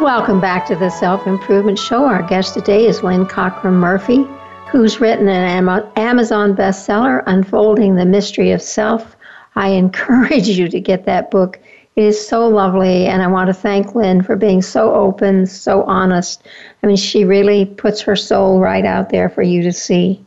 Welcome 0.00 0.40
back 0.40 0.66
to 0.66 0.74
the 0.74 0.90
Self 0.90 1.26
Improvement 1.26 1.78
Show. 1.78 2.04
Our 2.04 2.22
guest 2.22 2.54
today 2.54 2.86
is 2.86 3.02
Lynn 3.02 3.24
Cochrum 3.26 3.74
Murphy, 3.74 4.26
who's 4.68 5.00
written 5.00 5.28
an 5.28 5.68
Amazon 5.96 6.56
bestseller, 6.56 7.22
Unfolding 7.26 7.94
the 7.94 8.04
Mystery 8.04 8.50
of 8.50 8.62
Self. 8.62 9.14
I 9.54 9.68
encourage 9.68 10.48
you 10.48 10.68
to 10.68 10.80
get 10.80 11.04
that 11.04 11.30
book. 11.30 11.60
It 11.94 12.04
is 12.04 12.26
so 12.26 12.48
lovely, 12.48 13.06
and 13.06 13.22
I 13.22 13.26
want 13.28 13.48
to 13.48 13.54
thank 13.54 13.94
Lynn 13.94 14.22
for 14.22 14.34
being 14.34 14.62
so 14.62 14.94
open, 14.94 15.46
so 15.46 15.84
honest. 15.84 16.42
I 16.82 16.86
mean, 16.86 16.96
she 16.96 17.24
really 17.24 17.66
puts 17.66 18.00
her 18.00 18.16
soul 18.16 18.60
right 18.60 18.84
out 18.84 19.10
there 19.10 19.28
for 19.28 19.42
you 19.42 19.62
to 19.62 19.72
see. 19.72 20.24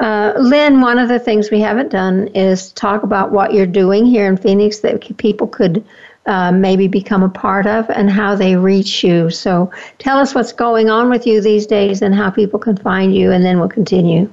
Uh, 0.00 0.32
Lynn, 0.38 0.80
one 0.80 0.98
of 0.98 1.08
the 1.08 1.18
things 1.18 1.50
we 1.50 1.60
haven't 1.60 1.90
done 1.90 2.28
is 2.28 2.72
talk 2.72 3.02
about 3.02 3.30
what 3.30 3.52
you're 3.52 3.66
doing 3.66 4.06
here 4.06 4.26
in 4.26 4.36
Phoenix 4.36 4.80
that 4.80 5.18
people 5.18 5.46
could 5.48 5.84
uh, 6.26 6.52
maybe 6.52 6.88
become 6.88 7.22
a 7.22 7.28
part 7.28 7.66
of 7.66 7.88
and 7.90 8.10
how 8.10 8.34
they 8.34 8.56
reach 8.56 9.02
you. 9.02 9.30
So 9.30 9.70
tell 9.98 10.18
us 10.18 10.34
what's 10.34 10.52
going 10.52 10.90
on 10.90 11.10
with 11.10 11.26
you 11.26 11.40
these 11.40 11.66
days 11.66 12.02
and 12.02 12.14
how 12.14 12.30
people 12.30 12.58
can 12.58 12.76
find 12.76 13.14
you, 13.14 13.32
and 13.32 13.44
then 13.44 13.58
we'll 13.58 13.68
continue. 13.68 14.30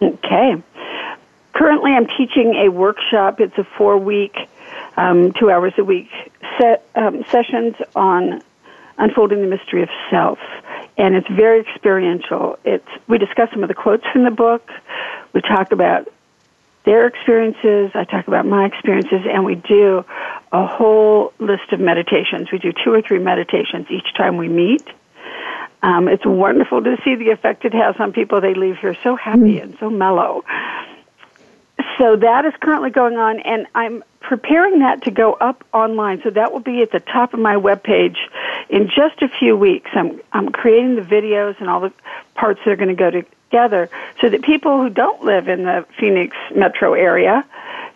Okay. 0.00 0.62
Currently, 1.54 1.92
I'm 1.92 2.06
teaching 2.06 2.54
a 2.54 2.68
workshop. 2.68 3.40
It's 3.40 3.56
a 3.58 3.64
four 3.64 3.98
week, 3.98 4.36
um, 4.96 5.32
two 5.32 5.50
hours 5.50 5.72
a 5.78 5.84
week 5.84 6.10
set, 6.58 6.86
um, 6.94 7.24
sessions 7.30 7.74
on 7.94 8.42
unfolding 8.98 9.40
the 9.42 9.46
mystery 9.46 9.82
of 9.82 9.90
self 10.10 10.38
and 10.98 11.14
it's 11.14 11.28
very 11.28 11.60
experiential. 11.60 12.58
It's 12.64 12.88
we 13.08 13.18
discuss 13.18 13.50
some 13.50 13.62
of 13.62 13.68
the 13.68 13.74
quotes 13.74 14.04
from 14.12 14.24
the 14.24 14.30
book. 14.30 14.70
We 15.32 15.42
talk 15.42 15.72
about 15.72 16.08
their 16.84 17.06
experiences. 17.06 17.90
I 17.94 18.04
talk 18.04 18.28
about 18.28 18.46
my 18.46 18.64
experiences, 18.64 19.20
and 19.30 19.44
we 19.44 19.56
do 19.56 20.04
a 20.56 20.66
whole 20.66 21.32
list 21.38 21.72
of 21.72 21.80
meditations. 21.80 22.50
We 22.50 22.58
do 22.58 22.72
two 22.72 22.92
or 22.92 23.02
three 23.02 23.18
meditations 23.18 23.86
each 23.90 24.14
time 24.14 24.36
we 24.36 24.48
meet. 24.48 24.86
Um, 25.82 26.08
it's 26.08 26.24
wonderful 26.24 26.82
to 26.82 26.96
see 27.04 27.14
the 27.14 27.30
effect 27.30 27.64
it 27.64 27.74
has 27.74 27.96
on 27.98 28.12
people. 28.12 28.40
They 28.40 28.54
leave 28.54 28.78
here 28.78 28.96
so 29.02 29.16
happy 29.16 29.56
mm. 29.56 29.62
and 29.62 29.76
so 29.78 29.90
mellow. 29.90 30.44
So 31.98 32.16
that 32.16 32.44
is 32.44 32.54
currently 32.60 32.90
going 32.90 33.16
on, 33.16 33.40
and 33.40 33.66
I'm 33.74 34.02
preparing 34.20 34.80
that 34.80 35.02
to 35.02 35.10
go 35.10 35.34
up 35.34 35.64
online. 35.72 36.22
So 36.22 36.30
that 36.30 36.52
will 36.52 36.60
be 36.60 36.82
at 36.82 36.90
the 36.90 37.00
top 37.00 37.34
of 37.34 37.40
my 37.40 37.56
webpage 37.56 38.16
in 38.68 38.88
just 38.88 39.22
a 39.22 39.28
few 39.28 39.56
weeks. 39.56 39.90
I'm 39.94 40.20
I'm 40.32 40.50
creating 40.50 40.96
the 40.96 41.02
videos 41.02 41.60
and 41.60 41.68
all 41.68 41.80
the 41.80 41.92
parts 42.34 42.60
that 42.64 42.70
are 42.70 42.76
going 42.76 42.88
to 42.88 42.94
go 42.94 43.10
together, 43.10 43.90
so 44.20 44.28
that 44.28 44.42
people 44.42 44.80
who 44.82 44.88
don't 44.88 45.22
live 45.22 45.48
in 45.48 45.64
the 45.64 45.86
Phoenix 45.98 46.34
metro 46.54 46.94
area 46.94 47.44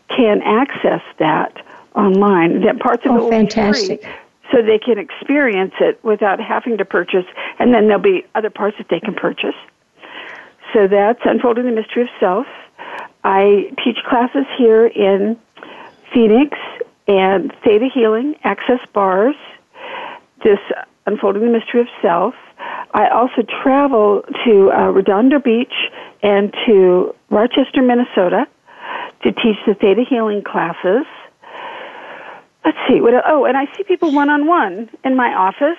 can 0.09 0.43
access 0.43 1.03
that 1.19 1.65
online. 1.95 2.63
That 2.63 2.81
parts 2.81 3.05
of 3.05 3.13
oh, 3.13 3.17
it 3.17 3.21
will 3.21 3.31
fantastic. 3.31 4.01
be 4.01 4.07
free 4.07 4.15
so 4.53 4.63
they 4.63 4.79
can 4.79 4.99
experience 4.99 5.75
it 5.81 6.03
without 6.03 6.41
having 6.41 6.79
to 6.79 6.85
purchase, 6.85 7.27
and 7.59 7.73
then 7.73 7.87
there'll 7.87 8.03
be 8.03 8.25
other 8.35 8.51
parts 8.51 8.77
that 8.79 8.89
they 8.89 9.01
can 9.01 9.15
purchase. 9.15 9.55
So 10.73 10.89
that's 10.89 11.21
Unfolding 11.25 11.67
the 11.67 11.73
Mystery 11.73 12.03
of 12.03 12.09
Self. 12.19 12.47
I 13.25 13.73
teach 13.85 13.99
classes 14.09 14.47
here 14.57 14.87
in 14.87 15.39
Phoenix 16.13 16.57
and 17.07 17.53
Theta 17.65 17.89
Healing, 17.93 18.37
Access 18.45 18.81
Bars, 18.93 19.37
this 20.45 20.59
Unfolding 21.07 21.43
the 21.43 21.51
Mystery 21.51 21.81
of 21.81 21.89
Self. 22.03 22.35
I 22.93 23.09
also 23.09 23.43
travel 23.63 24.23
to 24.45 24.71
uh, 24.73 24.91
Redondo 24.91 25.39
Beach 25.39 25.73
and 26.23 26.53
to 26.67 27.15
Rochester, 27.31 27.83
Minnesota 27.83 28.47
to 29.23 29.33
teach 29.33 29.57
the 29.67 29.75
Theta 29.75 30.05
Healing 30.09 30.43
classes. 30.43 31.07
Let's 32.65 32.79
see. 32.89 33.01
What, 33.01 33.15
oh, 33.27 33.45
and 33.45 33.57
I 33.57 33.67
see 33.77 33.85
people 33.85 34.13
one 34.13 34.29
on 34.29 34.47
one 34.47 34.91
in 35.05 35.17
my 35.17 35.33
office 35.33 35.79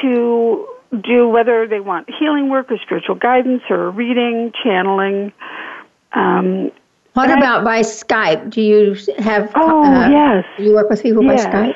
to 0.00 0.66
do 1.02 1.28
whether 1.28 1.66
they 1.66 1.80
want 1.80 2.08
healing 2.18 2.48
work 2.48 2.70
or 2.70 2.78
spiritual 2.78 3.14
guidance 3.14 3.62
or 3.68 3.90
reading, 3.90 4.52
channeling. 4.62 5.32
Um, 6.12 6.70
what 7.12 7.30
about 7.30 7.60
I, 7.60 7.64
by 7.64 7.80
Skype? 7.80 8.50
Do 8.50 8.62
you 8.62 8.96
have? 9.18 9.52
Oh 9.54 9.84
uh, 9.84 10.08
yes. 10.08 10.44
Do 10.56 10.64
you 10.64 10.74
work 10.74 10.88
with 10.88 11.02
people 11.02 11.22
yes. 11.24 11.44
by 11.44 11.50
Skype? 11.50 11.74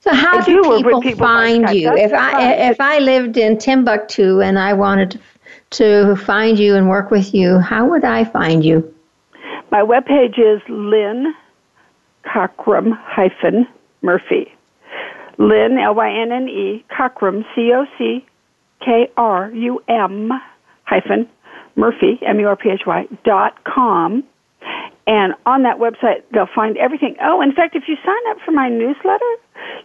So 0.00 0.14
how 0.14 0.38
I 0.38 0.44
do, 0.44 0.62
do 0.62 0.76
people, 0.76 1.00
people 1.00 1.26
find 1.26 1.70
you? 1.70 1.88
That's 1.88 2.00
if 2.00 2.12
I 2.12 2.52
if 2.70 2.80
I 2.80 2.98
lived 2.98 3.36
in 3.36 3.58
Timbuktu 3.58 4.40
and 4.40 4.58
I 4.58 4.72
wanted 4.72 5.20
to 5.70 6.16
find 6.16 6.58
you 6.58 6.76
and 6.76 6.88
work 6.88 7.10
with 7.10 7.34
you, 7.34 7.58
how 7.58 7.88
would 7.88 8.04
I 8.04 8.24
find 8.24 8.64
you? 8.64 8.92
My 9.70 9.80
webpage 9.80 10.38
is 10.38 10.62
Lynn 10.68 11.34
Cochrum 12.26 12.92
hyphen 12.92 13.66
Murphy. 14.02 14.52
Lynn 15.38 15.78
L 15.78 15.94
Y 15.94 16.10
N 16.10 16.32
N 16.32 16.48
E 16.48 16.84
Cochrum 16.90 17.44
C 17.54 17.72
O 17.72 17.86
C 17.98 18.26
K 18.80 19.10
R 19.16 19.50
U 19.50 19.82
M 19.88 20.32
hyphen 20.84 21.28
Murphy 21.76 22.18
M 22.26 22.40
U 22.40 22.48
R 22.48 22.56
P 22.56 22.70
H 22.70 22.82
Y 22.86 23.06
dot 23.24 23.64
com. 23.64 24.24
And 25.06 25.34
on 25.44 25.62
that 25.62 25.78
website, 25.78 26.24
they'll 26.32 26.48
find 26.52 26.76
everything. 26.78 27.16
Oh, 27.22 27.40
in 27.40 27.52
fact, 27.52 27.76
if 27.76 27.84
you 27.86 27.96
sign 28.04 28.30
up 28.30 28.38
for 28.44 28.50
my 28.50 28.68
newsletter, 28.68 29.34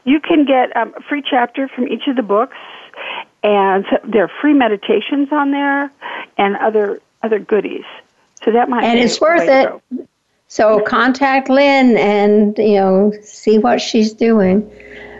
you 0.03 0.19
can 0.19 0.45
get 0.45 0.75
um, 0.75 0.93
a 0.97 1.01
free 1.03 1.21
chapter 1.27 1.67
from 1.67 1.87
each 1.87 2.07
of 2.07 2.15
the 2.15 2.23
books, 2.23 2.57
and 3.43 3.85
there 4.03 4.23
are 4.23 4.31
free 4.41 4.53
meditations 4.53 5.29
on 5.31 5.51
there, 5.51 5.91
and 6.37 6.55
other 6.57 7.01
other 7.21 7.39
goodies. 7.39 7.85
So 8.43 8.51
that 8.51 8.69
might 8.69 8.83
and 8.83 8.99
it's 8.99 9.21
worth 9.21 9.47
it. 9.47 10.07
So 10.51 10.81
contact 10.81 11.47
Lynn 11.47 11.95
and 11.95 12.57
you 12.57 12.75
know 12.75 13.13
see 13.21 13.57
what 13.57 13.79
she's 13.79 14.11
doing. 14.11 14.69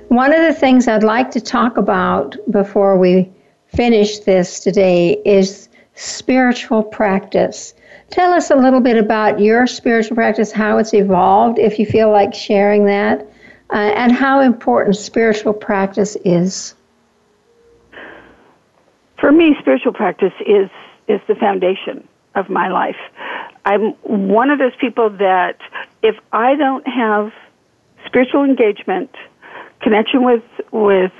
One 0.09 0.34
of 0.34 0.41
the 0.41 0.53
things 0.53 0.89
I'd 0.89 1.05
like 1.05 1.32
to 1.32 1.39
talk 1.39 1.77
about 1.77 2.36
before 2.51 2.97
we 2.97 3.32
finish 3.67 4.19
this 4.19 4.59
today 4.59 5.21
is 5.23 5.69
spiritual 5.95 6.84
practice. 6.84 7.73
Tell 8.09 8.34
us 8.34 8.51
a 8.51 8.57
little 8.57 8.82
bit 8.82 8.97
about 8.97 9.39
your 9.39 9.67
spiritual 9.67 10.17
practice, 10.17 10.51
how 10.51 10.79
it's 10.79 10.93
evolved, 10.93 11.59
if 11.59 11.79
you 11.79 11.86
feel 11.86 12.11
like 12.11 12.34
sharing 12.34 12.84
that, 12.88 13.21
uh, 13.69 13.75
and 13.75 14.11
how 14.11 14.41
important 14.41 14.97
spiritual 14.97 15.53
practice 15.53 16.17
is. 16.25 16.75
For 19.17 19.32
me, 19.32 19.55
spiritual 19.61 19.93
practice 19.93 20.34
is 20.45 20.69
is 21.07 21.21
the 21.29 21.36
foundation 21.36 22.05
of 22.36 22.49
my 22.49 22.67
life. 22.67 22.99
I'm 23.66 23.91
one 24.03 24.49
of 24.49 24.59
those 24.59 24.76
people 24.80 25.09
that 25.09 25.57
if 26.01 26.16
I 26.32 26.55
don't 26.55 26.88
have 26.88 27.32
spiritual 28.05 28.43
engagement, 28.43 29.12
connection 29.82 30.24
with 30.24 30.43
with 30.72 31.12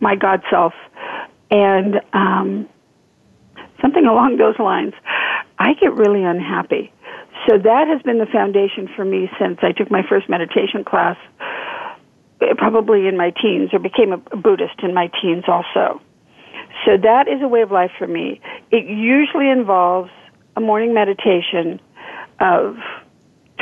my 0.00 0.16
God 0.16 0.42
self, 0.50 0.74
and 1.50 2.00
um, 2.12 2.68
something 3.80 4.06
along 4.06 4.36
those 4.36 4.58
lines, 4.58 4.94
I 5.58 5.74
get 5.74 5.92
really 5.94 6.24
unhappy. 6.24 6.92
So 7.48 7.58
that 7.58 7.88
has 7.88 8.02
been 8.02 8.18
the 8.18 8.26
foundation 8.26 8.88
for 8.94 9.04
me 9.04 9.30
since 9.38 9.58
I 9.62 9.72
took 9.72 9.90
my 9.90 10.02
first 10.08 10.28
meditation 10.28 10.84
class, 10.84 11.16
eh, 12.40 12.54
probably 12.56 13.06
in 13.06 13.16
my 13.16 13.30
teens, 13.30 13.70
or 13.72 13.78
became 13.78 14.12
a 14.12 14.18
Buddhist 14.18 14.80
in 14.82 14.92
my 14.92 15.10
teens 15.22 15.44
also. 15.46 16.00
So 16.84 16.96
that 16.96 17.28
is 17.28 17.40
a 17.42 17.48
way 17.48 17.62
of 17.62 17.70
life 17.70 17.92
for 17.98 18.06
me. 18.06 18.40
It 18.70 18.84
usually 18.86 19.48
involves 19.48 20.10
a 20.56 20.60
morning 20.60 20.94
meditation 20.94 21.80
of 22.40 22.76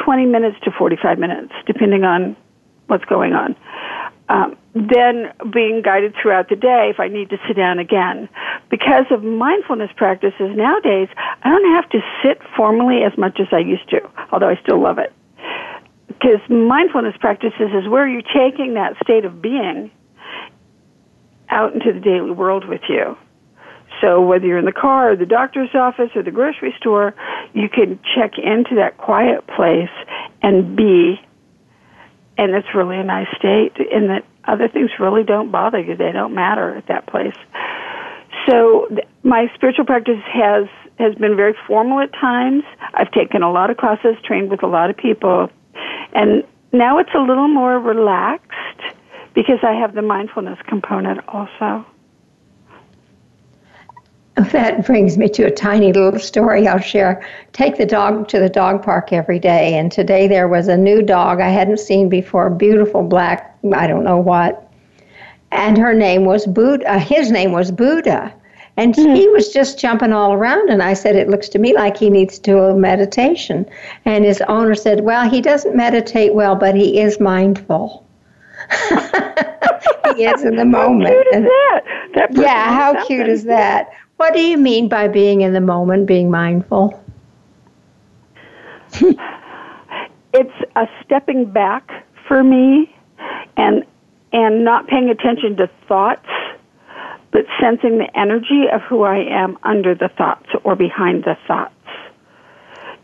20 0.04 0.26
minutes 0.26 0.56
to 0.64 0.70
45 0.70 1.18
minutes, 1.18 1.52
depending 1.66 2.04
on 2.04 2.36
what's 2.86 3.04
going 3.04 3.32
on. 3.32 3.56
Um, 4.28 4.56
then 4.74 5.32
being 5.52 5.82
guided 5.82 6.14
throughout 6.20 6.48
the 6.48 6.56
day 6.56 6.90
if 6.92 6.98
I 6.98 7.08
need 7.08 7.30
to 7.30 7.36
sit 7.46 7.56
down 7.56 7.78
again. 7.78 8.28
Because 8.70 9.04
of 9.10 9.22
mindfulness 9.22 9.90
practices 9.96 10.50
nowadays, 10.54 11.08
I 11.42 11.50
don't 11.50 11.74
have 11.74 11.88
to 11.90 12.00
sit 12.22 12.40
formally 12.56 13.02
as 13.02 13.16
much 13.18 13.38
as 13.38 13.48
I 13.52 13.58
used 13.58 13.88
to, 13.90 14.00
although 14.32 14.48
I 14.48 14.56
still 14.62 14.80
love 14.80 14.98
it. 14.98 15.12
Because 16.08 16.40
mindfulness 16.48 17.16
practices 17.20 17.70
is 17.74 17.88
where 17.88 18.08
you're 18.08 18.22
taking 18.22 18.74
that 18.74 18.96
state 19.02 19.24
of 19.24 19.42
being 19.42 19.90
out 21.50 21.74
into 21.74 21.92
the 21.92 22.00
daily 22.00 22.30
world 22.30 22.66
with 22.66 22.80
you. 22.88 23.16
So 24.00 24.20
whether 24.20 24.46
you're 24.46 24.58
in 24.58 24.64
the 24.64 24.72
car 24.72 25.12
or 25.12 25.16
the 25.16 25.26
doctor's 25.26 25.74
office 25.74 26.10
or 26.14 26.22
the 26.22 26.30
grocery 26.30 26.74
store, 26.78 27.14
you 27.52 27.68
can 27.68 27.98
check 28.14 28.32
into 28.38 28.76
that 28.76 28.96
quiet 28.96 29.46
place 29.46 29.90
and 30.42 30.76
be 30.76 31.20
and 32.36 32.54
it's 32.54 32.66
really 32.74 32.98
a 32.98 33.04
nice 33.04 33.28
state 33.36 33.72
in 33.76 34.08
that 34.08 34.24
other 34.44 34.68
things 34.68 34.90
really 34.98 35.22
don't 35.22 35.50
bother 35.50 35.78
you. 35.78 35.96
They 35.96 36.12
don't 36.12 36.34
matter 36.34 36.76
at 36.76 36.88
that 36.88 37.06
place. 37.06 37.36
So 38.48 38.88
th- 38.88 39.06
my 39.22 39.50
spiritual 39.54 39.84
practice 39.84 40.20
has 40.32 40.66
has 40.98 41.14
been 41.16 41.36
very 41.36 41.54
formal 41.66 42.00
at 42.00 42.12
times. 42.12 42.62
I've 42.94 43.10
taken 43.10 43.42
a 43.42 43.50
lot 43.50 43.70
of 43.70 43.76
classes, 43.76 44.16
trained 44.24 44.50
with 44.50 44.62
a 44.62 44.66
lot 44.66 44.90
of 44.90 44.96
people, 44.96 45.50
and 46.12 46.44
now 46.72 46.98
it's 46.98 47.10
a 47.14 47.20
little 47.20 47.48
more 47.48 47.78
relaxed 47.80 48.80
because 49.34 49.58
I 49.62 49.72
have 49.72 49.94
the 49.94 50.02
mindfulness 50.02 50.58
component 50.68 51.20
also. 51.28 51.84
That 54.36 54.84
brings 54.84 55.16
me 55.16 55.28
to 55.28 55.44
a 55.44 55.50
tiny 55.50 55.92
little 55.92 56.18
story 56.18 56.66
I'll 56.66 56.80
share. 56.80 57.24
Take 57.52 57.76
the 57.76 57.86
dog 57.86 58.26
to 58.28 58.40
the 58.40 58.48
dog 58.48 58.82
park 58.82 59.12
every 59.12 59.38
day, 59.38 59.78
and 59.78 59.92
today 59.92 60.26
there 60.26 60.48
was 60.48 60.66
a 60.66 60.76
new 60.76 61.02
dog 61.02 61.40
I 61.40 61.50
hadn't 61.50 61.78
seen 61.78 62.08
before, 62.08 62.50
beautiful 62.50 63.04
black, 63.04 63.56
I 63.72 63.86
don't 63.86 64.02
know 64.02 64.18
what, 64.18 64.68
and 65.52 65.78
her 65.78 65.94
name 65.94 66.24
was 66.24 66.46
Buddha. 66.46 66.94
Uh, 66.94 66.98
his 66.98 67.30
name 67.30 67.52
was 67.52 67.70
Buddha, 67.70 68.34
and 68.76 68.92
mm-hmm. 68.92 69.14
he 69.14 69.28
was 69.28 69.52
just 69.52 69.78
jumping 69.78 70.12
all 70.12 70.32
around. 70.32 70.68
And 70.68 70.82
I 70.82 70.94
said, 70.94 71.14
"It 71.14 71.28
looks 71.28 71.48
to 71.50 71.60
me 71.60 71.72
like 71.72 71.96
he 71.96 72.10
needs 72.10 72.40
to 72.40 72.50
do 72.50 72.58
a 72.58 72.74
meditation." 72.74 73.66
And 74.04 74.24
his 74.24 74.42
owner 74.48 74.74
said, 74.74 75.02
"Well, 75.02 75.30
he 75.30 75.40
doesn't 75.40 75.76
meditate 75.76 76.34
well, 76.34 76.56
but 76.56 76.74
he 76.74 77.00
is 77.00 77.20
mindful." 77.20 78.04
he 80.16 80.24
is 80.24 80.42
in 80.42 80.56
the 80.56 80.64
moment. 80.64 81.14
How 81.14 81.22
cute 81.22 81.34
is 81.34 81.44
that? 81.44 81.80
that 82.14 82.28
yeah, 82.32 82.74
how 82.74 83.06
cute 83.06 83.28
is 83.28 83.44
that? 83.44 83.90
What 84.16 84.32
do 84.32 84.40
you 84.40 84.56
mean 84.56 84.88
by 84.88 85.08
being 85.08 85.40
in 85.40 85.52
the 85.52 85.60
moment, 85.60 86.06
being 86.06 86.30
mindful? 86.30 87.02
it's 90.32 90.54
a 90.76 90.86
stepping 91.04 91.50
back 91.50 92.06
for 92.28 92.42
me 92.42 92.94
and 93.56 93.84
and 94.32 94.64
not 94.64 94.88
paying 94.88 95.10
attention 95.10 95.56
to 95.56 95.68
thoughts 95.88 96.26
but 97.34 97.46
sensing 97.60 97.98
the 97.98 98.08
energy 98.16 98.66
of 98.72 98.80
who 98.82 99.02
I 99.02 99.18
am 99.18 99.58
under 99.64 99.92
the 99.94 100.08
thoughts 100.16 100.46
or 100.62 100.76
behind 100.76 101.24
the 101.24 101.36
thoughts. 101.48 101.74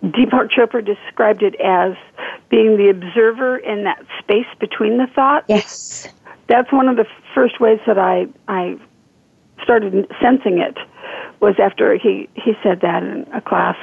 Deepak 0.04 0.50
Chopra 0.56 0.86
described 0.86 1.42
it 1.42 1.56
as 1.60 1.96
being 2.48 2.76
the 2.76 2.90
observer 2.90 3.58
in 3.58 3.82
that 3.84 4.00
space 4.20 4.46
between 4.60 4.98
the 4.98 5.08
thoughts. 5.08 5.46
Yes. 5.48 6.08
That's 6.46 6.72
one 6.72 6.88
of 6.88 6.96
the 6.96 7.06
first 7.34 7.60
ways 7.60 7.80
that 7.88 7.98
I 7.98 8.26
I 8.46 8.78
started 9.64 10.06
sensing 10.22 10.58
it 10.58 10.76
was 11.40 11.54
after 11.58 11.96
he 11.96 12.28
he 12.34 12.52
said 12.62 12.80
that 12.82 13.02
in 13.02 13.26
a 13.32 13.40
class. 13.40 13.76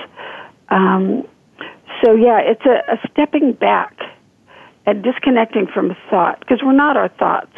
Um, 0.69 1.27
so 2.03 2.13
yeah, 2.13 2.39
it's 2.39 2.65
a, 2.65 2.93
a 2.93 3.09
stepping 3.11 3.53
back 3.53 3.97
and 4.85 5.03
disconnecting 5.03 5.67
from 5.67 5.95
thought 6.09 6.39
because 6.39 6.59
we're 6.63 6.73
not 6.73 6.97
our 6.97 7.09
thoughts. 7.09 7.55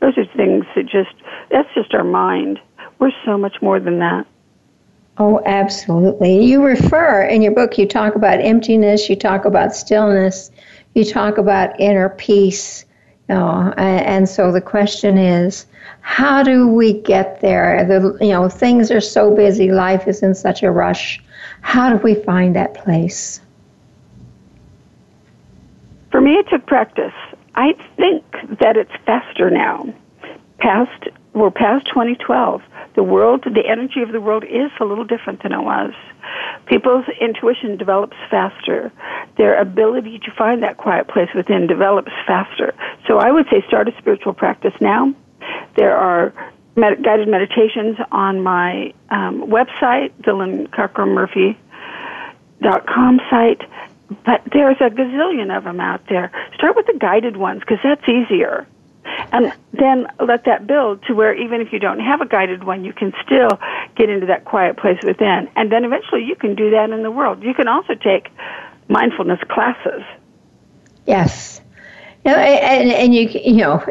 Those 0.00 0.16
are 0.16 0.24
things 0.36 0.64
that 0.74 0.84
just 0.86 1.14
that's 1.50 1.68
just 1.74 1.94
our 1.94 2.04
mind. 2.04 2.58
We're 2.98 3.12
so 3.24 3.38
much 3.38 3.62
more 3.62 3.78
than 3.78 3.98
that. 4.00 4.26
Oh, 5.18 5.40
absolutely. 5.46 6.44
You 6.44 6.64
refer 6.64 7.24
in 7.24 7.42
your 7.42 7.52
book, 7.52 7.76
you 7.76 7.86
talk 7.86 8.14
about 8.14 8.40
emptiness, 8.40 9.08
you 9.08 9.16
talk 9.16 9.44
about 9.44 9.74
stillness, 9.74 10.50
you 10.94 11.04
talk 11.04 11.38
about 11.38 11.78
inner 11.80 12.10
peace. 12.10 12.84
Oh, 13.30 13.72
you 13.76 13.82
and 13.82 14.28
so 14.28 14.50
the 14.50 14.60
question 14.60 15.18
is, 15.18 15.66
how 16.00 16.42
do 16.42 16.66
we 16.66 16.94
get 16.94 17.40
there? 17.42 17.84
The, 17.84 18.24
you 18.24 18.32
know, 18.32 18.48
things 18.48 18.90
are 18.90 19.00
so 19.00 19.34
busy, 19.34 19.70
life 19.70 20.08
is 20.08 20.22
in 20.22 20.34
such 20.34 20.62
a 20.62 20.70
rush. 20.70 21.22
How 21.60 21.90
do 21.90 21.96
we 22.02 22.14
find 22.14 22.56
that 22.56 22.74
place? 22.74 23.40
For 26.10 26.22
me, 26.22 26.32
it 26.32 26.46
took 26.48 26.64
practice. 26.66 27.12
I 27.54 27.74
think 27.96 28.24
that 28.60 28.76
it's 28.76 28.92
faster 29.04 29.50
now. 29.50 29.92
Past, 30.58 31.08
we're 31.34 31.50
past 31.50 31.86
2012. 31.88 32.62
The 32.94 33.02
world, 33.02 33.44
the 33.44 33.66
energy 33.68 34.00
of 34.00 34.12
the 34.12 34.20
world 34.20 34.44
is 34.44 34.70
a 34.80 34.84
little 34.84 35.04
different 35.04 35.42
than 35.42 35.52
it 35.52 35.60
was. 35.60 35.92
People's 36.66 37.04
intuition 37.20 37.76
develops 37.76 38.16
faster. 38.30 38.92
Their 39.36 39.58
ability 39.60 40.18
to 40.20 40.30
find 40.32 40.62
that 40.62 40.76
quiet 40.76 41.08
place 41.08 41.28
within 41.34 41.66
develops 41.66 42.12
faster. 42.26 42.74
So 43.06 43.18
I 43.18 43.30
would 43.30 43.46
say 43.50 43.64
start 43.66 43.88
a 43.88 43.92
spiritual 43.98 44.34
practice 44.34 44.74
now 44.80 45.14
there 45.76 45.96
are 45.96 46.32
med- 46.76 47.02
guided 47.02 47.28
meditations 47.28 47.96
on 48.10 48.42
my 48.42 48.92
um, 49.10 49.48
website, 49.48 50.12
com 52.86 53.20
site, 53.30 53.62
but 54.24 54.42
there's 54.52 54.76
a 54.80 54.90
gazillion 54.90 55.56
of 55.56 55.64
them 55.64 55.80
out 55.80 56.00
there. 56.08 56.30
Start 56.54 56.76
with 56.76 56.86
the 56.86 56.98
guided 56.98 57.36
ones 57.36 57.60
because 57.60 57.78
that's 57.82 58.08
easier. 58.08 58.66
And 59.32 59.52
then 59.72 60.06
let 60.20 60.44
that 60.44 60.66
build 60.66 61.02
to 61.06 61.14
where 61.14 61.34
even 61.34 61.60
if 61.60 61.72
you 61.72 61.78
don't 61.78 62.00
have 62.00 62.20
a 62.20 62.26
guided 62.26 62.64
one, 62.64 62.84
you 62.84 62.92
can 62.92 63.12
still 63.24 63.50
get 63.96 64.08
into 64.08 64.26
that 64.26 64.44
quiet 64.44 64.76
place 64.76 64.98
within. 65.04 65.48
And 65.56 65.70
then 65.70 65.84
eventually 65.84 66.24
you 66.24 66.36
can 66.36 66.54
do 66.54 66.70
that 66.70 66.90
in 66.90 67.02
the 67.02 67.10
world. 67.10 67.42
You 67.42 67.54
can 67.54 67.68
also 67.68 67.94
take 67.94 68.28
mindfulness 68.88 69.40
classes. 69.48 70.02
Yes. 71.06 71.60
And, 72.24 72.90
and 72.90 73.14
you, 73.14 73.28
you 73.28 73.56
know, 73.56 73.82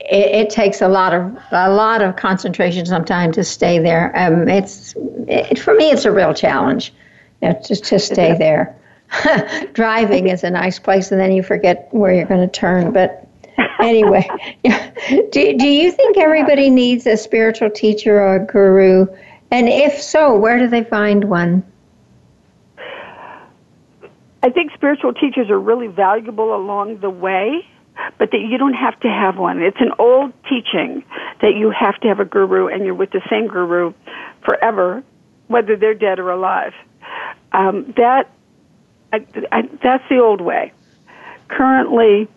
it, 0.00 0.46
it, 0.46 0.50
takes 0.50 0.82
a 0.82 0.88
lot 0.88 1.14
of 1.14 1.36
a 1.50 1.70
lot 1.70 2.02
of 2.02 2.16
concentration 2.16 2.84
sometimes 2.84 3.36
to 3.36 3.44
stay 3.44 3.78
there. 3.78 4.12
Um, 4.16 4.48
it's 4.48 4.94
it, 5.28 5.58
for 5.58 5.74
me, 5.74 5.90
it's 5.90 6.04
a 6.04 6.12
real 6.12 6.34
challenge, 6.34 6.92
you 7.40 7.48
know, 7.48 7.60
to 7.64 7.76
to 7.76 7.98
stay 7.98 8.36
there. 8.38 8.76
Driving 9.72 10.28
is 10.28 10.44
a 10.44 10.50
nice 10.50 10.78
place, 10.78 11.12
and 11.12 11.20
then 11.20 11.32
you 11.32 11.42
forget 11.42 11.88
where 11.92 12.12
you're 12.12 12.26
going 12.26 12.46
to 12.46 12.52
turn. 12.52 12.92
But 12.92 13.28
anyway, 13.84 14.28
do 14.64 15.56
do 15.56 15.68
you 15.68 15.92
think 15.92 16.16
everybody 16.16 16.70
needs 16.70 17.06
a 17.06 17.16
spiritual 17.16 17.70
teacher 17.70 18.20
or 18.20 18.36
a 18.36 18.46
guru? 18.46 19.06
And 19.50 19.68
if 19.68 20.00
so, 20.02 20.36
where 20.36 20.58
do 20.58 20.66
they 20.66 20.84
find 20.84 21.24
one? 21.24 21.64
I 24.42 24.50
think 24.50 24.72
spiritual 24.74 25.14
teachers 25.14 25.48
are 25.48 25.58
really 25.58 25.86
valuable 25.86 26.54
along 26.54 26.98
the 26.98 27.10
way 27.10 27.66
but 28.18 28.30
that 28.30 28.40
you 28.40 28.58
don't 28.58 28.74
have 28.74 28.98
to 29.00 29.08
have 29.08 29.38
one. 29.38 29.62
It's 29.62 29.80
an 29.80 29.92
old 29.98 30.32
teaching 30.48 31.04
that 31.40 31.54
you 31.54 31.70
have 31.70 31.98
to 32.00 32.08
have 32.08 32.20
a 32.20 32.24
guru 32.24 32.68
and 32.68 32.84
you're 32.84 32.94
with 32.94 33.10
the 33.10 33.22
same 33.30 33.46
guru 33.46 33.92
forever, 34.44 35.02
whether 35.48 35.76
they're 35.76 35.94
dead 35.94 36.18
or 36.18 36.30
alive. 36.30 36.72
Um, 37.52 37.92
that 37.96 38.30
I, 39.12 39.24
I, 39.52 39.62
that's 39.82 40.04
the 40.08 40.18
old 40.18 40.40
way. 40.40 40.72
Currently, 41.48 42.28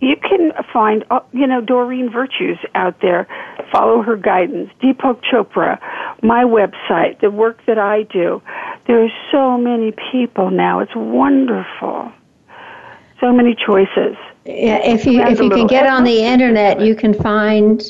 you 0.00 0.16
can 0.16 0.52
find 0.72 1.04
uh, 1.10 1.20
you 1.32 1.46
know 1.46 1.60
Doreen 1.60 2.10
Virtues 2.10 2.58
out 2.74 3.00
there. 3.00 3.26
Follow 3.72 4.02
her 4.02 4.16
guidance. 4.16 4.70
Deepak 4.82 5.22
Chopra, 5.30 5.78
my 6.22 6.44
website, 6.44 7.20
the 7.20 7.30
work 7.30 7.58
that 7.66 7.78
I 7.78 8.04
do. 8.04 8.40
There 8.86 9.04
are 9.04 9.12
so 9.30 9.58
many 9.58 9.92
people 10.12 10.50
now. 10.50 10.80
It's 10.80 10.94
wonderful 10.94 12.12
so 13.20 13.32
many 13.32 13.54
choices. 13.54 14.16
Yeah, 14.44 14.78
if 14.84 15.04
you 15.04 15.20
if 15.22 15.40
you 15.40 15.50
can 15.50 15.66
get 15.66 15.86
on 15.86 16.04
the 16.04 16.22
internet, 16.22 16.80
you 16.80 16.94
can 16.94 17.12
find 17.12 17.82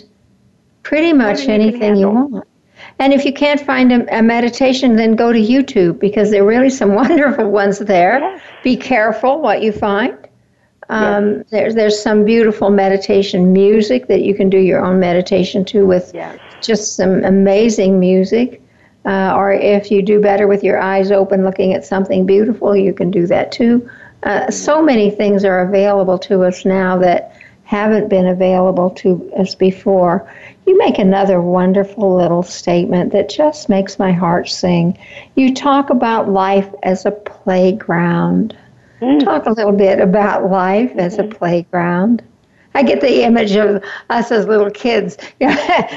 pretty 0.82 1.12
much 1.12 1.46
anything 1.48 1.96
you 1.96 2.08
want. 2.08 2.48
And 2.98 3.12
if 3.12 3.24
you 3.24 3.32
can't 3.32 3.60
find 3.60 3.92
a, 3.92 4.18
a, 4.18 4.22
meditation, 4.22 4.96
then 4.96 5.14
go 5.14 5.32
to 5.32 5.38
YouTube 5.38 6.00
because 6.00 6.30
there 6.30 6.42
are 6.42 6.46
really 6.46 6.70
some 6.70 6.94
wonderful 7.02 7.50
ones 7.50 7.78
there. 7.78 8.18
Yes. 8.18 8.42
Be 8.64 8.76
careful 8.76 9.40
what 9.40 9.62
you 9.62 9.72
find. 9.72 10.16
Um, 10.90 11.36
yes. 11.36 11.44
There's 11.50 11.74
there's 11.74 12.02
some 12.02 12.24
beautiful 12.24 12.70
meditation 12.70 13.52
music 13.52 14.06
that 14.08 14.22
you 14.22 14.34
can 14.34 14.48
do 14.48 14.58
your 14.58 14.84
own 14.84 14.98
meditation 14.98 15.64
to 15.66 15.86
with 15.86 16.12
yes. 16.14 16.38
just 16.62 16.96
some 16.96 17.24
amazing 17.24 18.00
music. 18.00 18.62
Uh, 19.04 19.34
or 19.36 19.52
if 19.52 19.90
you 19.90 20.02
do 20.02 20.20
better 20.20 20.46
with 20.46 20.62
your 20.64 20.78
eyes 20.80 21.10
open, 21.10 21.44
looking 21.44 21.72
at 21.72 21.84
something 21.84 22.26
beautiful, 22.26 22.76
you 22.76 22.92
can 22.92 23.10
do 23.10 23.26
that 23.26 23.52
too. 23.52 23.88
Uh, 24.24 24.50
so 24.50 24.82
many 24.82 25.10
things 25.10 25.44
are 25.44 25.60
available 25.60 26.18
to 26.18 26.42
us 26.42 26.64
now 26.64 26.98
that 26.98 27.32
haven't 27.68 28.08
been 28.08 28.26
available 28.26 28.90
to 28.90 29.30
us 29.36 29.54
before. 29.54 30.26
You 30.66 30.76
make 30.78 30.98
another 30.98 31.40
wonderful 31.40 32.16
little 32.16 32.42
statement 32.42 33.12
that 33.12 33.28
just 33.28 33.68
makes 33.68 33.98
my 33.98 34.10
heart 34.10 34.48
sing. 34.48 34.98
You 35.36 35.54
talk 35.54 35.90
about 35.90 36.30
life 36.30 36.68
as 36.82 37.04
a 37.04 37.10
playground. 37.10 38.56
Mm. 39.00 39.24
Talk 39.24 39.46
a 39.46 39.52
little 39.52 39.72
bit 39.72 40.00
about 40.00 40.50
life 40.50 40.90
mm-hmm. 40.90 41.00
as 41.00 41.18
a 41.18 41.22
mm-hmm. 41.22 41.36
playground. 41.36 42.22
I 42.74 42.82
get 42.82 43.00
the 43.00 43.24
image 43.24 43.56
of 43.56 43.82
us 44.10 44.30
as 44.30 44.46
little 44.46 44.70
kids 44.70 45.16
you 45.40 45.46
know, 45.48 45.54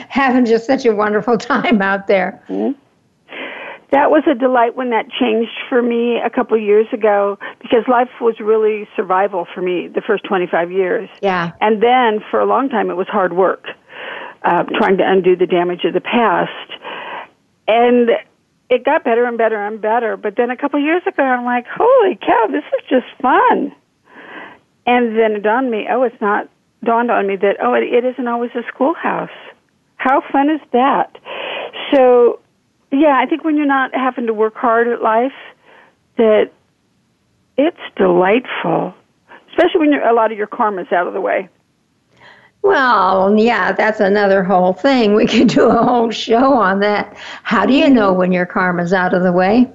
having 0.10 0.46
just 0.46 0.66
such 0.66 0.86
a 0.86 0.96
wonderful 0.96 1.38
time 1.38 1.82
out 1.82 2.08
there. 2.08 2.44
Mm 2.48 2.76
that 3.92 4.10
was 4.10 4.24
a 4.26 4.34
delight 4.34 4.76
when 4.76 4.90
that 4.92 5.06
changed 5.12 5.52
for 5.68 5.82
me 5.82 6.18
a 6.24 6.30
couple 6.30 6.56
of 6.56 6.64
years 6.64 6.88
ago 6.94 7.38
because 7.62 7.84
life 7.90 8.10
was 8.22 8.40
really 8.40 8.88
survival 8.96 9.46
for 9.54 9.62
me 9.62 9.90
the 9.90 10.02
first 10.02 10.24
25 10.24 10.72
years. 10.72 11.10
Yeah. 11.22 11.52
And 11.60 11.84
then 11.84 12.24
for 12.32 12.40
a 12.40 12.46
long 12.46 12.70
time 12.70 12.90
it 12.90 12.96
was 12.96 13.08
hard 13.08 13.34
work, 13.34 13.66
uh, 14.44 14.64
trying 14.78 14.98
to 14.98 15.04
undo 15.06 15.36
the 15.36 15.46
damage 15.46 15.84
of 15.84 15.94
the 15.94 16.02
past. 16.02 16.72
And 17.68 18.12
it 18.72 18.86
got 18.86 19.04
better 19.04 19.26
and 19.26 19.38
better 19.38 19.58
and 19.68 19.82
better. 19.82 20.16
But 20.18 20.36
then 20.38 20.50
a 20.50 20.58
couple 20.58 20.80
of 20.80 20.86
years 20.86 21.04
ago 21.06 21.22
I'm 21.22 21.46
like, 21.46 21.66
holy 21.70 22.16
cow, 22.16 22.48
this 22.48 22.64
is 22.64 22.90
just 22.90 23.06
fun. 23.22 23.76
and 24.88 25.16
then 25.18 25.34
it 25.34 25.44
dawned 25.44 25.70
me, 25.70 25.86
oh, 25.92 26.04
it's 26.04 26.20
not 26.22 26.50
dawned 26.84 27.12
on 27.12 27.28
me 27.28 27.36
that 27.36 27.58
oh, 27.62 27.74
it, 27.76 27.84
it 27.84 28.06
isn't 28.06 28.28
always 28.28 28.52
a 28.56 28.64
schoolhouse. 28.74 29.30
How 29.98 30.24
fun 30.32 30.50
is 30.50 30.62
that? 30.72 31.16
So, 31.94 32.40
yeah, 32.92 33.20
I 33.22 33.28
think 33.28 33.44
when 33.44 33.56
you're 33.56 33.68
not 33.68 33.94
having 33.94 34.26
to 34.28 34.34
work 34.34 34.56
hard 34.56 34.88
at 34.88 35.02
life, 35.02 35.38
that 36.18 36.52
it's 37.58 37.78
delightful, 37.98 38.96
especially 39.52 39.80
when 39.82 39.92
you're, 39.92 40.08
a 40.08 40.14
lot 40.14 40.32
of 40.32 40.38
your 40.38 40.48
karma's 40.48 40.92
out 40.92 41.08
of 41.08 41.14
the 41.14 41.22
way. 41.22 41.50
Well, 42.64 43.38
yeah, 43.40 43.72
that's 43.72 44.00
another 44.00 44.44
whole 44.44 44.74
thing. 44.74 45.16
We 45.16 45.26
could 45.26 45.48
do 45.48 45.70
a 45.70 45.84
whole 45.84 46.12
show 46.12 46.54
on 46.54 46.80
that. 46.82 47.18
How 47.44 47.66
do 47.66 47.74
you 47.74 47.90
know 47.90 48.14
when 48.14 48.32
your 48.32 48.46
karma's 48.46 48.94
out 48.94 49.14
of 49.14 49.24
the 49.24 49.32
way? 49.32 49.72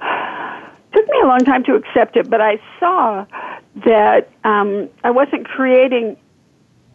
took 0.92 1.06
me 1.08 1.20
a 1.22 1.26
long 1.26 1.40
time 1.40 1.64
to 1.64 1.74
accept 1.74 2.16
it, 2.16 2.28
but 2.28 2.40
I 2.40 2.60
saw 2.78 3.24
that 3.86 4.28
um, 4.44 4.88
I 5.04 5.10
wasn't 5.10 5.46
creating 5.46 6.16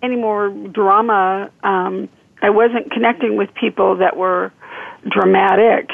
any 0.03 0.15
more 0.15 0.49
drama. 0.49 1.49
Um, 1.63 2.09
I 2.41 2.49
wasn't 2.49 2.91
connecting 2.91 3.37
with 3.37 3.53
people 3.55 3.95
that 3.97 4.17
were 4.17 4.51
dramatic, 5.09 5.89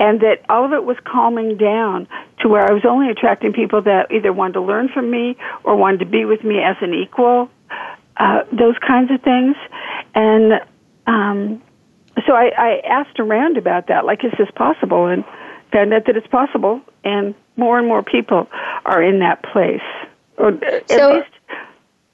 and 0.00 0.20
that 0.20 0.42
all 0.48 0.64
of 0.64 0.72
it 0.72 0.82
was 0.82 0.96
calming 1.04 1.58
down 1.58 2.08
to 2.40 2.48
where 2.48 2.62
I 2.68 2.72
was 2.72 2.84
only 2.88 3.10
attracting 3.10 3.52
people 3.52 3.82
that 3.82 4.10
either 4.10 4.32
wanted 4.32 4.54
to 4.54 4.62
learn 4.62 4.88
from 4.88 5.10
me 5.10 5.36
or 5.62 5.76
wanted 5.76 6.00
to 6.00 6.06
be 6.06 6.24
with 6.24 6.42
me 6.42 6.58
as 6.58 6.76
an 6.80 6.94
equal. 6.94 7.50
Uh, 8.16 8.42
those 8.50 8.76
kinds 8.84 9.10
of 9.10 9.22
things, 9.22 9.56
and 10.14 10.54
um, 11.06 11.62
so 12.26 12.34
I, 12.34 12.50
I 12.56 12.80
asked 12.86 13.18
around 13.20 13.56
about 13.56 13.86
that. 13.86 14.04
Like, 14.04 14.24
is 14.24 14.32
this 14.38 14.50
possible? 14.54 15.06
And 15.06 15.24
found 15.72 15.94
out 15.94 16.06
that 16.06 16.16
it's 16.16 16.26
possible, 16.26 16.80
and 17.04 17.34
more 17.56 17.78
and 17.78 17.86
more 17.86 18.02
people 18.02 18.48
are 18.84 19.02
in 19.02 19.20
that 19.20 19.42
place, 19.42 19.80
or 20.36 20.48
at 20.48 20.90
least 20.90 21.30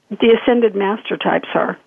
the 0.09 0.37
ascended 0.41 0.75
master 0.75 1.17
types 1.17 1.49
are. 1.55 1.77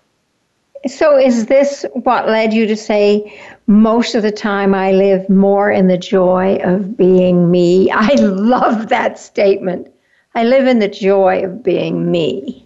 So, 0.87 1.17
is 1.17 1.45
this 1.45 1.85
what 1.93 2.27
led 2.27 2.53
you 2.53 2.65
to 2.65 2.75
say, 2.75 3.39
most 3.67 4.15
of 4.15 4.23
the 4.23 4.31
time 4.31 4.73
I 4.73 4.91
live 4.91 5.29
more 5.29 5.69
in 5.69 5.87
the 5.87 5.97
joy 5.97 6.55
of 6.63 6.97
being 6.97 7.51
me? 7.51 7.91
I 7.93 8.15
love 8.15 8.89
that 8.89 9.19
statement. 9.19 9.87
I 10.33 10.43
live 10.43 10.67
in 10.67 10.79
the 10.79 10.87
joy 10.87 11.43
of 11.43 11.61
being 11.63 12.09
me. 12.09 12.65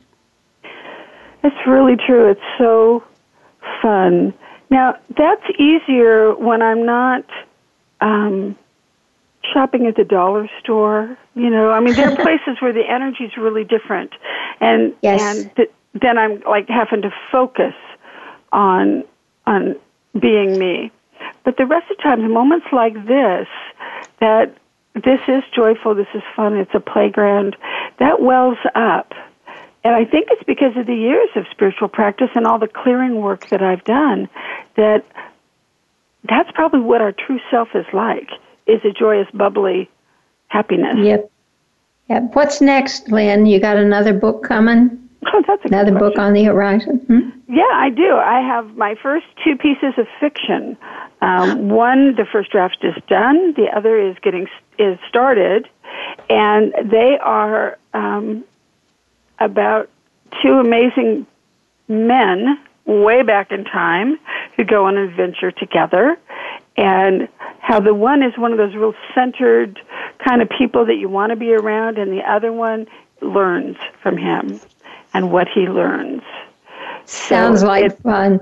It's 1.43 1.67
really 1.67 1.95
true. 1.95 2.31
It's 2.31 2.39
so 2.57 3.03
fun. 3.81 4.33
Now, 4.69 4.97
that's 5.17 5.45
easier 5.59 6.33
when 6.35 6.61
I'm 6.61 6.85
not 6.85 7.25
um, 8.01 8.55
shopping 9.53 9.87
at 9.87 9.95
the 9.95 10.03
dollar 10.03 10.49
store. 10.59 11.17
You 11.35 11.49
know, 11.49 11.71
I 11.71 11.79
mean, 11.79 11.95
there 11.95 12.11
are 12.11 12.15
places 12.23 12.61
where 12.61 12.73
the 12.73 12.87
energy 12.87 13.25
is 13.25 13.37
really 13.37 13.63
different, 13.63 14.11
and 14.59 14.93
yes. 15.01 15.21
and 15.21 15.55
th- 15.55 15.71
then 16.01 16.17
I'm 16.17 16.41
like 16.41 16.67
having 16.67 17.01
to 17.03 17.11
focus 17.31 17.73
on 18.55 19.03
on 19.45 19.75
being 20.19 20.57
me. 20.57 20.91
But 21.43 21.57
the 21.57 21.65
rest 21.65 21.91
of 21.91 21.97
the 21.97 22.03
time, 22.03 22.31
moments 22.31 22.65
like 22.71 22.93
this, 23.05 23.47
that 24.19 24.57
this 24.95 25.19
is 25.27 25.43
joyful, 25.53 25.93
this 25.93 26.07
is 26.15 26.23
fun, 26.35 26.55
it's 26.55 26.73
a 26.73 26.79
playground, 26.79 27.55
that 27.99 28.21
wells 28.21 28.57
up. 28.73 29.13
And 29.83 29.93
I 29.93 30.05
think 30.05 30.29
it's 30.31 30.43
because 30.43 30.75
of 30.77 30.87
the 30.87 30.95
years 30.95 31.29
of 31.35 31.45
spiritual 31.51 31.89
practice 31.89 32.29
and 32.33 32.47
all 32.47 32.57
the 32.57 32.67
clearing 32.67 33.21
work 33.21 33.49
that 33.49 33.61
I've 33.61 33.83
done 33.83 34.27
that 34.77 35.05
that's 36.27 36.49
probably 36.53 36.79
what 36.79 37.01
our 37.01 37.11
true 37.11 37.39
self 37.51 37.69
is 37.75 37.85
like 37.93 38.29
is 38.65 38.81
a 38.83 38.91
joyous, 38.91 39.27
bubbly 39.33 39.89
happiness. 40.47 40.95
Yep. 40.97 41.31
Yep. 42.09 42.23
What's 42.33 42.61
next, 42.61 43.09
Lynn? 43.09 43.45
You 43.45 43.59
got 43.59 43.77
another 43.77 44.13
book 44.13 44.43
coming? 44.43 45.04
Oh, 45.33 45.43
that's 45.45 45.65
another 45.65 45.91
book 45.91 46.17
on 46.17 46.33
the 46.33 46.43
horizon. 46.43 46.99
Hmm? 47.07 47.29
Yeah, 47.49 47.63
I 47.73 47.89
do. 47.89 48.15
I 48.15 48.41
have 48.41 48.77
my 48.77 48.95
first 49.01 49.25
two 49.43 49.57
pieces 49.57 49.93
of 49.97 50.07
fiction. 50.19 50.77
Um, 51.21 51.69
one, 51.69 52.15
the 52.15 52.25
first 52.31 52.51
draft 52.51 52.77
is 52.83 52.95
done. 53.07 53.53
The 53.53 53.67
other 53.75 53.99
is 53.99 54.15
getting 54.21 54.47
is 54.77 54.97
started, 55.09 55.67
and 56.29 56.73
they 56.91 57.17
are 57.21 57.77
um, 57.93 58.45
about 59.39 59.89
two 60.43 60.53
amazing 60.53 61.25
men 61.87 62.59
way 62.85 63.23
back 63.23 63.51
in 63.51 63.63
time 63.65 64.19
who 64.55 64.63
go 64.63 64.85
on 64.85 64.97
an 64.97 65.09
adventure 65.09 65.51
together 65.51 66.17
and 66.77 67.27
how 67.59 67.79
the 67.79 67.93
one 67.93 68.21
is 68.21 68.37
one 68.37 68.51
of 68.51 68.57
those 68.57 68.75
real 68.75 68.93
centered 69.15 69.79
kind 70.23 70.41
of 70.41 70.49
people 70.49 70.85
that 70.85 70.95
you 70.95 71.09
want 71.09 71.31
to 71.31 71.35
be 71.35 71.53
around, 71.53 71.97
and 71.97 72.11
the 72.11 72.21
other 72.29 72.53
one 72.53 72.85
learns 73.21 73.77
from 74.03 74.17
him 74.17 74.59
and 75.15 75.31
what 75.31 75.47
he 75.47 75.61
learns. 75.61 76.21
Sounds 77.05 77.61
so 77.61 77.67
like 77.67 77.97
fun. 78.01 78.39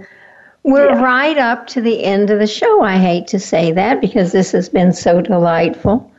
We're 0.64 0.90
yeah. 0.90 1.02
right 1.02 1.38
up 1.38 1.68
to 1.68 1.82
the 1.82 2.04
end 2.04 2.32
of 2.32 2.40
the 2.40 2.48
show. 2.48 2.82
I 2.82 2.98
hate 2.98 3.28
to 3.28 3.40
say 3.40 3.72
that 3.74 4.02
because 4.02 4.32
this 4.32 4.52
has 4.54 4.70
been 4.70 4.92
so 4.92 5.22
delightful. 5.22 6.12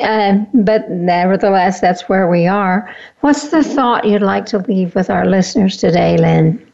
Uh, 0.00 0.44
but 0.54 0.88
nevertheless, 0.90 1.80
that's 1.80 2.08
where 2.08 2.28
we 2.30 2.46
are. 2.46 2.94
What's 3.20 3.48
the 3.48 3.64
thought 3.64 4.06
you'd 4.06 4.22
like 4.22 4.46
to 4.46 4.58
leave 4.58 4.94
with 4.94 5.10
our 5.10 5.26
listeners 5.26 5.76
today, 5.76 6.16
Lynn? 6.16 6.64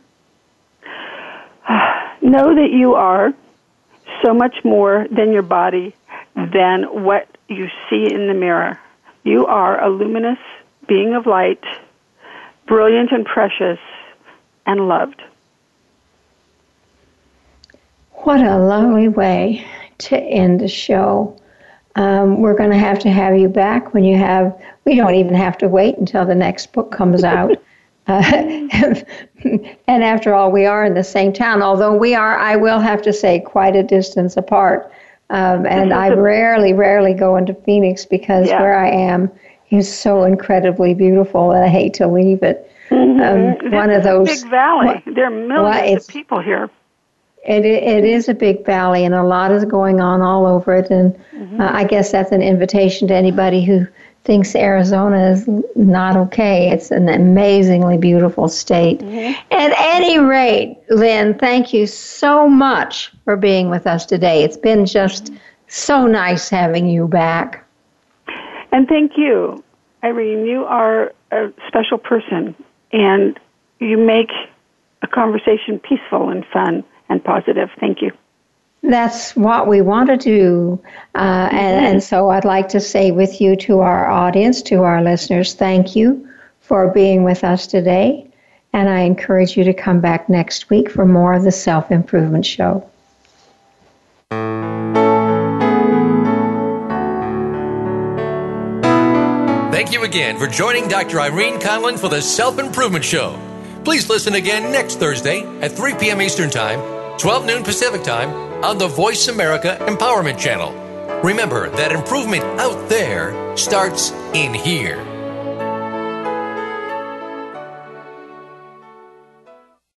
Know 2.22 2.54
that 2.54 2.70
you 2.70 2.94
are 2.94 3.32
so 4.22 4.34
much 4.34 4.56
more 4.62 5.06
than 5.10 5.32
your 5.32 5.42
body, 5.42 5.96
than 6.36 6.82
what 7.02 7.26
you 7.48 7.68
see 7.88 8.12
in 8.12 8.28
the 8.28 8.34
mirror. 8.34 8.78
You 9.24 9.46
are 9.46 9.82
a 9.82 9.88
luminous 9.88 10.38
being 10.86 11.14
of 11.14 11.24
light, 11.26 11.64
brilliant 12.70 13.10
and 13.10 13.26
precious, 13.26 13.80
and 14.64 14.86
loved. 14.86 15.20
What 18.12 18.40
a 18.40 18.58
lovely 18.58 19.08
way 19.08 19.66
to 19.98 20.16
end 20.16 20.60
the 20.60 20.68
show. 20.68 21.36
Um, 21.96 22.40
we're 22.40 22.54
going 22.54 22.70
to 22.70 22.78
have 22.78 23.00
to 23.00 23.10
have 23.10 23.36
you 23.36 23.48
back 23.48 23.92
when 23.92 24.04
you 24.04 24.16
have, 24.16 24.56
we 24.84 24.94
don't 24.94 25.16
even 25.16 25.34
have 25.34 25.58
to 25.58 25.68
wait 25.68 25.98
until 25.98 26.24
the 26.24 26.34
next 26.36 26.72
book 26.72 26.92
comes 26.92 27.24
out. 27.24 27.56
Uh, 28.06 28.22
and 29.86 30.02
after 30.02 30.34
all, 30.34 30.50
we 30.50 30.64
are 30.64 30.84
in 30.84 30.94
the 30.94 31.04
same 31.04 31.32
town, 31.32 31.62
although 31.62 31.94
we 31.94 32.12
are, 32.12 32.36
I 32.36 32.56
will 32.56 32.80
have 32.80 33.02
to 33.02 33.12
say, 33.12 33.38
quite 33.38 33.76
a 33.76 33.84
distance 33.84 34.36
apart. 34.36 34.90
Um, 35.28 35.64
and 35.64 35.92
I 35.92 36.08
rarely, 36.08 36.72
rarely 36.72 37.14
go 37.14 37.36
into 37.36 37.54
Phoenix 37.54 38.06
because 38.06 38.48
yeah. 38.48 38.60
where 38.60 38.76
I 38.76 38.88
am 38.88 39.30
is 39.70 39.92
so 39.92 40.24
incredibly 40.24 40.94
beautiful 40.94 41.52
and 41.52 41.64
I 41.64 41.68
hate 41.68 41.94
to 41.94 42.06
leave 42.06 42.42
it. 42.42 42.70
Mm-hmm. 42.90 43.66
Um, 43.66 43.72
one 43.72 43.90
of 43.90 44.02
those 44.02 44.26
big 44.26 44.50
valley. 44.50 45.02
there 45.06 45.26
are 45.26 45.30
millions 45.30 45.56
well, 45.56 45.96
of 45.96 46.08
people 46.08 46.40
here. 46.40 46.68
It 47.46 47.64
it 47.64 48.04
is 48.04 48.28
a 48.28 48.34
big 48.34 48.66
valley, 48.66 49.04
and 49.04 49.14
a 49.14 49.22
lot 49.22 49.50
is 49.50 49.64
going 49.64 50.00
on 50.00 50.20
all 50.20 50.44
over 50.44 50.74
it. 50.74 50.90
And 50.90 51.14
mm-hmm. 51.32 51.60
uh, 51.60 51.70
I 51.72 51.84
guess 51.84 52.12
that's 52.12 52.32
an 52.32 52.42
invitation 52.42 53.08
to 53.08 53.14
anybody 53.14 53.64
who 53.64 53.86
thinks 54.24 54.54
Arizona 54.54 55.30
is 55.30 55.48
not 55.74 56.16
okay. 56.16 56.70
It's 56.70 56.90
an 56.90 57.08
amazingly 57.08 57.96
beautiful 57.96 58.48
state. 58.48 59.00
Mm-hmm. 59.00 59.32
At 59.52 59.72
any 59.78 60.18
rate, 60.18 60.76
Lynn, 60.90 61.38
thank 61.38 61.72
you 61.72 61.86
so 61.86 62.46
much 62.46 63.12
for 63.24 63.36
being 63.36 63.70
with 63.70 63.86
us 63.86 64.04
today. 64.04 64.44
It's 64.44 64.58
been 64.58 64.84
just 64.84 65.32
so 65.68 66.06
nice 66.06 66.50
having 66.50 66.88
you 66.88 67.08
back. 67.08 67.64
And 68.72 68.86
thank 68.88 69.12
you, 69.16 69.62
Irene. 70.02 70.46
You 70.46 70.64
are 70.64 71.12
a 71.30 71.52
special 71.66 71.98
person, 71.98 72.54
and 72.92 73.38
you 73.78 73.98
make 73.98 74.30
a 75.02 75.06
conversation 75.06 75.78
peaceful 75.78 76.28
and 76.28 76.44
fun 76.52 76.84
and 77.08 77.22
positive. 77.22 77.70
Thank 77.80 78.02
you. 78.02 78.12
That's 78.82 79.36
what 79.36 79.66
we 79.66 79.82
want 79.82 80.08
to 80.08 80.16
do. 80.16 80.80
Uh, 81.14 81.48
and, 81.52 81.84
and 81.84 82.02
so 82.02 82.30
I'd 82.30 82.46
like 82.46 82.68
to 82.70 82.80
say 82.80 83.10
with 83.10 83.40
you 83.40 83.54
to 83.56 83.80
our 83.80 84.08
audience, 84.08 84.62
to 84.62 84.82
our 84.82 85.02
listeners, 85.02 85.54
thank 85.54 85.94
you 85.94 86.26
for 86.60 86.90
being 86.92 87.24
with 87.24 87.44
us 87.44 87.66
today. 87.66 88.26
And 88.72 88.88
I 88.88 89.00
encourage 89.00 89.56
you 89.56 89.64
to 89.64 89.74
come 89.74 90.00
back 90.00 90.28
next 90.28 90.70
week 90.70 90.90
for 90.90 91.04
more 91.04 91.34
of 91.34 91.42
the 91.42 91.52
Self 91.52 91.90
Improvement 91.90 92.46
Show. 92.46 92.88
Thank 99.80 99.94
you 99.94 100.04
again 100.04 100.36
for 100.36 100.46
joining 100.46 100.88
Dr. 100.88 101.18
Irene 101.22 101.58
Conlon 101.58 101.98
for 101.98 102.10
the 102.10 102.20
Self 102.20 102.58
Improvement 102.58 103.02
Show. 103.02 103.40
Please 103.82 104.10
listen 104.10 104.34
again 104.34 104.70
next 104.70 104.96
Thursday 104.96 105.42
at 105.62 105.72
3 105.72 105.94
p.m. 105.94 106.20
Eastern 106.20 106.50
Time, 106.50 106.80
12 107.18 107.46
noon 107.46 107.64
Pacific 107.64 108.02
Time 108.02 108.28
on 108.62 108.76
the 108.76 108.86
Voice 108.86 109.28
America 109.28 109.78
Empowerment 109.80 110.38
Channel. 110.38 110.74
Remember 111.22 111.70
that 111.70 111.92
improvement 111.92 112.44
out 112.60 112.90
there 112.90 113.56
starts 113.56 114.10
in 114.34 114.52
here. 114.52 115.09